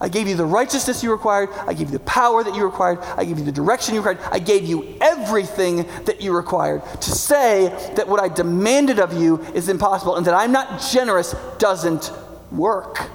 I 0.02 0.08
gave 0.08 0.28
you 0.28 0.36
the 0.36 0.46
righteousness 0.46 1.04
you 1.04 1.12
required. 1.12 1.50
I 1.68 1.74
gave 1.74 1.88
you 1.88 1.98
the 1.98 2.00
power 2.00 2.44
that 2.44 2.56
you 2.56 2.64
required. 2.64 3.00
I 3.18 3.26
gave 3.26 3.38
you 3.38 3.44
the 3.44 3.52
direction 3.52 3.96
you 3.96 4.02
required. 4.02 4.32
I 4.32 4.40
gave 4.40 4.64
you 4.64 4.98
everything 5.02 5.86
that 6.06 6.22
you 6.22 6.36
required. 6.36 6.84
To 7.02 7.12
say 7.12 7.68
that 7.96 8.08
what 8.08 8.22
I 8.22 8.30
demanded 8.30 9.00
of 9.00 9.14
you 9.14 9.40
is 9.54 9.68
impossible 9.68 10.16
and 10.16 10.26
that 10.26 10.34
I'm 10.34 10.54
not 10.54 10.82
generous 10.82 11.36
doesn't 11.58 12.12
work. 12.52 13.10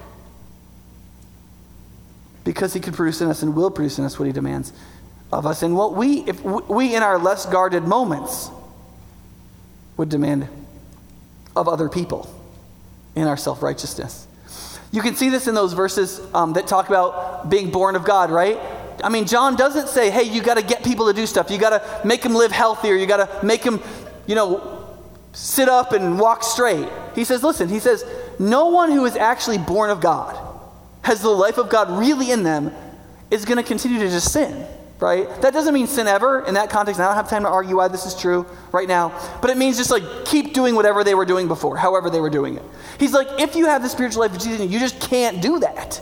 Because 2.45 2.75
he 2.75 2.81
can 2.81 2.93
produce 2.93 3.23
in 3.23 3.29
us 3.29 3.43
and 3.43 3.57
will 3.57 3.71
produce 3.71 3.99
in 3.99 4.05
us 4.05 4.19
what 4.19 4.27
he 4.27 4.33
demands 4.33 4.75
of 5.33 5.47
us. 5.47 5.63
And 5.63 5.75
what 5.75 5.95
we, 5.95 6.19
if 6.27 6.43
we 6.45 6.95
in 6.95 7.03
our 7.03 7.19
less 7.19 7.47
guarded 7.47 7.85
moments 7.85 8.51
would 9.97 10.11
demand 10.11 10.49
of 11.57 11.67
other 11.67 11.89
people 11.89 12.29
in 13.15 13.27
our 13.27 13.39
self 13.39 13.63
righteousness. 13.63 14.24
You 14.95 15.03
can 15.03 15.17
see 15.17 15.29
this 15.29 15.49
in 15.49 15.57
those 15.57 15.73
verses 15.73 16.21
um, 16.33 16.53
that 16.53 16.69
talk 16.69 16.87
about 16.87 17.51
being 17.51 17.73
born 17.73 17.97
of 17.97 18.05
God, 18.05 18.31
right? 18.31 18.57
I 19.03 19.09
mean, 19.09 19.27
John 19.27 19.57
doesn't 19.57 19.89
say, 19.89 20.09
hey, 20.09 20.23
you 20.23 20.41
got 20.41 20.55
to 20.55 20.63
get 20.63 20.85
people 20.85 21.09
to 21.09 21.13
do 21.13 21.27
stuff. 21.27 21.51
You 21.51 21.59
got 21.59 21.71
to 21.71 22.07
make 22.07 22.23
them 22.23 22.33
live 22.33 22.53
healthier. 22.53 22.95
You 22.95 23.05
got 23.05 23.29
to 23.29 23.45
make 23.45 23.65
them, 23.65 23.83
you 24.29 24.37
know, 24.37 24.97
sit 25.33 25.69
up 25.69 25.91
and 25.95 26.17
walk 26.17 26.45
straight. 26.45 26.89
He 27.17 27.25
says, 27.25 27.43
listen, 27.43 27.69
he 27.69 27.81
says, 27.81 28.05
no 28.39 28.69
one 28.69 28.93
who 28.93 29.05
is 29.05 29.17
actually 29.17 29.59
born 29.59 29.91
of 29.91 30.01
God, 30.01 30.39
has 31.03 31.21
the 31.23 31.29
life 31.29 31.59
of 31.59 31.69
God 31.69 31.99
really 31.99 32.31
in 32.31 32.45
them, 32.45 32.73
is 33.33 33.45
going 33.45 33.57
to 33.57 33.65
continue 33.65 33.99
to 33.99 34.09
just 34.09 34.33
sin 34.33 34.65
right? 35.05 35.29
That 35.43 35.53
doesn't 35.53 35.75
mean 35.75 35.87
sin 35.87 36.07
ever 36.07 36.41
in 36.47 36.55
that 36.55 36.71
context. 36.71 36.99
I 36.99 37.05
don't 37.05 37.15
have 37.15 37.29
time 37.29 37.43
to 37.43 37.49
argue 37.51 37.77
why 37.77 37.89
this 37.89 38.07
is 38.07 38.19
true 38.19 38.47
right 38.73 38.89
now. 38.89 39.13
But 39.43 39.51
it 39.51 39.59
means 39.59 39.77
just 39.77 39.91
like 39.91 40.25
keep 40.25 40.55
doing 40.55 40.75
whatever 40.75 41.05
they 41.05 41.15
were 41.15 41.27
doing 41.27 41.47
before, 41.47 41.77
however 41.77 42.09
they 42.09 42.21
were 42.21 42.31
doing 42.31 42.57
it. 42.57 42.63
He's 42.99 43.13
like, 43.13 43.29
if 43.39 43.55
you 43.55 43.67
have 43.67 43.83
the 43.83 43.91
spiritual 43.91 44.23
life 44.23 44.33
of 44.33 44.39
Jesus, 44.39 44.67
you 44.67 44.79
just 44.79 44.99
can't 45.01 45.43
do 45.43 45.59
that. 45.59 46.01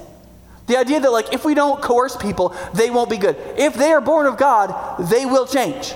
The 0.69 0.77
idea 0.79 1.01
that 1.01 1.11
like 1.11 1.35
if 1.35 1.45
we 1.45 1.55
don't 1.55 1.83
coerce 1.83 2.17
people, 2.17 2.55
they 2.75 2.91
won't 2.91 3.11
be 3.11 3.17
good. 3.17 3.37
If 3.59 3.75
they 3.75 3.91
are 3.91 4.01
born 4.01 4.27
of 4.27 4.37
God, 4.37 5.09
they 5.11 5.27
will 5.27 5.49
change. 5.49 5.95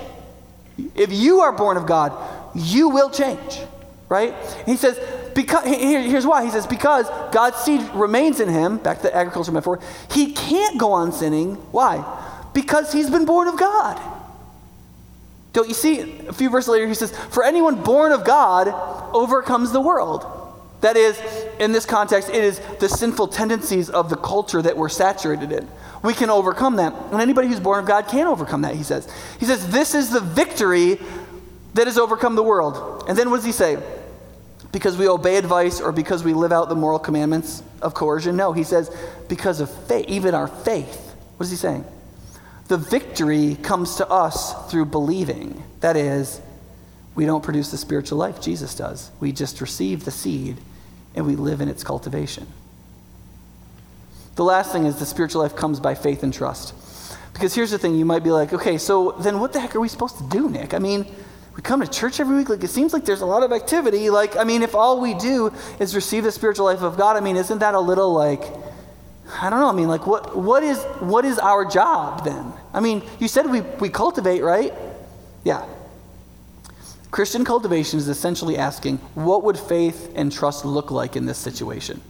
If 0.96 1.12
you 1.12 1.42
are 1.42 1.52
born 1.52 1.76
of 1.76 1.86
God, 1.86 2.12
you 2.57 2.88
will 2.88 3.09
change, 3.09 3.61
right? 4.09 4.34
He 4.66 4.76
says, 4.76 4.98
because 5.32 5.64
here, 5.64 6.02
here's 6.02 6.26
why. 6.26 6.44
He 6.44 6.50
says, 6.50 6.66
because 6.66 7.07
God's 7.30 7.59
seed 7.59 7.82
remains 7.94 8.40
in 8.40 8.48
him, 8.48 8.78
back 8.78 8.96
to 8.96 9.02
the 9.04 9.14
agriculture 9.14 9.52
metaphor, 9.52 9.78
he 10.11 10.32
can't 10.32 10.76
go 10.76 10.90
on 10.90 11.12
sinning. 11.12 11.54
Why? 11.70 12.04
Because 12.57 12.90
he's 12.90 13.11
been 13.11 13.26
born 13.26 13.48
of 13.48 13.59
God. 13.59 14.00
Don't 15.52 15.68
you 15.68 15.74
see? 15.74 16.00
A 16.26 16.32
few 16.32 16.48
verses 16.48 16.70
later, 16.70 16.88
he 16.88 16.94
says, 16.94 17.14
For 17.14 17.44
anyone 17.44 17.82
born 17.82 18.12
of 18.12 18.24
God 18.24 18.68
overcomes 19.14 19.72
the 19.72 19.80
world. 19.82 20.24
That 20.80 20.96
is, 20.96 21.20
in 21.61 21.72
this 21.72 21.84
context, 21.84 22.30
it 22.30 22.42
is 22.42 22.62
the 22.80 22.88
sinful 22.88 23.28
tendencies 23.28 23.90
of 23.90 24.09
the 24.09 24.16
culture 24.16 24.62
that 24.62 24.74
we're 24.74 24.88
saturated 24.88 25.52
in. 25.52 25.68
We 26.02 26.14
can 26.14 26.30
overcome 26.30 26.76
that. 26.76 26.94
And 27.12 27.20
anybody 27.20 27.48
who's 27.48 27.61
born 27.61 27.78
of 27.78 27.84
God 27.84 28.09
can 28.09 28.26
overcome 28.26 28.62
that, 28.62 28.74
he 28.74 28.82
says. 28.82 29.07
He 29.38 29.44
says, 29.44 29.70
This 29.70 29.94
is 29.94 30.09
the 30.09 30.20
victory 30.20 30.98
that 31.74 31.86
has 31.86 31.98
overcome 31.98 32.36
the 32.36 32.42
world. 32.42 33.04
And 33.07 33.18
then 33.18 33.28
what 33.28 33.36
does 33.36 33.44
he 33.44 33.52
say? 33.52 33.76
Because 34.72 34.96
we 34.96 35.09
obey 35.09 35.36
advice 35.36 35.82
or 35.82 35.92
because 35.92 36.24
we 36.24 36.32
live 36.32 36.52
out 36.52 36.70
the 36.70 36.74
moral 36.74 37.00
commandments 37.00 37.62
of 37.82 37.92
coercion? 37.92 38.34
No, 38.34 38.54
he 38.54 38.64
says, 38.64 38.90
because 39.28 39.61
of 39.61 39.70
faith, 39.88 40.07
even 40.09 40.34
our 40.34 40.48
faith. 40.48 41.14
What 41.36 41.44
is 41.44 41.50
he 41.50 41.59
saying? 41.59 41.84
The 42.68 42.76
victory 42.76 43.56
comes 43.62 43.96
to 43.96 44.08
us 44.08 44.70
through 44.70 44.86
believing. 44.86 45.62
That 45.80 45.96
is, 45.96 46.40
we 47.14 47.26
don't 47.26 47.42
produce 47.42 47.70
the 47.70 47.78
spiritual 47.78 48.18
life, 48.18 48.40
Jesus 48.40 48.74
does. 48.74 49.10
We 49.20 49.32
just 49.32 49.60
receive 49.60 50.04
the 50.04 50.10
seed 50.10 50.56
and 51.14 51.26
we 51.26 51.36
live 51.36 51.60
in 51.60 51.68
its 51.68 51.84
cultivation. 51.84 52.46
The 54.34 54.44
last 54.44 54.72
thing 54.72 54.84
is 54.84 54.96
the 54.96 55.06
spiritual 55.06 55.42
life 55.42 55.56
comes 55.56 55.80
by 55.80 55.94
faith 55.94 56.22
and 56.22 56.32
trust. 56.32 56.74
Because 57.32 57.54
here's 57.54 57.70
the 57.70 57.78
thing 57.78 57.94
you 57.96 58.04
might 58.04 58.24
be 58.24 58.30
like, 58.30 58.52
okay, 58.52 58.78
so 58.78 59.12
then 59.20 59.40
what 59.40 59.52
the 59.52 59.60
heck 59.60 59.74
are 59.76 59.80
we 59.80 59.88
supposed 59.88 60.18
to 60.18 60.24
do, 60.24 60.50
Nick? 60.50 60.74
I 60.74 60.78
mean, 60.78 61.06
we 61.54 61.62
come 61.62 61.80
to 61.80 61.86
church 61.86 62.20
every 62.20 62.36
week. 62.36 62.50
Like, 62.50 62.62
it 62.62 62.68
seems 62.68 62.92
like 62.92 63.06
there's 63.06 63.22
a 63.22 63.26
lot 63.26 63.42
of 63.42 63.52
activity. 63.52 64.10
Like, 64.10 64.36
I 64.36 64.44
mean, 64.44 64.62
if 64.62 64.74
all 64.74 65.00
we 65.00 65.14
do 65.14 65.52
is 65.80 65.94
receive 65.94 66.24
the 66.24 66.32
spiritual 66.32 66.66
life 66.66 66.82
of 66.82 66.98
God, 66.98 67.16
I 67.16 67.20
mean, 67.20 67.36
isn't 67.36 67.58
that 67.60 67.74
a 67.74 67.80
little 67.80 68.12
like, 68.12 68.42
I 69.41 69.51
don't 69.51 69.61
know. 69.61 69.68
I 69.68 69.72
mean, 69.72 69.89
like, 69.89 70.07
what, 70.07 70.37
what, 70.37 70.62
is, 70.62 70.83
what 71.01 71.24
is 71.24 71.39
our 71.39 71.64
job 71.64 72.24
then? 72.24 72.53
I 72.72 72.81
mean, 72.81 73.03
you 73.18 73.29
said 73.29 73.51
we, 73.51 73.61
we 73.61 73.89
cultivate, 73.89 74.43
right? 74.43 74.72
Yeah. 75.45 75.66
Christian 77.11 77.45
cultivation 77.45 77.99
is 77.99 78.09
essentially 78.09 78.57
asking, 78.57 78.99
what 79.14 79.43
would 79.45 79.59
faith 79.59 80.12
and 80.14 80.31
trust 80.31 80.64
look 80.64 80.91
like 80.91 81.16
in 81.16 81.27
this 81.27 81.39
situation? 81.39 82.01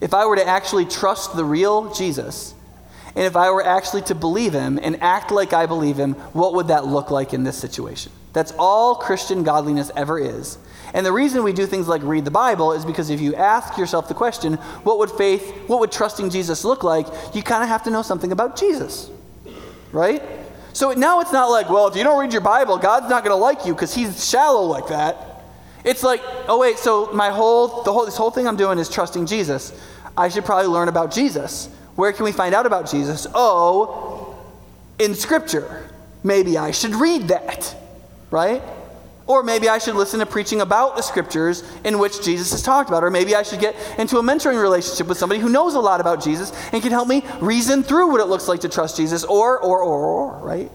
If 0.00 0.14
I 0.14 0.26
were 0.26 0.36
to 0.36 0.46
actually 0.46 0.86
trust 0.86 1.36
the 1.36 1.44
real 1.44 1.92
Jesus, 1.94 2.54
and 3.14 3.24
if 3.24 3.36
I 3.36 3.50
were 3.50 3.64
actually 3.64 4.02
to 4.02 4.14
believe 4.14 4.52
him 4.52 4.78
and 4.82 5.00
act 5.02 5.30
like 5.30 5.52
I 5.52 5.66
believe 5.66 5.96
him, 5.96 6.14
what 6.32 6.54
would 6.54 6.68
that 6.68 6.86
look 6.86 7.10
like 7.10 7.34
in 7.34 7.44
this 7.44 7.56
situation? 7.56 8.10
That's 8.32 8.52
all 8.58 8.94
Christian 8.94 9.42
godliness 9.42 9.90
ever 9.94 10.18
is. 10.18 10.56
And 10.94 11.06
the 11.06 11.12
reason 11.12 11.42
we 11.42 11.52
do 11.52 11.66
things 11.66 11.88
like 11.88 12.02
read 12.02 12.24
the 12.24 12.30
Bible 12.30 12.72
is 12.72 12.84
because 12.84 13.08
if 13.08 13.20
you 13.20 13.34
ask 13.34 13.78
yourself 13.78 14.08
the 14.08 14.14
question, 14.14 14.54
what 14.84 14.98
would 14.98 15.10
faith, 15.10 15.50
what 15.66 15.80
would 15.80 15.90
trusting 15.90 16.30
Jesus 16.30 16.64
look 16.64 16.82
like, 16.82 17.06
you 17.34 17.42
kind 17.42 17.62
of 17.62 17.68
have 17.68 17.82
to 17.84 17.90
know 17.90 18.02
something 18.02 18.32
about 18.32 18.56
Jesus. 18.56 19.10
Right? 19.90 20.22
So 20.74 20.92
now 20.92 21.20
it's 21.20 21.32
not 21.32 21.46
like, 21.46 21.68
well, 21.68 21.86
if 21.88 21.96
you 21.96 22.04
don't 22.04 22.20
read 22.20 22.32
your 22.32 22.42
Bible, 22.42 22.78
God's 22.78 23.08
not 23.08 23.24
going 23.24 23.34
to 23.34 23.42
like 23.42 23.66
you 23.66 23.74
because 23.74 23.94
he's 23.94 24.28
shallow 24.28 24.62
like 24.62 24.88
that. 24.88 25.44
It's 25.84 26.02
like, 26.02 26.22
oh 26.48 26.58
wait, 26.58 26.78
so 26.78 27.10
my 27.12 27.30
whole 27.30 27.82
the 27.82 27.92
whole 27.92 28.04
this 28.04 28.16
whole 28.16 28.30
thing 28.30 28.46
I'm 28.46 28.56
doing 28.56 28.78
is 28.78 28.88
trusting 28.88 29.26
Jesus. 29.26 29.72
I 30.16 30.28
should 30.28 30.44
probably 30.44 30.68
learn 30.68 30.88
about 30.88 31.12
Jesus. 31.12 31.68
Where 31.96 32.12
can 32.12 32.24
we 32.24 32.32
find 32.32 32.54
out 32.54 32.66
about 32.66 32.90
Jesus? 32.90 33.26
Oh, 33.34 34.36
in 34.98 35.14
scripture. 35.14 35.88
Maybe 36.22 36.56
I 36.56 36.70
should 36.70 36.94
read 36.94 37.28
that. 37.28 37.74
Right? 38.30 38.62
Or 39.26 39.42
maybe 39.42 39.68
I 39.68 39.78
should 39.78 39.94
listen 39.94 40.20
to 40.20 40.26
preaching 40.26 40.60
about 40.60 40.96
the 40.96 41.02
scriptures 41.02 41.62
in 41.84 41.98
which 41.98 42.22
Jesus 42.22 42.50
has 42.50 42.62
talked 42.62 42.90
about. 42.90 43.04
Or 43.04 43.10
maybe 43.10 43.34
I 43.36 43.42
should 43.42 43.60
get 43.60 43.76
into 43.98 44.18
a 44.18 44.22
mentoring 44.22 44.60
relationship 44.60 45.06
with 45.06 45.18
somebody 45.18 45.40
who 45.40 45.48
knows 45.48 45.74
a 45.74 45.80
lot 45.80 46.00
about 46.00 46.22
Jesus 46.22 46.52
and 46.72 46.82
can 46.82 46.90
help 46.90 47.08
me 47.08 47.24
reason 47.40 47.82
through 47.82 48.10
what 48.10 48.20
it 48.20 48.26
looks 48.26 48.48
like 48.48 48.60
to 48.60 48.68
trust 48.68 48.96
Jesus. 48.96 49.24
Or, 49.24 49.58
or, 49.60 49.80
or, 49.80 50.06
or, 50.06 50.38
right? 50.44 50.70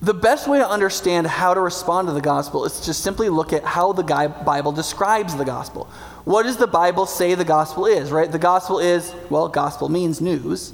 The 0.00 0.14
best 0.14 0.48
way 0.48 0.58
to 0.58 0.68
understand 0.68 1.26
how 1.26 1.54
to 1.54 1.60
respond 1.60 2.06
to 2.08 2.14
the 2.14 2.20
gospel 2.20 2.64
is 2.64 2.78
to 2.78 2.86
just 2.86 3.02
simply 3.02 3.28
look 3.28 3.52
at 3.52 3.64
how 3.64 3.92
the 3.92 4.04
Bible 4.04 4.70
describes 4.72 5.36
the 5.36 5.44
gospel. 5.44 5.86
What 6.24 6.44
does 6.44 6.56
the 6.56 6.68
Bible 6.68 7.06
say 7.06 7.34
the 7.34 7.44
gospel 7.44 7.84
is, 7.84 8.12
right? 8.12 8.30
The 8.30 8.38
gospel 8.38 8.78
is, 8.78 9.12
well, 9.28 9.48
gospel 9.48 9.88
means 9.88 10.20
news. 10.20 10.72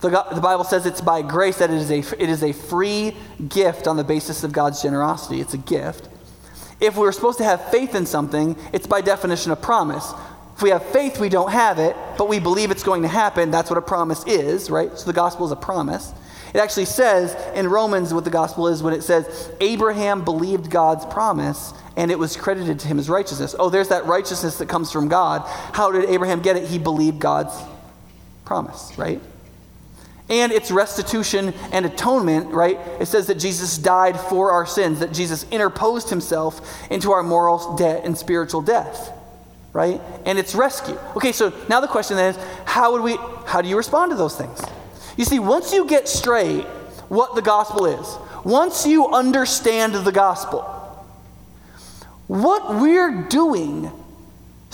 The, 0.00 0.08
the 0.34 0.40
Bible 0.40 0.64
says 0.64 0.86
it's 0.86 1.00
by 1.00 1.22
grace 1.22 1.58
that 1.58 1.70
it 1.70 1.76
is, 1.76 1.90
a, 1.90 2.22
it 2.22 2.28
is 2.28 2.42
a 2.42 2.52
free 2.52 3.14
gift 3.48 3.86
on 3.86 3.96
the 3.96 4.04
basis 4.04 4.44
of 4.44 4.52
God's 4.52 4.82
generosity. 4.82 5.40
It's 5.40 5.54
a 5.54 5.58
gift. 5.58 6.08
If 6.80 6.96
we're 6.96 7.12
supposed 7.12 7.38
to 7.38 7.44
have 7.44 7.70
faith 7.70 7.94
in 7.94 8.06
something, 8.06 8.56
it's 8.72 8.86
by 8.86 9.02
definition 9.02 9.52
a 9.52 9.56
promise. 9.56 10.12
If 10.56 10.62
we 10.62 10.70
have 10.70 10.84
faith, 10.86 11.20
we 11.20 11.28
don't 11.28 11.52
have 11.52 11.78
it, 11.78 11.96
but 12.16 12.28
we 12.28 12.38
believe 12.38 12.70
it's 12.70 12.82
going 12.82 13.02
to 13.02 13.08
happen. 13.08 13.50
That's 13.50 13.68
what 13.68 13.78
a 13.78 13.82
promise 13.82 14.26
is, 14.26 14.70
right? 14.70 14.96
So 14.98 15.04
the 15.04 15.12
gospel 15.12 15.44
is 15.44 15.52
a 15.52 15.56
promise. 15.56 16.12
It 16.54 16.58
actually 16.58 16.86
says 16.86 17.36
in 17.54 17.68
Romans 17.68 18.12
what 18.12 18.24
the 18.24 18.30
gospel 18.30 18.68
is 18.68 18.82
when 18.82 18.92
it 18.94 19.02
says, 19.02 19.50
Abraham 19.60 20.24
believed 20.24 20.70
God's 20.70 21.06
promise 21.06 21.72
and 21.96 22.10
it 22.10 22.18
was 22.18 22.36
credited 22.36 22.80
to 22.80 22.88
him 22.88 22.98
as 22.98 23.08
righteousness. 23.08 23.54
Oh, 23.58 23.68
there's 23.68 23.88
that 23.88 24.06
righteousness 24.06 24.56
that 24.58 24.68
comes 24.68 24.90
from 24.90 25.08
God. 25.08 25.42
How 25.74 25.92
did 25.92 26.08
Abraham 26.08 26.40
get 26.40 26.56
it? 26.56 26.66
He 26.66 26.78
believed 26.78 27.20
God's 27.20 27.54
promise, 28.44 28.92
right? 28.96 29.20
And 30.30 30.52
it's 30.52 30.70
restitution 30.70 31.52
and 31.72 31.84
atonement, 31.84 32.48
right? 32.48 32.78
It 33.00 33.06
says 33.06 33.26
that 33.26 33.34
Jesus 33.34 33.76
died 33.76 34.18
for 34.18 34.52
our 34.52 34.64
sins, 34.64 35.00
that 35.00 35.12
Jesus 35.12 35.44
interposed 35.50 36.08
himself 36.08 36.80
into 36.90 37.10
our 37.10 37.24
moral 37.24 37.76
debt 37.76 38.02
and 38.04 38.16
spiritual 38.16 38.62
death, 38.62 39.12
right? 39.72 40.00
And 40.24 40.38
it's 40.38 40.54
rescue. 40.54 40.96
Okay, 41.16 41.32
so 41.32 41.52
now 41.68 41.80
the 41.80 41.88
question 41.88 42.16
is, 42.16 42.38
how 42.64 42.92
would 42.92 43.02
we 43.02 43.16
how 43.44 43.60
do 43.60 43.68
you 43.68 43.76
respond 43.76 44.12
to 44.12 44.16
those 44.16 44.36
things? 44.36 44.62
You 45.16 45.24
see, 45.24 45.40
once 45.40 45.72
you 45.72 45.84
get 45.84 46.08
straight 46.08 46.64
what 47.08 47.34
the 47.34 47.42
gospel 47.42 47.86
is, 47.86 48.16
once 48.44 48.86
you 48.86 49.08
understand 49.08 49.94
the 49.94 50.12
gospel, 50.12 50.62
what 52.28 52.80
we're 52.80 53.22
doing 53.22 53.90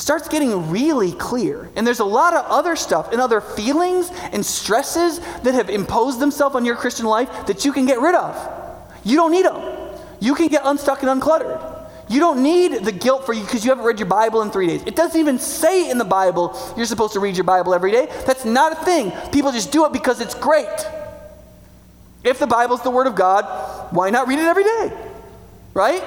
starts 0.07 0.29
getting 0.29 0.71
really 0.71 1.11
clear. 1.11 1.69
And 1.75 1.85
there's 1.85 1.99
a 1.99 2.05
lot 2.05 2.33
of 2.33 2.45
other 2.45 2.77
stuff 2.77 3.11
and 3.11 3.21
other 3.21 3.41
feelings 3.41 4.09
and 4.31 4.47
stresses 4.47 5.19
that 5.19 5.55
have 5.55 5.69
imposed 5.69 6.21
themselves 6.21 6.55
on 6.55 6.65
your 6.65 6.77
Christian 6.77 7.07
life 7.07 7.29
that 7.49 7.65
you 7.65 7.73
can 7.73 7.87
get 7.87 7.99
rid 7.99 8.15
of. 8.15 8.37
You 9.03 9.17
don't 9.17 9.33
need 9.33 9.47
them. 9.47 9.61
You 10.21 10.37
can 10.37 10.47
get 10.47 10.63
unstuck 10.65 11.03
and 11.03 11.21
uncluttered. 11.21 11.91
You 12.09 12.21
don't 12.21 12.41
need 12.41 12.85
the 12.85 12.93
guilt 12.93 13.27
for 13.27 13.33
you 13.33 13.43
because 13.43 13.65
you 13.65 13.73
haven't 13.73 13.85
read 13.85 13.99
your 13.99 14.07
Bible 14.07 14.43
in 14.43 14.53
three 14.53 14.69
days. 14.69 14.85
It 14.87 14.95
doesn't 14.95 15.21
even 15.21 15.41
say 15.41 15.91
in 15.91 15.99
the 15.99 16.05
Bible 16.05 16.57
you're 16.77 16.87
supposed 16.87 17.15
to 17.15 17.19
read 17.19 17.37
your 17.37 17.43
Bible 17.43 17.75
every 17.75 17.91
day. 17.91 18.07
That's 18.27 18.45
not 18.45 18.75
a 18.75 18.85
thing. 18.85 19.11
People 19.33 19.51
just 19.51 19.73
do 19.73 19.87
it 19.87 19.93
because 19.93 20.21
it's 20.21 20.37
great. 20.37 20.69
If 22.23 22.39
the 22.39 22.47
Bible's 22.47 22.81
the 22.85 22.91
Word 22.91 23.09
of 23.09 23.17
God, 23.17 23.93
why 23.93 24.11
not 24.11 24.29
read 24.29 24.39
it 24.39 24.45
every 24.45 24.63
day? 24.63 24.93
Right? 25.75 26.05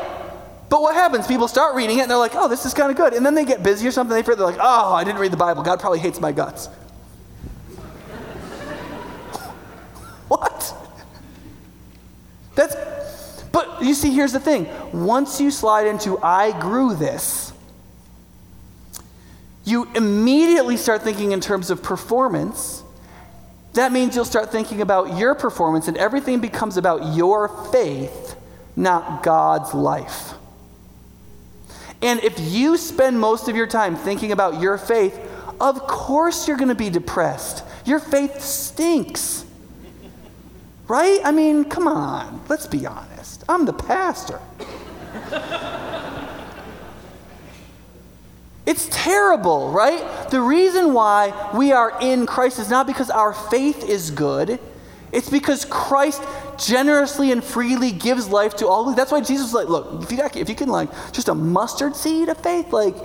But 0.70 0.82
what 0.82 0.94
happens? 0.94 1.26
People 1.28 1.48
start 1.48 1.76
reading 1.76 1.98
it 1.98 2.04
and 2.04 2.12
they're 2.12 2.18
like, 2.18 2.36
oh, 2.36 2.48
this 2.48 2.66
is 2.66 2.74
kind 2.74 2.92
of 2.92 2.98
good. 2.98 3.14
And 3.14 3.26
then 3.26 3.34
they 3.34 3.44
get 3.44 3.64
busy 3.64 3.88
or 3.88 3.92
something. 3.92 4.16
They 4.16 4.22
they're 4.22 4.36
like, 4.36 4.60
oh, 4.60 4.94
I 4.94 5.04
didn't 5.04 5.20
read 5.20 5.32
the 5.32 5.38
Bible. 5.38 5.64
God 5.64 5.80
probably 5.80 6.00
hates 6.00 6.22
my 6.22 6.32
guts. 6.32 6.68
what? 10.28 10.76
That's 12.56 12.76
but 13.52 13.82
you 13.82 13.94
see, 13.94 14.14
here's 14.14 14.34
the 14.34 14.40
thing 14.40 14.68
once 14.94 15.42
you 15.42 15.52
slide 15.52 15.88
into 15.88 16.20
I 16.22 16.60
grew 16.60 16.96
this, 16.96 17.52
you 19.64 19.88
immediately 19.96 20.78
start 20.78 21.02
thinking 21.02 21.32
in 21.32 21.42
terms 21.42 21.70
of 21.70 21.82
performance. 21.82 22.84
That 23.74 23.92
means 23.92 24.16
you'll 24.16 24.26
start 24.26 24.52
thinking 24.52 24.82
about 24.82 25.18
your 25.18 25.36
performance, 25.36 25.88
and 25.88 25.98
everything 25.98 26.40
becomes 26.40 26.76
about 26.78 27.16
your 27.16 27.48
faith, 27.72 28.36
not 28.76 29.24
God's 29.24 29.74
life. 29.74 30.34
And 32.02 32.22
if 32.24 32.40
you 32.40 32.78
spend 32.78 33.20
most 33.20 33.50
of 33.50 33.56
your 33.56 33.68
time 33.68 33.96
thinking 33.96 34.32
about 34.32 34.62
your 34.62 34.78
faith, 34.78 35.20
of 35.60 35.86
course 35.88 36.48
you're 36.48 36.58
going 36.58 36.70
to 36.70 36.76
be 36.76 36.90
depressed. 36.90 37.64
Your 37.86 38.00
faith 38.00 38.42
stinks. 38.42 39.46
Right? 40.88 41.20
I 41.24 41.32
mean, 41.32 41.66
come 41.66 41.88
on, 41.88 42.42
let's 42.48 42.68
be 42.68 42.86
honest. 42.86 43.44
I'm 43.48 43.66
the 43.66 43.74
pastor. 43.74 44.40
It's 48.66 48.88
terrible, 48.92 49.72
right? 49.72 50.30
The 50.30 50.42
reason 50.42 50.94
why 50.94 51.50
we 51.56 51.72
are 51.72 51.98
in 52.02 52.28
Christ 52.28 52.60
is 52.60 52.70
not 52.70 52.86
because 52.86 53.10
our 53.10 53.34
faith 53.34 53.84
is 53.84 54.12
good. 54.12 54.60
It's 55.12 55.30
because 55.30 55.66
Christ 55.66 56.22
generously 56.58 57.32
and 57.32 57.44
freely 57.44 57.92
gives 57.92 58.30
life 58.30 58.56
to 58.58 58.68
all. 58.68 58.94
That's 58.94 59.12
why 59.12 59.22
Jesus 59.22 59.52
was 59.52 59.54
like, 59.54 59.70
look, 59.70 60.04
if 60.04 60.12
you, 60.12 60.18
got, 60.18 60.36
if 60.36 60.50
you 60.50 60.56
can 60.56 60.70
like 60.70 60.90
just 61.12 61.30
a 61.30 61.36
mustard 61.36 61.96
seed 61.96 62.30
of 62.30 62.38
faith, 62.38 62.72
like 62.72 62.96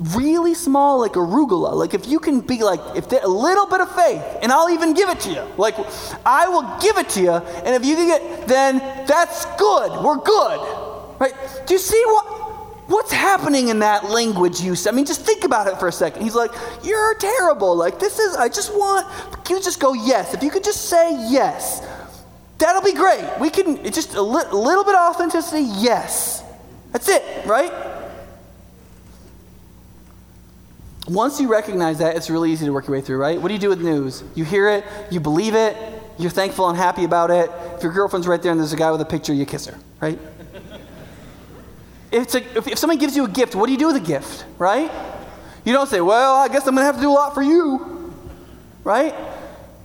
really 0.00 0.54
small, 0.54 1.00
like 1.00 1.12
arugula, 1.12 1.74
like 1.74 1.94
if 1.94 2.06
you 2.06 2.18
can 2.18 2.40
be 2.40 2.62
like, 2.62 2.80
if 2.96 3.10
a 3.10 3.26
little 3.26 3.66
bit 3.66 3.80
of 3.80 3.94
faith, 3.94 4.22
and 4.42 4.52
I'll 4.52 4.70
even 4.70 4.94
give 4.94 5.08
it 5.08 5.20
to 5.20 5.30
you. 5.30 5.44
Like 5.56 5.76
I 6.24 6.48
will 6.48 6.78
give 6.80 6.98
it 6.98 7.08
to 7.10 7.20
you, 7.20 7.32
and 7.32 7.74
if 7.74 7.84
you 7.84 7.96
can 7.96 8.06
get, 8.06 8.48
then 8.48 8.78
that's 9.06 9.44
good. 9.56 10.02
We're 10.02 10.18
good, 10.18 11.18
right? 11.18 11.34
Do 11.66 11.74
you 11.74 11.80
see 11.80 12.02
what? 12.06 12.37
What's 12.88 13.12
happening 13.12 13.68
in 13.68 13.80
that 13.80 14.08
language 14.08 14.60
use? 14.60 14.86
I 14.86 14.92
mean, 14.92 15.04
just 15.04 15.20
think 15.20 15.44
about 15.44 15.66
it 15.66 15.78
for 15.78 15.88
a 15.88 15.92
second. 15.92 16.22
He's 16.22 16.34
like, 16.34 16.50
You're 16.82 17.14
terrible. 17.16 17.76
Like, 17.76 17.98
this 17.98 18.18
is, 18.18 18.34
I 18.34 18.48
just 18.48 18.72
want, 18.72 19.06
you 19.50 19.60
just 19.62 19.78
go 19.78 19.92
yes? 19.92 20.32
If 20.32 20.42
you 20.42 20.50
could 20.50 20.64
just 20.64 20.86
say 20.86 21.10
yes, 21.30 21.86
that'll 22.56 22.82
be 22.82 22.94
great. 22.94 23.28
We 23.38 23.50
can, 23.50 23.76
it's 23.84 23.94
just 23.94 24.14
a 24.14 24.22
li- 24.22 24.50
little 24.52 24.84
bit 24.84 24.94
of 24.94 25.14
authenticity, 25.14 25.64
yes. 25.64 26.42
That's 26.92 27.10
it, 27.10 27.22
right? 27.46 27.72
Once 31.08 31.38
you 31.40 31.48
recognize 31.48 31.98
that, 31.98 32.16
it's 32.16 32.30
really 32.30 32.50
easy 32.50 32.64
to 32.64 32.72
work 32.72 32.86
your 32.86 32.96
way 32.96 33.02
through, 33.02 33.18
right? 33.18 33.40
What 33.40 33.48
do 33.48 33.54
you 33.54 33.60
do 33.60 33.68
with 33.68 33.82
news? 33.82 34.24
You 34.34 34.44
hear 34.44 34.70
it, 34.70 34.84
you 35.10 35.20
believe 35.20 35.54
it, 35.54 35.76
you're 36.18 36.30
thankful 36.30 36.68
and 36.68 36.76
happy 36.76 37.04
about 37.04 37.30
it. 37.30 37.50
If 37.76 37.82
your 37.82 37.92
girlfriend's 37.92 38.26
right 38.26 38.40
there 38.40 38.50
and 38.52 38.58
there's 38.58 38.72
a 38.72 38.76
guy 38.76 38.90
with 38.90 39.00
a 39.02 39.06
picture, 39.06 39.34
you 39.34 39.44
kiss 39.44 39.66
her, 39.66 39.78
right? 40.00 40.18
If, 42.10 42.34
a, 42.34 42.58
if, 42.58 42.66
if 42.66 42.78
somebody 42.78 42.98
gives 42.98 43.16
you 43.16 43.24
a 43.24 43.28
gift, 43.28 43.54
what 43.54 43.66
do 43.66 43.72
you 43.72 43.78
do 43.78 43.86
with 43.88 43.96
a 43.96 44.00
gift, 44.00 44.44
right? 44.58 44.90
You 45.64 45.72
don't 45.72 45.88
say, 45.88 46.00
well, 46.00 46.36
I 46.36 46.48
guess 46.48 46.66
I'm 46.66 46.74
going 46.74 46.82
to 46.82 46.86
have 46.86 46.96
to 46.96 47.02
do 47.02 47.10
a 47.10 47.12
lot 47.12 47.34
for 47.34 47.42
you, 47.42 48.14
right? 48.84 49.14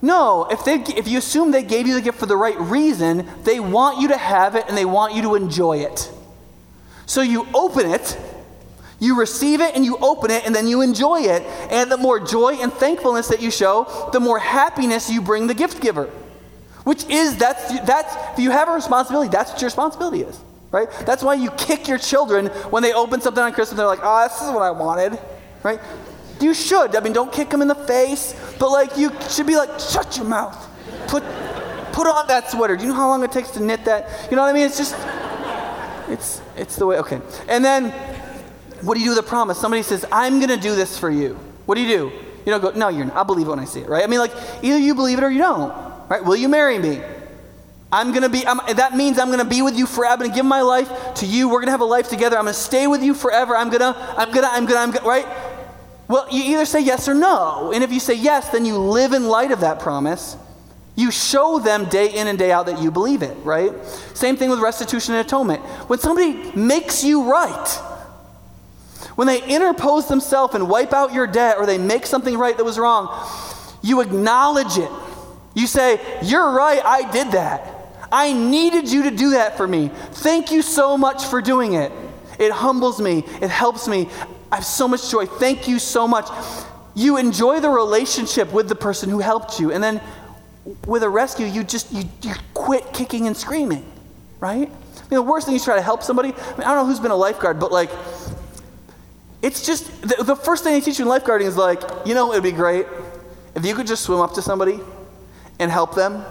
No, 0.01 0.47
if, 0.49 0.63
they, 0.63 0.75
if 0.75 1.07
you 1.07 1.17
assume 1.17 1.51
they 1.51 1.63
gave 1.63 1.87
you 1.87 1.95
the 1.95 2.01
gift 2.01 2.19
for 2.19 2.25
the 2.25 2.37
right 2.37 2.59
reason, 2.59 3.27
they 3.43 3.59
want 3.59 3.99
you 3.99 4.09
to 4.09 4.17
have 4.17 4.55
it 4.55 4.65
and 4.67 4.77
they 4.77 4.85
want 4.85 5.13
you 5.13 5.21
to 5.23 5.35
enjoy 5.35 5.79
it. 5.79 6.11
So 7.05 7.21
you 7.21 7.45
open 7.53 7.89
it, 7.89 8.17
you 8.99 9.19
receive 9.19 9.59
it 9.59 9.75
and 9.75 9.83
you 9.83 9.97
open 9.97 10.31
it 10.31 10.45
and 10.45 10.55
then 10.55 10.67
you 10.67 10.81
enjoy 10.81 11.21
it. 11.21 11.43
And 11.69 11.91
the 11.91 11.97
more 11.97 12.19
joy 12.19 12.55
and 12.61 12.71
thankfulness 12.71 13.27
that 13.27 13.41
you 13.41 13.51
show, 13.51 14.09
the 14.13 14.19
more 14.21 14.39
happiness 14.39 15.09
you 15.09 15.21
bring 15.21 15.47
the 15.47 15.53
gift 15.53 15.81
giver. 15.81 16.05
Which 16.85 17.05
is, 17.09 17.37
that's, 17.37 17.79
that's, 17.81 18.15
if 18.37 18.43
you 18.43 18.51
have 18.51 18.69
a 18.69 18.73
responsibility, 18.73 19.29
that's 19.29 19.51
what 19.51 19.61
your 19.61 19.67
responsibility 19.67 20.21
is 20.21 20.39
right? 20.73 20.89
That's 21.05 21.23
why 21.23 21.35
you 21.35 21.51
kick 21.51 21.87
your 21.87 21.99
children 21.99 22.47
when 22.71 22.83
they 22.83 22.91
open 22.93 23.21
something 23.21 23.41
on 23.41 23.53
Christmas. 23.53 23.77
They're 23.77 23.87
like, 23.87 24.01
oh, 24.03 24.27
this 24.27 24.41
is 24.41 24.51
what 24.51 24.63
I 24.63 24.71
wanted, 24.71 25.17
right? 25.61 25.79
You 26.41 26.53
should. 26.53 26.95
I 26.95 26.99
mean, 26.99 27.13
don't 27.13 27.31
kick 27.31 27.49
them 27.49 27.61
in 27.61 27.69
the 27.69 27.75
face, 27.75 28.35
but 28.59 28.69
like 28.69 28.97
you 28.97 29.11
should 29.29 29.47
be 29.47 29.55
like, 29.55 29.79
shut 29.79 30.17
your 30.17 30.25
mouth. 30.25 30.57
Put, 31.07 31.23
put 31.93 32.07
on 32.07 32.27
that 32.27 32.49
sweater. 32.49 32.75
Do 32.75 32.83
you 32.83 32.89
know 32.89 32.95
how 32.95 33.07
long 33.07 33.23
it 33.23 33.31
takes 33.31 33.51
to 33.51 33.63
knit 33.63 33.85
that? 33.85 34.27
You 34.29 34.35
know 34.35 34.41
what 34.41 34.49
I 34.49 34.53
mean? 34.53 34.65
It's 34.65 34.77
just, 34.77 34.95
it's, 36.09 36.41
it's 36.57 36.75
the 36.75 36.87
way. 36.87 36.97
Okay. 36.97 37.21
And 37.47 37.63
then, 37.63 37.91
what 38.81 38.95
do 38.95 38.99
you 38.99 39.05
do 39.05 39.11
with 39.11 39.19
a 39.19 39.29
promise? 39.29 39.59
Somebody 39.59 39.83
says, 39.83 40.05
I'm 40.11 40.39
going 40.39 40.49
to 40.49 40.57
do 40.57 40.75
this 40.75 40.97
for 40.97 41.09
you. 41.09 41.39
What 41.65 41.75
do 41.75 41.81
you 41.81 41.87
do? 41.87 42.11
You 42.45 42.51
don't 42.51 42.61
go, 42.61 42.71
no, 42.71 42.89
you're 42.89 43.05
not. 43.05 43.15
I'll 43.15 43.23
believe 43.23 43.47
it 43.47 43.49
when 43.51 43.59
I 43.59 43.65
see 43.65 43.81
it, 43.81 43.87
right? 43.87 44.03
I 44.03 44.07
mean, 44.07 44.19
like, 44.19 44.33
either 44.61 44.77
you 44.77 44.95
believe 44.95 45.19
it 45.19 45.23
or 45.23 45.29
you 45.29 45.37
don't, 45.37 45.71
right? 46.09 46.25
Will 46.25 46.35
you 46.35 46.49
marry 46.49 46.77
me? 46.79 47.01
I'm 47.93 48.09
going 48.09 48.23
to 48.23 48.29
be, 48.29 48.45
I'm, 48.47 48.59
that 48.75 48.95
means 48.97 49.19
I'm 49.19 49.27
going 49.27 49.37
to 49.37 49.45
be 49.45 49.61
with 49.61 49.77
you 49.77 49.85
forever. 49.85 50.13
I'm 50.13 50.19
going 50.19 50.31
to 50.31 50.35
give 50.35 50.47
my 50.47 50.61
life 50.61 51.13
to 51.17 51.27
you. 51.27 51.47
We're 51.47 51.59
going 51.59 51.67
to 51.67 51.73
have 51.73 51.81
a 51.81 51.85
life 51.85 52.09
together. 52.09 52.35
I'm 52.39 52.45
going 52.45 52.55
to 52.55 52.59
stay 52.59 52.87
with 52.87 53.03
you 53.03 53.13
forever. 53.13 53.55
I'm 53.55 53.69
going 53.69 53.81
to, 53.81 53.95
I'm 54.17 54.31
going 54.31 54.41
to, 54.41 54.51
I'm 54.51 54.65
going 54.65 54.73
to, 54.75 54.79
I'm 54.79 54.89
going 54.89 55.03
to, 55.03 55.07
right? 55.07 55.27
Well, 56.07 56.27
you 56.31 56.55
either 56.55 56.65
say 56.65 56.81
yes 56.81 57.07
or 57.07 57.13
no. 57.13 57.71
And 57.71 57.83
if 57.83 57.91
you 57.91 57.99
say 57.99 58.15
yes, 58.15 58.49
then 58.49 58.65
you 58.65 58.79
live 58.79 59.13
in 59.13 59.27
light 59.27 59.51
of 59.51 59.59
that 59.59 59.79
promise. 59.79 60.35
You 60.95 61.11
show 61.11 61.59
them 61.59 61.85
day 61.85 62.11
in 62.11 62.25
and 62.25 62.39
day 62.39 62.51
out 62.51 62.65
that 62.65 62.81
you 62.81 62.89
believe 62.89 63.21
it, 63.21 63.37
right? 63.43 63.71
Same 64.15 64.37
thing 64.37 64.49
with 64.49 64.59
restitution 64.59 65.13
and 65.13 65.23
atonement. 65.23 65.61
When 65.87 65.99
somebody 65.99 66.51
makes 66.59 67.03
you 67.03 67.29
right, 67.29 67.67
when 69.13 69.27
they 69.27 69.43
interpose 69.43 70.07
themselves 70.07 70.55
and 70.55 70.67
wipe 70.67 70.93
out 70.93 71.13
your 71.13 71.27
debt 71.27 71.57
or 71.57 71.67
they 71.67 71.77
make 71.77 72.07
something 72.07 72.39
right 72.39 72.57
that 72.57 72.63
was 72.63 72.79
wrong, 72.79 73.07
you 73.83 74.01
acknowledge 74.01 74.79
it. 74.79 74.89
You 75.53 75.67
say, 75.67 76.01
You're 76.23 76.51
right, 76.51 76.81
I 76.83 77.11
did 77.11 77.33
that. 77.33 77.72
I 78.13 78.31
needed 78.31 78.91
you 78.91 79.03
to 79.03 79.11
do 79.11 79.31
that 79.31 79.57
for 79.57 79.67
me. 79.67 79.89
Thank 80.11 80.51
you 80.51 80.61
so 80.61 80.95
much 80.97 81.25
for 81.25 81.41
doing 81.41 81.73
it. 81.73 81.91
It 82.37 82.51
humbles 82.51 83.01
me, 83.01 83.25
it 83.41 83.49
helps 83.49 83.87
me. 83.87 84.07
I 84.51 84.57
have 84.57 84.65
so 84.65 84.87
much 84.87 85.09
joy. 85.09 85.25
Thank 85.25 85.67
you 85.67 85.79
so 85.79 86.07
much. 86.07 86.29
You 86.93 87.17
enjoy 87.17 87.59
the 87.59 87.71
relationship 87.71 88.53
with 88.53 88.69
the 88.69 88.75
person 88.75 89.09
who 89.09 89.17
helped 89.17 89.59
you. 89.59 89.71
And 89.71 89.83
then 89.83 89.99
with 90.85 91.01
a 91.01 91.09
rescue, 91.09 91.47
you 91.47 91.63
just 91.63 91.91
you, 91.91 92.03
you 92.21 92.35
quit 92.53 92.93
kicking 92.93 93.25
and 93.25 93.35
screaming, 93.35 93.83
right? 94.39 94.69
I 94.69 95.01
mean, 95.09 95.09
the 95.09 95.21
worst 95.23 95.47
thing 95.47 95.55
is 95.55 95.63
try 95.63 95.75
to 95.75 95.81
help 95.81 96.03
somebody. 96.03 96.29
I, 96.29 96.51
mean, 96.51 96.61
I 96.61 96.75
don't 96.75 96.75
know 96.75 96.85
who's 96.85 96.99
been 96.99 97.11
a 97.11 97.15
lifeguard, 97.15 97.59
but 97.59 97.71
like, 97.71 97.89
it's 99.41 99.65
just 99.65 100.01
the, 100.01 100.23
the 100.23 100.35
first 100.35 100.63
thing 100.63 100.73
they 100.73 100.81
teach 100.81 100.99
you 100.99 101.11
in 101.11 101.11
lifeguarding 101.11 101.47
is 101.47 101.57
like, 101.57 101.81
you 102.05 102.13
know, 102.13 102.31
it'd 102.31 102.43
be 102.43 102.51
great 102.51 102.85
if 103.55 103.65
you 103.65 103.73
could 103.73 103.87
just 103.87 104.03
swim 104.03 104.19
up 104.19 104.35
to 104.35 104.41
somebody 104.43 104.79
and 105.59 105.71
help 105.71 105.95
them. 105.95 106.23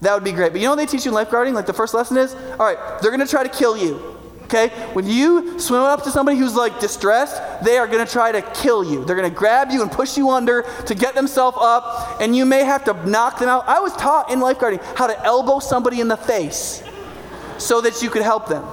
That 0.00 0.14
would 0.14 0.24
be 0.24 0.32
great. 0.32 0.52
But 0.52 0.60
you 0.60 0.66
know 0.66 0.72
what 0.72 0.76
they 0.76 0.86
teach 0.86 1.04
you 1.04 1.16
in 1.16 1.26
lifeguarding? 1.26 1.54
Like 1.54 1.66
the 1.66 1.72
first 1.72 1.94
lesson 1.94 2.16
is, 2.16 2.34
all 2.34 2.66
right, 2.66 2.78
they're 3.00 3.10
going 3.10 3.24
to 3.24 3.30
try 3.30 3.42
to 3.42 3.48
kill 3.48 3.76
you. 3.76 4.16
Okay? 4.44 4.68
When 4.94 5.06
you 5.06 5.58
swim 5.60 5.82
up 5.82 6.04
to 6.04 6.10
somebody 6.10 6.38
who's 6.38 6.54
like 6.54 6.80
distressed, 6.80 7.64
they 7.64 7.76
are 7.76 7.86
going 7.86 8.04
to 8.04 8.10
try 8.10 8.32
to 8.32 8.40
kill 8.52 8.82
you. 8.82 9.04
They're 9.04 9.16
going 9.16 9.28
to 9.28 9.36
grab 9.36 9.70
you 9.70 9.82
and 9.82 9.92
push 9.92 10.16
you 10.16 10.30
under 10.30 10.62
to 10.86 10.94
get 10.94 11.14
themselves 11.14 11.58
up, 11.60 12.20
and 12.22 12.34
you 12.34 12.46
may 12.46 12.64
have 12.64 12.84
to 12.84 13.08
knock 13.08 13.38
them 13.38 13.48
out. 13.48 13.68
I 13.68 13.80
was 13.80 13.92
taught 13.94 14.30
in 14.30 14.38
lifeguarding 14.38 14.82
how 14.96 15.06
to 15.06 15.24
elbow 15.24 15.58
somebody 15.58 16.00
in 16.00 16.08
the 16.08 16.16
face 16.16 16.82
so 17.58 17.80
that 17.82 18.00
you 18.00 18.08
could 18.08 18.22
help 18.22 18.48
them. 18.48 18.64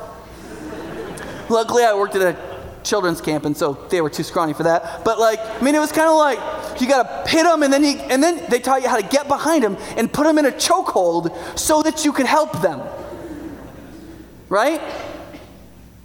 Luckily, 1.50 1.84
I 1.84 1.94
worked 1.94 2.16
at 2.16 2.22
a 2.22 2.45
children's 2.86 3.20
camp, 3.20 3.46
and 3.46 3.58
so 3.58 3.74
they 3.90 4.02
were 4.02 4.10
too 4.10 4.24
scrawny 4.24 4.54
for 4.54 4.64
that. 4.64 5.04
But 5.04 5.20
like, 5.20 5.40
I 5.40 5.62
mean, 5.62 5.76
it 5.76 5.80
was 5.80 5.92
kind 5.92 6.08
of 6.08 6.16
like 6.16 6.82
you 6.82 6.88
got 6.88 7.04
to 7.04 7.30
pit 7.30 7.44
them, 7.44 7.64
and 7.64 7.74
then 7.74 7.84
you, 7.84 7.98
and 7.98 8.24
then 8.24 8.44
they 8.50 8.60
taught 8.60 8.82
you 8.82 8.90
how 8.90 9.00
to 9.00 9.08
get 9.08 9.28
behind 9.28 9.64
them 9.64 9.78
and 9.98 10.12
put 10.12 10.24
them 10.24 10.38
in 10.38 10.46
a 10.46 10.52
chokehold 10.52 11.36
so 11.58 11.82
that 11.82 12.06
you 12.06 12.14
could 12.14 12.26
help 12.26 12.62
them. 12.62 12.82
Right? 14.48 14.82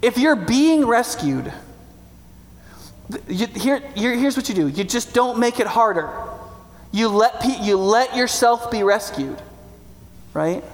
If 0.03 0.16
you're 0.16 0.37
being 0.37 0.87
rescued, 0.87 1.53
you, 3.28 3.47
here, 3.47 3.81
here's 3.95 4.37
what 4.37 4.49
you 4.49 4.55
do 4.55 4.68
you 4.68 4.85
just 4.85 5.12
don't 5.12 5.39
make 5.39 5.61
it 5.61 5.66
harder. 5.66 6.11
You 6.93 7.09
let, 7.09 7.41
pe- 7.41 7.62
you 7.62 7.76
let 7.76 8.16
yourself 8.16 8.70
be 8.70 8.83
rescued, 8.83 9.41
right? 10.35 10.64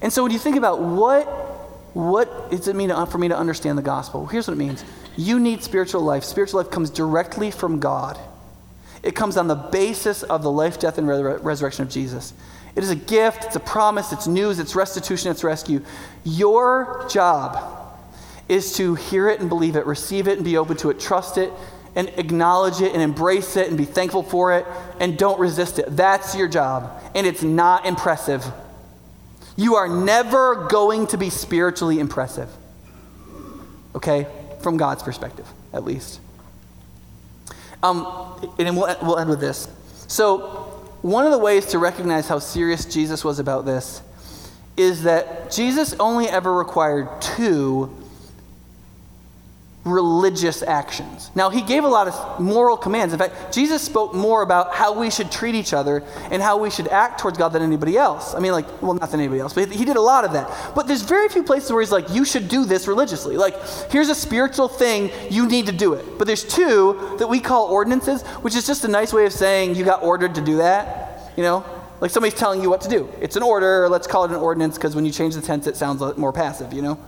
And 0.00 0.12
so 0.12 0.22
when 0.22 0.32
you 0.32 0.38
think 0.38 0.56
about 0.56 0.80
what, 0.80 1.26
what 1.94 2.50
does 2.50 2.68
it 2.68 2.76
mean 2.76 2.90
for 3.06 3.18
me 3.18 3.28
to 3.28 3.36
understand 3.36 3.78
the 3.78 3.82
gospel, 3.82 4.26
here's 4.26 4.46
what 4.48 4.54
it 4.54 4.58
means. 4.58 4.84
You 5.16 5.38
need 5.38 5.62
spiritual 5.62 6.02
life. 6.02 6.24
Spiritual 6.24 6.60
life 6.60 6.70
comes 6.70 6.90
directly 6.90 7.50
from 7.50 7.80
God. 7.80 8.18
It 9.02 9.14
comes 9.14 9.36
on 9.36 9.48
the 9.48 9.54
basis 9.54 10.22
of 10.24 10.42
the 10.42 10.50
life, 10.50 10.80
death, 10.80 10.98
and 10.98 11.06
re- 11.06 11.36
resurrection 11.36 11.84
of 11.84 11.90
Jesus. 11.90 12.32
It 12.74 12.82
is 12.82 12.90
a 12.90 12.96
gift, 12.96 13.44
it's 13.44 13.54
a 13.54 13.60
promise, 13.60 14.12
it's 14.12 14.26
news, 14.26 14.58
it's 14.58 14.74
restitution, 14.74 15.30
it's 15.30 15.44
rescue. 15.44 15.82
Your 16.24 17.06
job 17.08 17.92
is 18.48 18.74
to 18.76 18.94
hear 18.94 19.28
it 19.28 19.40
and 19.40 19.48
believe 19.48 19.76
it, 19.76 19.86
receive 19.86 20.26
it 20.26 20.36
and 20.36 20.44
be 20.44 20.56
open 20.56 20.76
to 20.78 20.90
it, 20.90 20.98
trust 20.98 21.38
it 21.38 21.52
and 21.94 22.08
acknowledge 22.16 22.80
it 22.80 22.92
and 22.92 23.00
embrace 23.00 23.56
it 23.56 23.68
and 23.68 23.78
be 23.78 23.84
thankful 23.84 24.22
for 24.22 24.52
it 24.54 24.66
and 24.98 25.16
don't 25.16 25.38
resist 25.38 25.78
it. 25.78 25.86
That's 25.96 26.34
your 26.34 26.48
job. 26.48 27.00
And 27.14 27.26
it's 27.26 27.42
not 27.42 27.86
impressive. 27.86 28.44
You 29.56 29.76
are 29.76 29.88
never 29.88 30.66
going 30.68 31.06
to 31.08 31.16
be 31.16 31.30
spiritually 31.30 32.00
impressive. 32.00 32.48
Okay? 33.94 34.26
From 34.60 34.76
God's 34.76 35.02
perspective, 35.02 35.46
at 35.72 35.84
least. 35.84 36.20
Um, 37.82 38.06
and 38.58 38.76
we'll, 38.76 38.96
we'll 39.02 39.18
end 39.18 39.30
with 39.30 39.40
this. 39.40 39.68
So, 40.08 40.70
one 41.02 41.26
of 41.26 41.32
the 41.32 41.38
ways 41.38 41.66
to 41.66 41.78
recognize 41.78 42.26
how 42.26 42.38
serious 42.38 42.86
Jesus 42.86 43.22
was 43.22 43.38
about 43.38 43.66
this 43.66 44.00
is 44.76 45.02
that 45.02 45.52
Jesus 45.52 45.94
only 46.00 46.26
ever 46.26 46.52
required 46.52 47.08
two 47.20 47.94
religious 49.84 50.62
actions. 50.62 51.30
Now, 51.34 51.50
he 51.50 51.60
gave 51.60 51.84
a 51.84 51.88
lot 51.88 52.08
of 52.08 52.40
moral 52.40 52.76
commands. 52.76 53.12
In 53.12 53.18
fact, 53.18 53.52
Jesus 53.52 53.82
spoke 53.82 54.14
more 54.14 54.42
about 54.42 54.74
how 54.74 54.98
we 54.98 55.10
should 55.10 55.30
treat 55.30 55.54
each 55.54 55.74
other 55.74 56.02
and 56.30 56.42
how 56.42 56.56
we 56.56 56.70
should 56.70 56.88
act 56.88 57.20
towards 57.20 57.36
God 57.36 57.50
than 57.50 57.62
anybody 57.62 57.98
else. 57.98 58.34
I 58.34 58.38
mean, 58.40 58.52
like, 58.52 58.82
well, 58.82 58.94
not 58.94 59.10
than 59.10 59.20
anybody 59.20 59.40
else, 59.40 59.52
but 59.52 59.70
he 59.70 59.84
did 59.84 59.96
a 59.96 60.00
lot 60.00 60.24
of 60.24 60.32
that. 60.32 60.74
But 60.74 60.86
there's 60.86 61.02
very 61.02 61.28
few 61.28 61.42
places 61.42 61.70
where 61.70 61.82
he's 61.82 61.92
like, 61.92 62.08
you 62.10 62.24
should 62.24 62.48
do 62.48 62.64
this 62.64 62.88
religiously. 62.88 63.36
Like, 63.36 63.54
here's 63.90 64.08
a 64.08 64.14
spiritual 64.14 64.68
thing, 64.68 65.10
you 65.30 65.46
need 65.46 65.66
to 65.66 65.72
do 65.72 65.92
it. 65.92 66.18
But 66.18 66.26
there's 66.26 66.44
two 66.44 67.16
that 67.18 67.28
we 67.28 67.38
call 67.38 67.66
ordinances, 67.66 68.22
which 68.42 68.56
is 68.56 68.66
just 68.66 68.84
a 68.84 68.88
nice 68.88 69.12
way 69.12 69.26
of 69.26 69.32
saying 69.34 69.74
you 69.74 69.84
got 69.84 70.02
ordered 70.02 70.34
to 70.36 70.40
do 70.40 70.56
that, 70.56 71.32
you 71.36 71.42
know? 71.42 71.62
Like 72.00 72.10
somebody's 72.10 72.38
telling 72.38 72.62
you 72.62 72.70
what 72.70 72.80
to 72.82 72.88
do. 72.88 73.08
It's 73.20 73.36
an 73.36 73.42
order, 73.42 73.88
let's 73.88 74.06
call 74.06 74.24
it 74.24 74.30
an 74.30 74.36
ordinance, 74.36 74.76
because 74.76 74.94
when 74.96 75.04
you 75.04 75.12
change 75.12 75.34
the 75.34 75.42
tense, 75.42 75.66
it 75.66 75.76
sounds 75.76 76.00
more 76.16 76.32
passive, 76.32 76.72
you 76.72 76.82
know? 76.82 76.98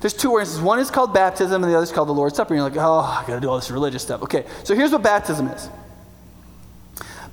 There's 0.00 0.14
two 0.14 0.30
ordinances. 0.30 0.60
One 0.60 0.78
is 0.78 0.90
called 0.90 1.14
baptism, 1.14 1.62
and 1.62 1.72
the 1.72 1.76
other 1.76 1.84
is 1.84 1.92
called 1.92 2.08
the 2.08 2.12
Lord's 2.12 2.36
Supper. 2.36 2.54
And 2.54 2.60
you're 2.60 2.68
like, 2.68 2.78
oh, 2.78 3.00
I 3.00 3.26
got 3.26 3.36
to 3.36 3.40
do 3.40 3.48
all 3.48 3.56
this 3.56 3.70
religious 3.70 4.02
stuff. 4.02 4.22
Okay, 4.22 4.44
so 4.62 4.74
here's 4.74 4.92
what 4.92 5.02
baptism 5.02 5.48
is. 5.48 5.68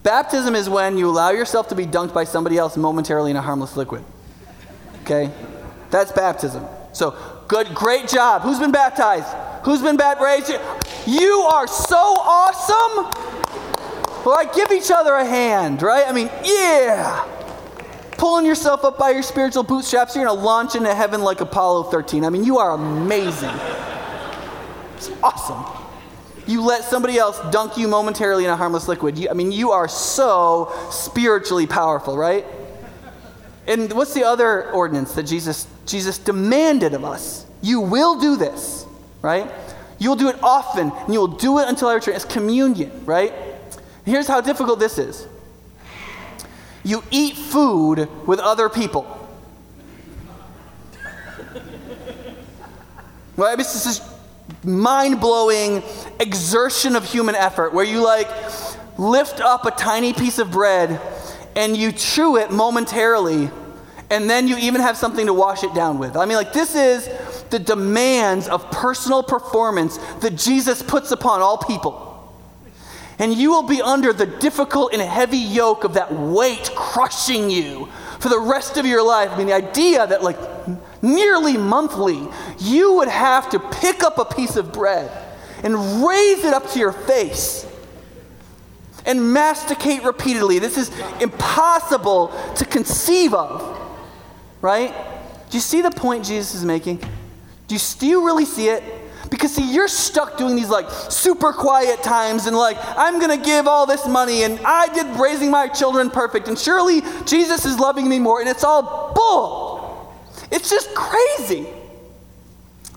Baptism 0.01 0.55
is 0.55 0.69
when 0.69 0.97
you 0.97 1.09
allow 1.09 1.31
yourself 1.31 1.69
to 1.69 1.75
be 1.75 1.85
dunked 1.85 2.13
by 2.13 2.23
somebody 2.23 2.57
else 2.57 2.75
momentarily 2.75 3.31
in 3.31 3.37
a 3.37 3.41
harmless 3.41 3.77
liquid. 3.77 4.03
Okay? 5.03 5.31
That's 5.91 6.11
baptism. 6.11 6.65
So, 6.91 7.17
good, 7.47 7.73
great 7.73 8.07
job. 8.07 8.41
Who's 8.41 8.59
been 8.59 8.71
baptized? 8.71 9.27
Who's 9.65 9.81
been 9.81 9.97
baptized? 9.97 10.51
You 11.07 11.47
are 11.51 11.67
so 11.67 11.95
awesome. 11.95 13.11
Like, 14.25 14.53
give 14.53 14.71
each 14.71 14.91
other 14.91 15.13
a 15.13 15.25
hand, 15.25 15.81
right? 15.81 16.05
I 16.07 16.11
mean, 16.11 16.29
yeah 16.43 17.42
pulling 18.17 18.45
yourself 18.45 18.83
up 18.83 18.97
by 18.97 19.11
your 19.11 19.23
spiritual 19.23 19.63
bootstraps. 19.63 20.15
You're 20.15 20.25
going 20.25 20.37
to 20.37 20.43
launch 20.43 20.75
into 20.75 20.93
heaven 20.93 21.21
like 21.21 21.41
Apollo 21.41 21.83
13. 21.83 22.25
I 22.25 22.29
mean, 22.29 22.43
you 22.43 22.57
are 22.57 22.71
amazing. 22.71 23.51
It's 24.95 25.11
awesome. 25.21 25.65
You 26.45 26.61
let 26.61 26.83
somebody 26.83 27.17
else 27.17 27.39
dunk 27.51 27.77
you 27.77 27.87
momentarily 27.87 28.43
in 28.43 28.49
a 28.49 28.55
harmless 28.55 28.87
liquid. 28.87 29.17
You, 29.17 29.29
I 29.29 29.33
mean, 29.33 29.51
you 29.51 29.71
are 29.71 29.87
so 29.87 30.73
spiritually 30.91 31.67
powerful, 31.67 32.17
right? 32.17 32.45
And 33.67 33.91
what's 33.93 34.13
the 34.13 34.25
other 34.25 34.71
ordinance 34.71 35.13
that 35.13 35.23
Jesus, 35.23 35.67
Jesus 35.85 36.17
demanded 36.17 36.93
of 36.93 37.05
us? 37.05 37.45
You 37.61 37.79
will 37.79 38.19
do 38.19 38.35
this, 38.35 38.85
right? 39.21 39.49
You'll 39.99 40.17
do 40.17 40.27
it 40.27 40.35
often, 40.43 40.91
and 40.91 41.13
you 41.13 41.19
will 41.19 41.27
do 41.27 41.59
it 41.59 41.69
until 41.69 41.87
I 41.87 41.93
return. 41.93 42.15
It's 42.15 42.25
communion, 42.25 43.05
right? 43.05 43.33
Here's 44.05 44.27
how 44.27 44.41
difficult 44.41 44.79
this 44.79 44.97
is 44.97 45.27
you 46.83 47.03
eat 47.11 47.35
food 47.35 48.09
with 48.27 48.39
other 48.39 48.69
people. 48.69 49.19
Right? 53.35 53.57
This 53.57 53.75
is 53.75 53.83
this 53.83 54.13
mind 54.63 55.19
blowing 55.19 55.81
exertion 56.19 56.95
of 56.95 57.03
human 57.03 57.35
effort 57.35 57.73
where 57.73 57.85
you 57.85 58.03
like 58.03 58.27
lift 58.97 59.39
up 59.39 59.65
a 59.65 59.71
tiny 59.71 60.13
piece 60.13 60.37
of 60.39 60.51
bread 60.51 61.01
and 61.55 61.75
you 61.75 61.91
chew 61.91 62.37
it 62.37 62.51
momentarily 62.51 63.49
and 64.09 64.29
then 64.29 64.47
you 64.47 64.57
even 64.57 64.81
have 64.81 64.95
something 64.95 65.25
to 65.25 65.33
wash 65.33 65.63
it 65.63 65.73
down 65.73 65.97
with. 65.97 66.15
I 66.15 66.25
mean, 66.25 66.37
like, 66.37 66.53
this 66.53 66.75
is 66.75 67.09
the 67.49 67.57
demands 67.57 68.47
of 68.47 68.69
personal 68.69 69.23
performance 69.23 69.97
that 70.19 70.35
Jesus 70.35 70.83
puts 70.83 71.11
upon 71.11 71.41
all 71.41 71.57
people 71.57 72.12
and 73.19 73.33
you 73.33 73.51
will 73.51 73.63
be 73.63 73.81
under 73.81 74.11
the 74.13 74.25
difficult 74.25 74.93
and 74.93 75.01
heavy 75.01 75.37
yoke 75.37 75.83
of 75.83 75.93
that 75.93 76.13
weight 76.13 76.71
crushing 76.75 77.49
you 77.49 77.87
for 78.19 78.29
the 78.29 78.39
rest 78.39 78.77
of 78.77 78.85
your 78.85 79.05
life. 79.05 79.29
I 79.31 79.37
mean, 79.37 79.47
the 79.47 79.53
idea 79.53 80.07
that, 80.07 80.23
like, 80.23 80.37
nearly 81.01 81.57
monthly, 81.57 82.27
you 82.59 82.93
would 82.93 83.07
have 83.07 83.49
to 83.51 83.59
pick 83.59 84.03
up 84.03 84.17
a 84.17 84.25
piece 84.25 84.55
of 84.55 84.71
bread 84.71 85.11
and 85.63 85.75
raise 86.05 86.43
it 86.43 86.53
up 86.53 86.69
to 86.71 86.79
your 86.79 86.91
face 86.91 87.67
and 89.05 89.33
masticate 89.33 90.03
repeatedly. 90.03 90.59
This 90.59 90.77
is 90.77 90.91
impossible 91.21 92.33
to 92.55 92.65
conceive 92.65 93.33
of, 93.33 93.79
right? 94.61 94.93
Do 95.49 95.57
you 95.57 95.61
see 95.61 95.81
the 95.81 95.91
point 95.91 96.25
Jesus 96.25 96.55
is 96.55 96.65
making? 96.65 96.97
Do 97.67 97.75
you, 97.75 97.81
do 97.99 98.07
you 98.07 98.25
really 98.25 98.45
see 98.45 98.69
it? 98.69 98.83
Because, 99.33 99.55
see, 99.55 99.73
you're 99.73 99.87
stuck 99.87 100.37
doing 100.37 100.55
these 100.55 100.69
like 100.69 100.87
super 101.09 101.51
quiet 101.53 102.03
times 102.03 102.45
and 102.45 102.55
like, 102.55 102.77
I'm 102.79 103.17
going 103.19 103.35
to 103.35 103.43
give 103.43 103.65
all 103.65 103.87
this 103.87 104.07
money 104.07 104.43
and 104.43 104.59
I 104.63 104.93
did 104.93 105.07
raising 105.19 105.49
my 105.49 105.67
children 105.69 106.11
perfect 106.11 106.47
and 106.47 106.59
surely 106.59 107.01
Jesus 107.25 107.65
is 107.65 107.79
loving 107.79 108.07
me 108.07 108.19
more. 108.19 108.41
And 108.41 108.47
it's 108.47 108.63
all 108.63 109.11
bull. 109.15 110.13
It's 110.51 110.69
just 110.69 110.93
crazy. 110.93 111.65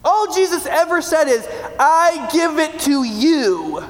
All 0.05 0.31
Jesus 0.35 0.67
ever 0.67 1.01
said 1.01 1.27
is, 1.27 1.49
I 1.81 2.29
give 2.31 2.59
it 2.59 2.81
to 2.81 3.03
you. 3.03 3.83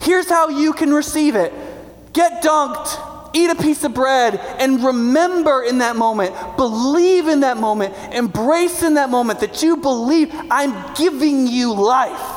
Here's 0.00 0.28
how 0.28 0.48
you 0.48 0.72
can 0.72 0.92
receive 0.92 1.36
it 1.36 1.54
get 2.12 2.42
dunked 2.42 3.15
eat 3.36 3.50
a 3.50 3.54
piece 3.54 3.84
of 3.84 3.92
bread 3.92 4.38
and 4.58 4.82
remember 4.82 5.62
in 5.62 5.78
that 5.78 5.96
moment, 5.96 6.34
believe 6.56 7.28
in 7.28 7.40
that 7.40 7.56
moment, 7.56 7.94
embrace 8.14 8.82
in 8.82 8.94
that 8.94 9.10
moment 9.10 9.40
that 9.40 9.62
you 9.62 9.76
believe 9.76 10.30
I'm 10.50 10.94
giving 10.94 11.46
you 11.46 11.74
life. 11.74 12.36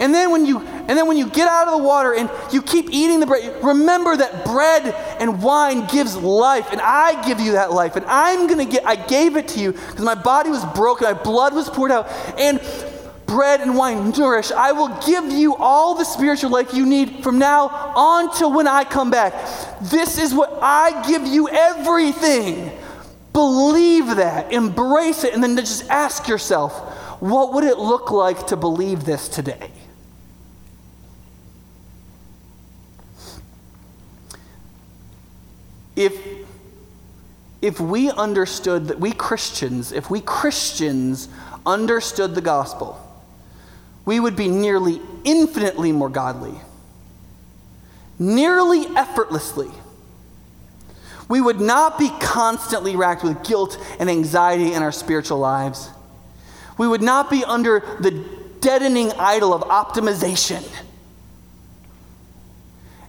And 0.00 0.14
then 0.14 0.30
when 0.30 0.46
you 0.46 0.60
and 0.60 0.98
then 0.98 1.06
when 1.06 1.18
you 1.18 1.28
get 1.28 1.46
out 1.46 1.68
of 1.68 1.78
the 1.78 1.86
water 1.86 2.14
and 2.14 2.30
you 2.50 2.62
keep 2.62 2.88
eating 2.90 3.20
the 3.20 3.26
bread, 3.26 3.62
remember 3.62 4.16
that 4.16 4.46
bread 4.46 4.94
and 5.20 5.42
wine 5.42 5.86
gives 5.88 6.16
life, 6.16 6.68
and 6.72 6.80
I 6.80 7.22
give 7.26 7.38
you 7.38 7.52
that 7.52 7.70
life. 7.70 7.96
And 7.96 8.06
I'm 8.06 8.46
gonna 8.46 8.64
get 8.64 8.86
I 8.86 8.96
gave 8.96 9.36
it 9.36 9.48
to 9.48 9.60
you 9.60 9.72
because 9.72 10.00
my 10.00 10.14
body 10.14 10.48
was 10.48 10.64
broken, 10.64 11.04
my 11.04 11.12
blood 11.12 11.54
was 11.54 11.68
poured 11.68 11.90
out, 11.90 12.08
and 12.38 12.60
bread 13.30 13.60
and 13.60 13.76
wine 13.76 14.10
nourish. 14.10 14.50
I 14.50 14.72
will 14.72 14.88
give 15.06 15.26
you 15.26 15.54
all 15.54 15.94
the 15.94 16.04
spiritual 16.04 16.50
life 16.50 16.74
you 16.74 16.84
need 16.84 17.22
from 17.22 17.38
now 17.38 17.68
on 17.68 18.36
till 18.36 18.52
when 18.52 18.66
I 18.66 18.82
come 18.82 19.08
back. 19.08 19.32
This 19.80 20.18
is 20.18 20.34
what 20.34 20.58
I 20.60 21.06
give 21.06 21.24
you 21.24 21.48
everything. 21.48 22.72
Believe 23.32 24.16
that, 24.16 24.52
embrace 24.52 25.22
it, 25.22 25.32
and 25.32 25.44
then 25.44 25.54
just 25.56 25.88
ask 25.88 26.26
yourself, 26.26 26.72
what 27.22 27.54
would 27.54 27.62
it 27.62 27.78
look 27.78 28.10
like 28.10 28.48
to 28.48 28.56
believe 28.56 29.04
this 29.04 29.28
today? 29.28 29.70
If, 35.94 36.20
if 37.62 37.78
we 37.78 38.10
understood 38.10 38.88
that 38.88 38.98
we 38.98 39.12
Christians, 39.12 39.92
if 39.92 40.10
we 40.10 40.20
Christians 40.20 41.28
understood 41.64 42.34
the 42.34 42.40
gospel, 42.40 43.06
we 44.10 44.18
would 44.18 44.34
be 44.34 44.48
nearly 44.48 45.00
infinitely 45.22 45.92
more 45.92 46.08
godly, 46.08 46.60
nearly 48.18 48.84
effortlessly. 48.96 49.70
We 51.28 51.40
would 51.40 51.60
not 51.60 51.96
be 51.96 52.10
constantly 52.18 52.96
racked 52.96 53.22
with 53.22 53.44
guilt 53.44 53.78
and 54.00 54.10
anxiety 54.10 54.72
in 54.72 54.82
our 54.82 54.90
spiritual 54.90 55.38
lives. 55.38 55.90
We 56.76 56.88
would 56.88 57.02
not 57.02 57.30
be 57.30 57.44
under 57.44 57.84
the 58.00 58.10
deadening 58.58 59.12
idol 59.12 59.54
of 59.54 59.62
optimization. 59.62 60.68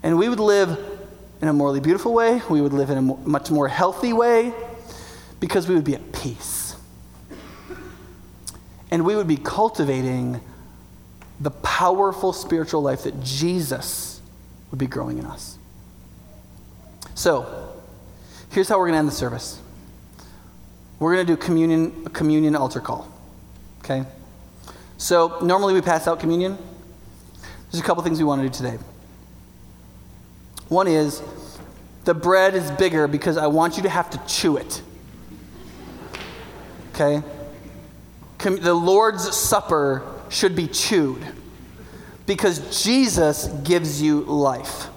And 0.04 0.20
we 0.20 0.30
would 0.30 0.40
live 0.40 0.78
in 1.42 1.48
a 1.48 1.54
morally 1.54 1.80
beautiful 1.80 2.14
way. 2.14 2.44
We 2.48 2.62
would 2.62 2.74
live 2.74 2.92
in 2.92 3.00
a 3.00 3.02
much 3.02 3.50
more 3.50 3.68
healthy 3.68 4.14
way 4.14 4.54
because 5.40 5.68
we 5.68 5.74
would 5.74 5.84
be 5.84 5.96
at 5.96 6.12
peace. 6.12 6.76
And 8.92 9.04
we 9.04 9.16
would 9.16 9.28
be 9.28 9.38
cultivating 9.38 10.42
the 11.42 11.52
powerful 11.52 12.34
spiritual 12.34 12.82
life 12.82 13.04
that 13.04 13.20
Jesus 13.22 14.22
would 14.70 14.78
be 14.78 14.86
growing 14.86 15.18
in 15.18 15.26
us. 15.26 15.58
So, 17.16 17.74
here's 18.52 18.70
how 18.70 18.78
we're 18.78 18.86
going 18.86 18.94
to 18.94 19.00
end 19.00 19.08
the 19.08 19.14
service. 19.14 19.60
We're 21.00 21.16
going 21.16 21.26
to 21.26 21.34
do 21.34 21.38
communion, 21.38 22.06
communion 22.10 22.56
altar 22.56 22.80
call. 22.80 23.12
Okay? 23.80 24.06
So, 24.98 25.40
normally 25.42 25.74
we 25.74 25.82
pass 25.82 26.08
out 26.08 26.20
communion. 26.20 26.60
There's 27.72 27.82
a 27.82 27.86
couple 27.86 28.04
things 28.04 28.20
we 28.20 28.24
want 28.24 28.44
to 28.44 28.48
do 28.48 28.54
today. 28.54 28.78
One 30.68 30.88
is 30.88 31.24
the 32.06 32.14
bread 32.14 32.54
is 32.54 32.70
bigger 32.72 33.08
because 33.08 33.38
I 33.38 33.48
want 33.48 33.78
you 33.78 33.84
to 33.84 33.90
have 33.90 34.12
to 34.12 34.22
chew 34.28 34.58
it. 34.58 34.82
Okay? 36.94 37.24
The 38.38 38.74
Lord's 38.74 39.36
Supper 39.36 40.21
should 40.32 40.56
be 40.56 40.68
chewed 40.68 41.22
because 42.26 42.84
Jesus 42.84 43.48
gives 43.64 44.02
you 44.02 44.22
life. 44.22 44.88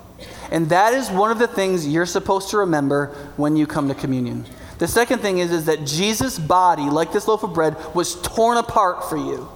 And 0.51 0.69
that 0.69 0.95
is 0.95 1.11
one 1.11 1.31
of 1.31 1.39
the 1.39 1.49
things 1.49 1.87
you're 1.87 2.07
supposed 2.07 2.51
to 2.51 2.59
remember 2.59 3.09
when 3.37 3.57
you 3.57 3.67
come 3.67 3.89
to 3.89 3.95
communion. 3.95 4.47
The 4.79 4.87
second 4.89 5.19
thing 5.19 5.39
is, 5.39 5.51
is 5.51 5.67
that 5.67 5.85
Jesus' 5.85 6.39
body, 6.39 6.85
like 6.85 7.13
this 7.13 7.27
loaf 7.27 7.43
of 7.43 7.53
bread, 7.53 7.77
was 7.95 8.21
torn 8.23 8.57
apart 8.57 9.09
for 9.09 9.17
you. 9.17 9.49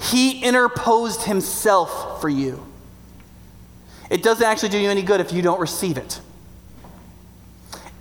He 0.00 0.42
interposed 0.42 1.22
himself 1.22 2.20
for 2.20 2.28
you. 2.28 2.66
It 4.10 4.22
doesn't 4.22 4.44
actually 4.44 4.70
do 4.70 4.78
you 4.78 4.90
any 4.90 5.02
good 5.02 5.20
if 5.20 5.32
you 5.32 5.42
don't 5.42 5.60
receive 5.60 5.98
it. 5.98 6.20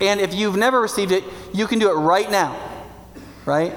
And 0.02 0.20
if 0.20 0.34
you've 0.34 0.56
never 0.56 0.80
received 0.82 1.12
it, 1.12 1.24
you 1.54 1.68
can 1.68 1.78
do 1.78 1.92
it 1.92 1.96
right 1.96 2.32
now, 2.32 2.58
right? 3.46 3.76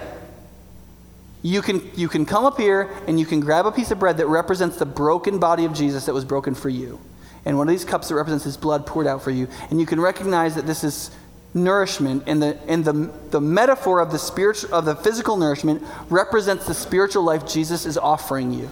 You 1.42 1.60
can, 1.60 1.90
you 1.96 2.08
can 2.08 2.24
come 2.24 2.44
up 2.44 2.58
here 2.58 2.88
and 3.08 3.18
you 3.18 3.26
can 3.26 3.40
grab 3.40 3.66
a 3.66 3.72
piece 3.72 3.90
of 3.90 3.98
bread 3.98 4.16
that 4.18 4.26
represents 4.28 4.76
the 4.76 4.86
broken 4.86 5.38
body 5.38 5.64
of 5.64 5.74
Jesus 5.74 6.06
that 6.06 6.14
was 6.14 6.24
broken 6.24 6.54
for 6.54 6.68
you. 6.68 7.00
And 7.44 7.58
one 7.58 7.68
of 7.68 7.72
these 7.72 7.84
cups 7.84 8.08
that 8.08 8.14
represents 8.14 8.44
his 8.44 8.56
blood 8.56 8.86
poured 8.86 9.08
out 9.08 9.22
for 9.22 9.32
you. 9.32 9.48
And 9.70 9.80
you 9.80 9.86
can 9.86 10.00
recognize 10.00 10.54
that 10.54 10.66
this 10.66 10.84
is 10.84 11.10
nourishment 11.54 12.22
and 12.26 12.40
the, 12.40 12.58
and 12.68 12.84
the, 12.84 13.12
the 13.30 13.40
metaphor 13.40 14.00
of 14.00 14.12
the, 14.12 14.18
spiritual, 14.18 14.72
of 14.72 14.84
the 14.84 14.94
physical 14.94 15.36
nourishment 15.36 15.82
represents 16.08 16.66
the 16.66 16.74
spiritual 16.74 17.24
life 17.24 17.46
Jesus 17.46 17.86
is 17.86 17.98
offering 17.98 18.52
you. 18.52 18.70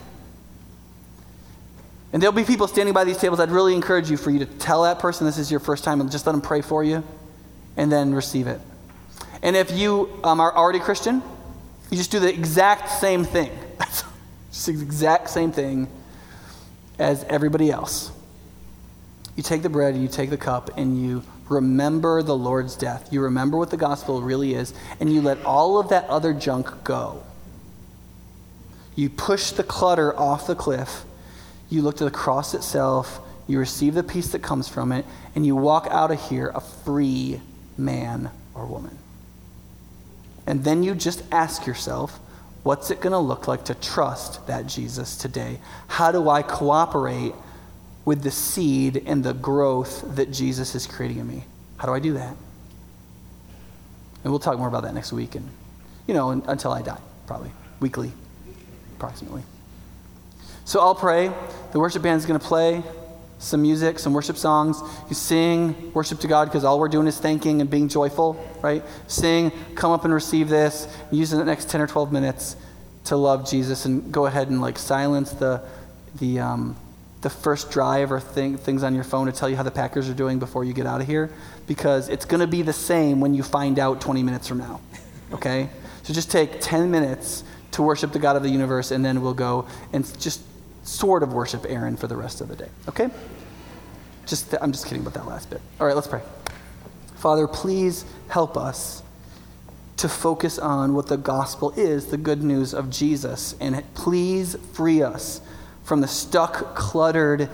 And 2.12 2.22
there'll 2.22 2.34
be 2.34 2.44
people 2.44 2.66
standing 2.66 2.94
by 2.94 3.04
these 3.04 3.18
tables. 3.18 3.40
I'd 3.40 3.50
really 3.50 3.74
encourage 3.74 4.10
you 4.10 4.16
for 4.16 4.30
you 4.30 4.40
to 4.40 4.46
tell 4.46 4.84
that 4.84 4.98
person 4.98 5.26
this 5.26 5.38
is 5.38 5.50
your 5.50 5.60
first 5.60 5.84
time 5.84 6.00
and 6.00 6.10
just 6.10 6.26
let 6.26 6.32
them 6.32 6.40
pray 6.40 6.60
for 6.60 6.82
you 6.82 7.04
and 7.76 7.90
then 7.90 8.14
receive 8.14 8.46
it. 8.46 8.60
And 9.42 9.56
if 9.56 9.70
you 9.70 10.10
um, 10.24 10.40
are 10.40 10.54
already 10.54 10.80
Christian, 10.80 11.22
you 11.90 11.96
just 11.96 12.10
do 12.10 12.20
the 12.20 12.28
exact 12.28 12.88
same 12.90 13.24
thing. 13.24 13.50
just 14.50 14.66
the 14.66 14.72
exact 14.72 15.30
same 15.30 15.52
thing 15.52 15.88
as 16.98 17.24
everybody 17.24 17.70
else. 17.70 18.12
You 19.36 19.42
take 19.42 19.62
the 19.62 19.68
bread, 19.68 19.94
and 19.94 20.02
you 20.02 20.08
take 20.08 20.30
the 20.30 20.36
cup, 20.36 20.76
and 20.76 21.00
you 21.00 21.22
remember 21.48 22.22
the 22.22 22.36
Lord's 22.36 22.76
death. 22.76 23.12
You 23.12 23.22
remember 23.22 23.56
what 23.56 23.70
the 23.70 23.76
gospel 23.76 24.22
really 24.22 24.54
is, 24.54 24.74
and 25.00 25.12
you 25.12 25.20
let 25.20 25.44
all 25.44 25.78
of 25.78 25.88
that 25.88 26.08
other 26.08 26.32
junk 26.32 26.84
go. 26.84 27.22
You 28.96 29.08
push 29.08 29.50
the 29.50 29.62
clutter 29.62 30.16
off 30.18 30.46
the 30.46 30.54
cliff 30.54 31.04
you 31.70 31.82
look 31.82 31.96
to 31.98 32.04
the 32.04 32.10
cross 32.10 32.52
itself, 32.52 33.20
you 33.46 33.58
receive 33.58 33.94
the 33.94 34.02
peace 34.02 34.32
that 34.32 34.42
comes 34.42 34.68
from 34.68 34.92
it, 34.92 35.06
and 35.34 35.46
you 35.46 35.56
walk 35.56 35.86
out 35.90 36.10
of 36.10 36.28
here 36.28 36.50
a 36.54 36.60
free 36.60 37.40
man 37.78 38.30
or 38.54 38.66
woman. 38.66 38.98
And 40.46 40.64
then 40.64 40.82
you 40.82 40.94
just 40.94 41.22
ask 41.30 41.66
yourself, 41.66 42.18
what's 42.62 42.90
it 42.90 43.00
going 43.00 43.12
to 43.12 43.18
look 43.18 43.48
like 43.48 43.64
to 43.66 43.74
trust 43.74 44.46
that 44.46 44.66
Jesus 44.66 45.16
today? 45.16 45.60
How 45.88 46.12
do 46.12 46.28
I 46.28 46.42
cooperate 46.42 47.34
with 48.04 48.22
the 48.22 48.30
seed 48.30 49.02
and 49.06 49.22
the 49.22 49.34
growth 49.34 50.16
that 50.16 50.30
Jesus 50.30 50.74
is 50.74 50.86
creating 50.86 51.18
in 51.18 51.28
me? 51.28 51.44
How 51.76 51.86
do 51.86 51.94
I 51.94 52.00
do 52.00 52.14
that? 52.14 52.36
And 54.22 54.32
we'll 54.32 54.40
talk 54.40 54.58
more 54.58 54.68
about 54.68 54.82
that 54.82 54.94
next 54.94 55.12
week 55.12 55.34
and, 55.34 55.48
you 56.06 56.14
know, 56.14 56.30
until 56.30 56.72
I 56.72 56.82
die, 56.82 57.00
probably, 57.26 57.50
weekly, 57.80 58.12
approximately. 58.96 59.42
So 60.64 60.80
I'll 60.80 60.94
pray. 60.94 61.32
The 61.72 61.78
worship 61.78 62.02
band 62.02 62.18
is 62.18 62.26
going 62.26 62.38
to 62.38 62.46
play 62.46 62.82
some 63.40 63.62
music, 63.62 63.98
some 63.98 64.12
worship 64.12 64.36
songs. 64.36 64.80
You 65.08 65.14
sing, 65.14 65.92
worship 65.92 66.20
to 66.20 66.28
God, 66.28 66.44
because 66.44 66.62
all 66.62 66.78
we're 66.78 66.88
doing 66.88 67.06
is 67.06 67.18
thanking 67.18 67.60
and 67.60 67.68
being 67.68 67.88
joyful, 67.88 68.38
right? 68.62 68.84
Sing, 69.08 69.50
come 69.74 69.90
up 69.90 70.04
and 70.04 70.14
receive 70.14 70.48
this. 70.48 70.86
Use 71.10 71.30
the 71.30 71.44
next 71.44 71.68
10 71.70 71.80
or 71.80 71.86
12 71.86 72.12
minutes 72.12 72.54
to 73.04 73.16
love 73.16 73.48
Jesus 73.48 73.86
and 73.86 74.12
go 74.12 74.26
ahead 74.26 74.48
and 74.50 74.60
like 74.60 74.78
silence 74.78 75.32
the, 75.32 75.62
the, 76.20 76.38
um, 76.38 76.76
the 77.22 77.30
first 77.30 77.70
drive 77.70 78.12
or 78.12 78.20
thing, 78.20 78.58
things 78.58 78.82
on 78.82 78.94
your 78.94 79.04
phone 79.04 79.26
to 79.26 79.32
tell 79.32 79.48
you 79.48 79.56
how 79.56 79.62
the 79.62 79.70
Packers 79.70 80.08
are 80.08 80.14
doing 80.14 80.38
before 80.38 80.62
you 80.62 80.74
get 80.74 80.86
out 80.86 81.00
of 81.00 81.06
here, 81.06 81.30
because 81.66 82.10
it's 82.10 82.26
going 82.26 82.40
to 82.40 82.46
be 82.46 82.60
the 82.60 82.74
same 82.74 83.20
when 83.20 83.34
you 83.34 83.42
find 83.42 83.78
out 83.78 84.02
20 84.02 84.22
minutes 84.22 84.46
from 84.46 84.58
now, 84.58 84.80
okay? 85.32 85.70
So 86.02 86.12
just 86.12 86.30
take 86.30 86.60
10 86.60 86.90
minutes 86.90 87.42
to 87.72 87.82
worship 87.82 88.12
the 88.12 88.18
God 88.18 88.36
of 88.36 88.42
the 88.42 88.50
universe, 88.50 88.90
and 88.90 89.02
then 89.02 89.22
we'll 89.22 89.32
go 89.32 89.66
and 89.94 90.04
just 90.20 90.42
sort 90.82 91.22
of 91.22 91.32
worship 91.32 91.64
Aaron 91.68 91.96
for 91.96 92.06
the 92.06 92.16
rest 92.16 92.40
of 92.40 92.48
the 92.48 92.56
day. 92.56 92.68
Okay? 92.88 93.08
Just 94.26 94.50
th- 94.50 94.62
I'm 94.62 94.72
just 94.72 94.86
kidding 94.86 95.02
about 95.02 95.14
that 95.14 95.26
last 95.26 95.50
bit. 95.50 95.60
All 95.80 95.86
right, 95.86 95.94
let's 95.94 96.08
pray. 96.08 96.22
Father, 97.16 97.46
please 97.46 98.04
help 98.28 98.56
us 98.56 99.02
to 99.98 100.08
focus 100.08 100.58
on 100.58 100.94
what 100.94 101.08
the 101.08 101.18
gospel 101.18 101.72
is, 101.76 102.06
the 102.06 102.16
good 102.16 102.42
news 102.42 102.72
of 102.72 102.88
Jesus, 102.88 103.54
and 103.60 103.82
please 103.92 104.56
free 104.72 105.02
us 105.02 105.42
from 105.84 106.00
the 106.00 106.08
stuck, 106.08 106.74
cluttered 106.74 107.50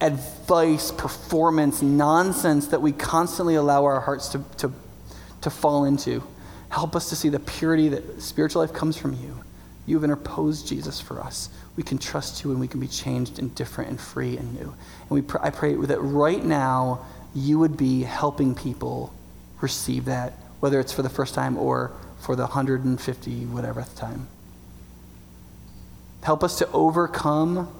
advice, 0.00 0.90
performance, 0.90 1.82
nonsense 1.82 2.68
that 2.68 2.80
we 2.80 2.92
constantly 2.92 3.56
allow 3.56 3.84
our 3.84 4.00
hearts 4.00 4.28
to, 4.28 4.42
to, 4.56 4.72
to 5.42 5.50
fall 5.50 5.84
into. 5.84 6.22
Help 6.70 6.94
us 6.94 7.08
to 7.10 7.16
see 7.16 7.28
the 7.28 7.40
purity 7.40 7.88
that 7.88 8.22
spiritual 8.22 8.62
life 8.62 8.72
comes 8.72 8.96
from 8.96 9.12
you. 9.12 9.37
You 9.88 9.96
have 9.96 10.04
interposed 10.04 10.68
Jesus 10.68 11.00
for 11.00 11.20
us 11.20 11.48
we 11.78 11.84
can 11.84 11.96
trust 11.96 12.42
you 12.42 12.50
and 12.50 12.58
we 12.58 12.66
can 12.66 12.80
be 12.80 12.88
changed 12.88 13.38
and 13.38 13.54
different 13.54 13.88
and 13.88 14.00
free 14.00 14.36
and 14.36 14.52
new. 14.52 14.64
And 14.64 15.10
we 15.10 15.22
pr- 15.22 15.38
I 15.40 15.50
pray 15.50 15.76
that 15.76 16.00
right 16.00 16.44
now 16.44 17.06
you 17.36 17.60
would 17.60 17.76
be 17.76 18.02
helping 18.02 18.52
people 18.52 19.14
receive 19.60 20.06
that, 20.06 20.32
whether 20.58 20.80
it's 20.80 20.92
for 20.92 21.02
the 21.02 21.08
first 21.08 21.34
time 21.34 21.56
or 21.56 21.92
for 22.18 22.34
the 22.34 22.42
150 22.42 23.46
whatever 23.46 23.86
time. 23.94 24.26
Help 26.22 26.42
us 26.42 26.58
to 26.58 26.68
overcome 26.72 27.72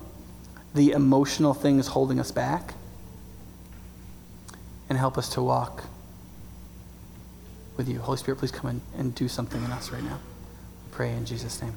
the 0.76 0.92
emotional 0.92 1.52
things 1.52 1.88
holding 1.88 2.20
us 2.20 2.30
back 2.30 2.74
and 4.88 4.96
help 4.96 5.18
us 5.18 5.28
to 5.30 5.42
walk 5.42 5.82
with 7.76 7.88
you. 7.88 7.98
Holy 7.98 8.16
Spirit, 8.16 8.38
please 8.38 8.52
come 8.52 8.80
and 8.96 9.12
do 9.16 9.26
something 9.26 9.64
in 9.64 9.72
us 9.72 9.90
right 9.90 10.04
now. 10.04 10.20
We 10.86 10.92
pray 10.92 11.12
in 11.14 11.26
Jesus' 11.26 11.60
name. 11.60 11.74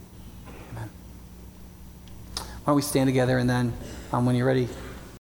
Why 2.64 2.72
don't 2.72 2.76
we 2.76 2.84
stand 2.84 3.08
together 3.08 3.40
and 3.40 3.50
then 3.50 3.74
um, 4.14 4.26
when 4.26 4.36
you're 4.36 4.46
ready, 4.46 4.70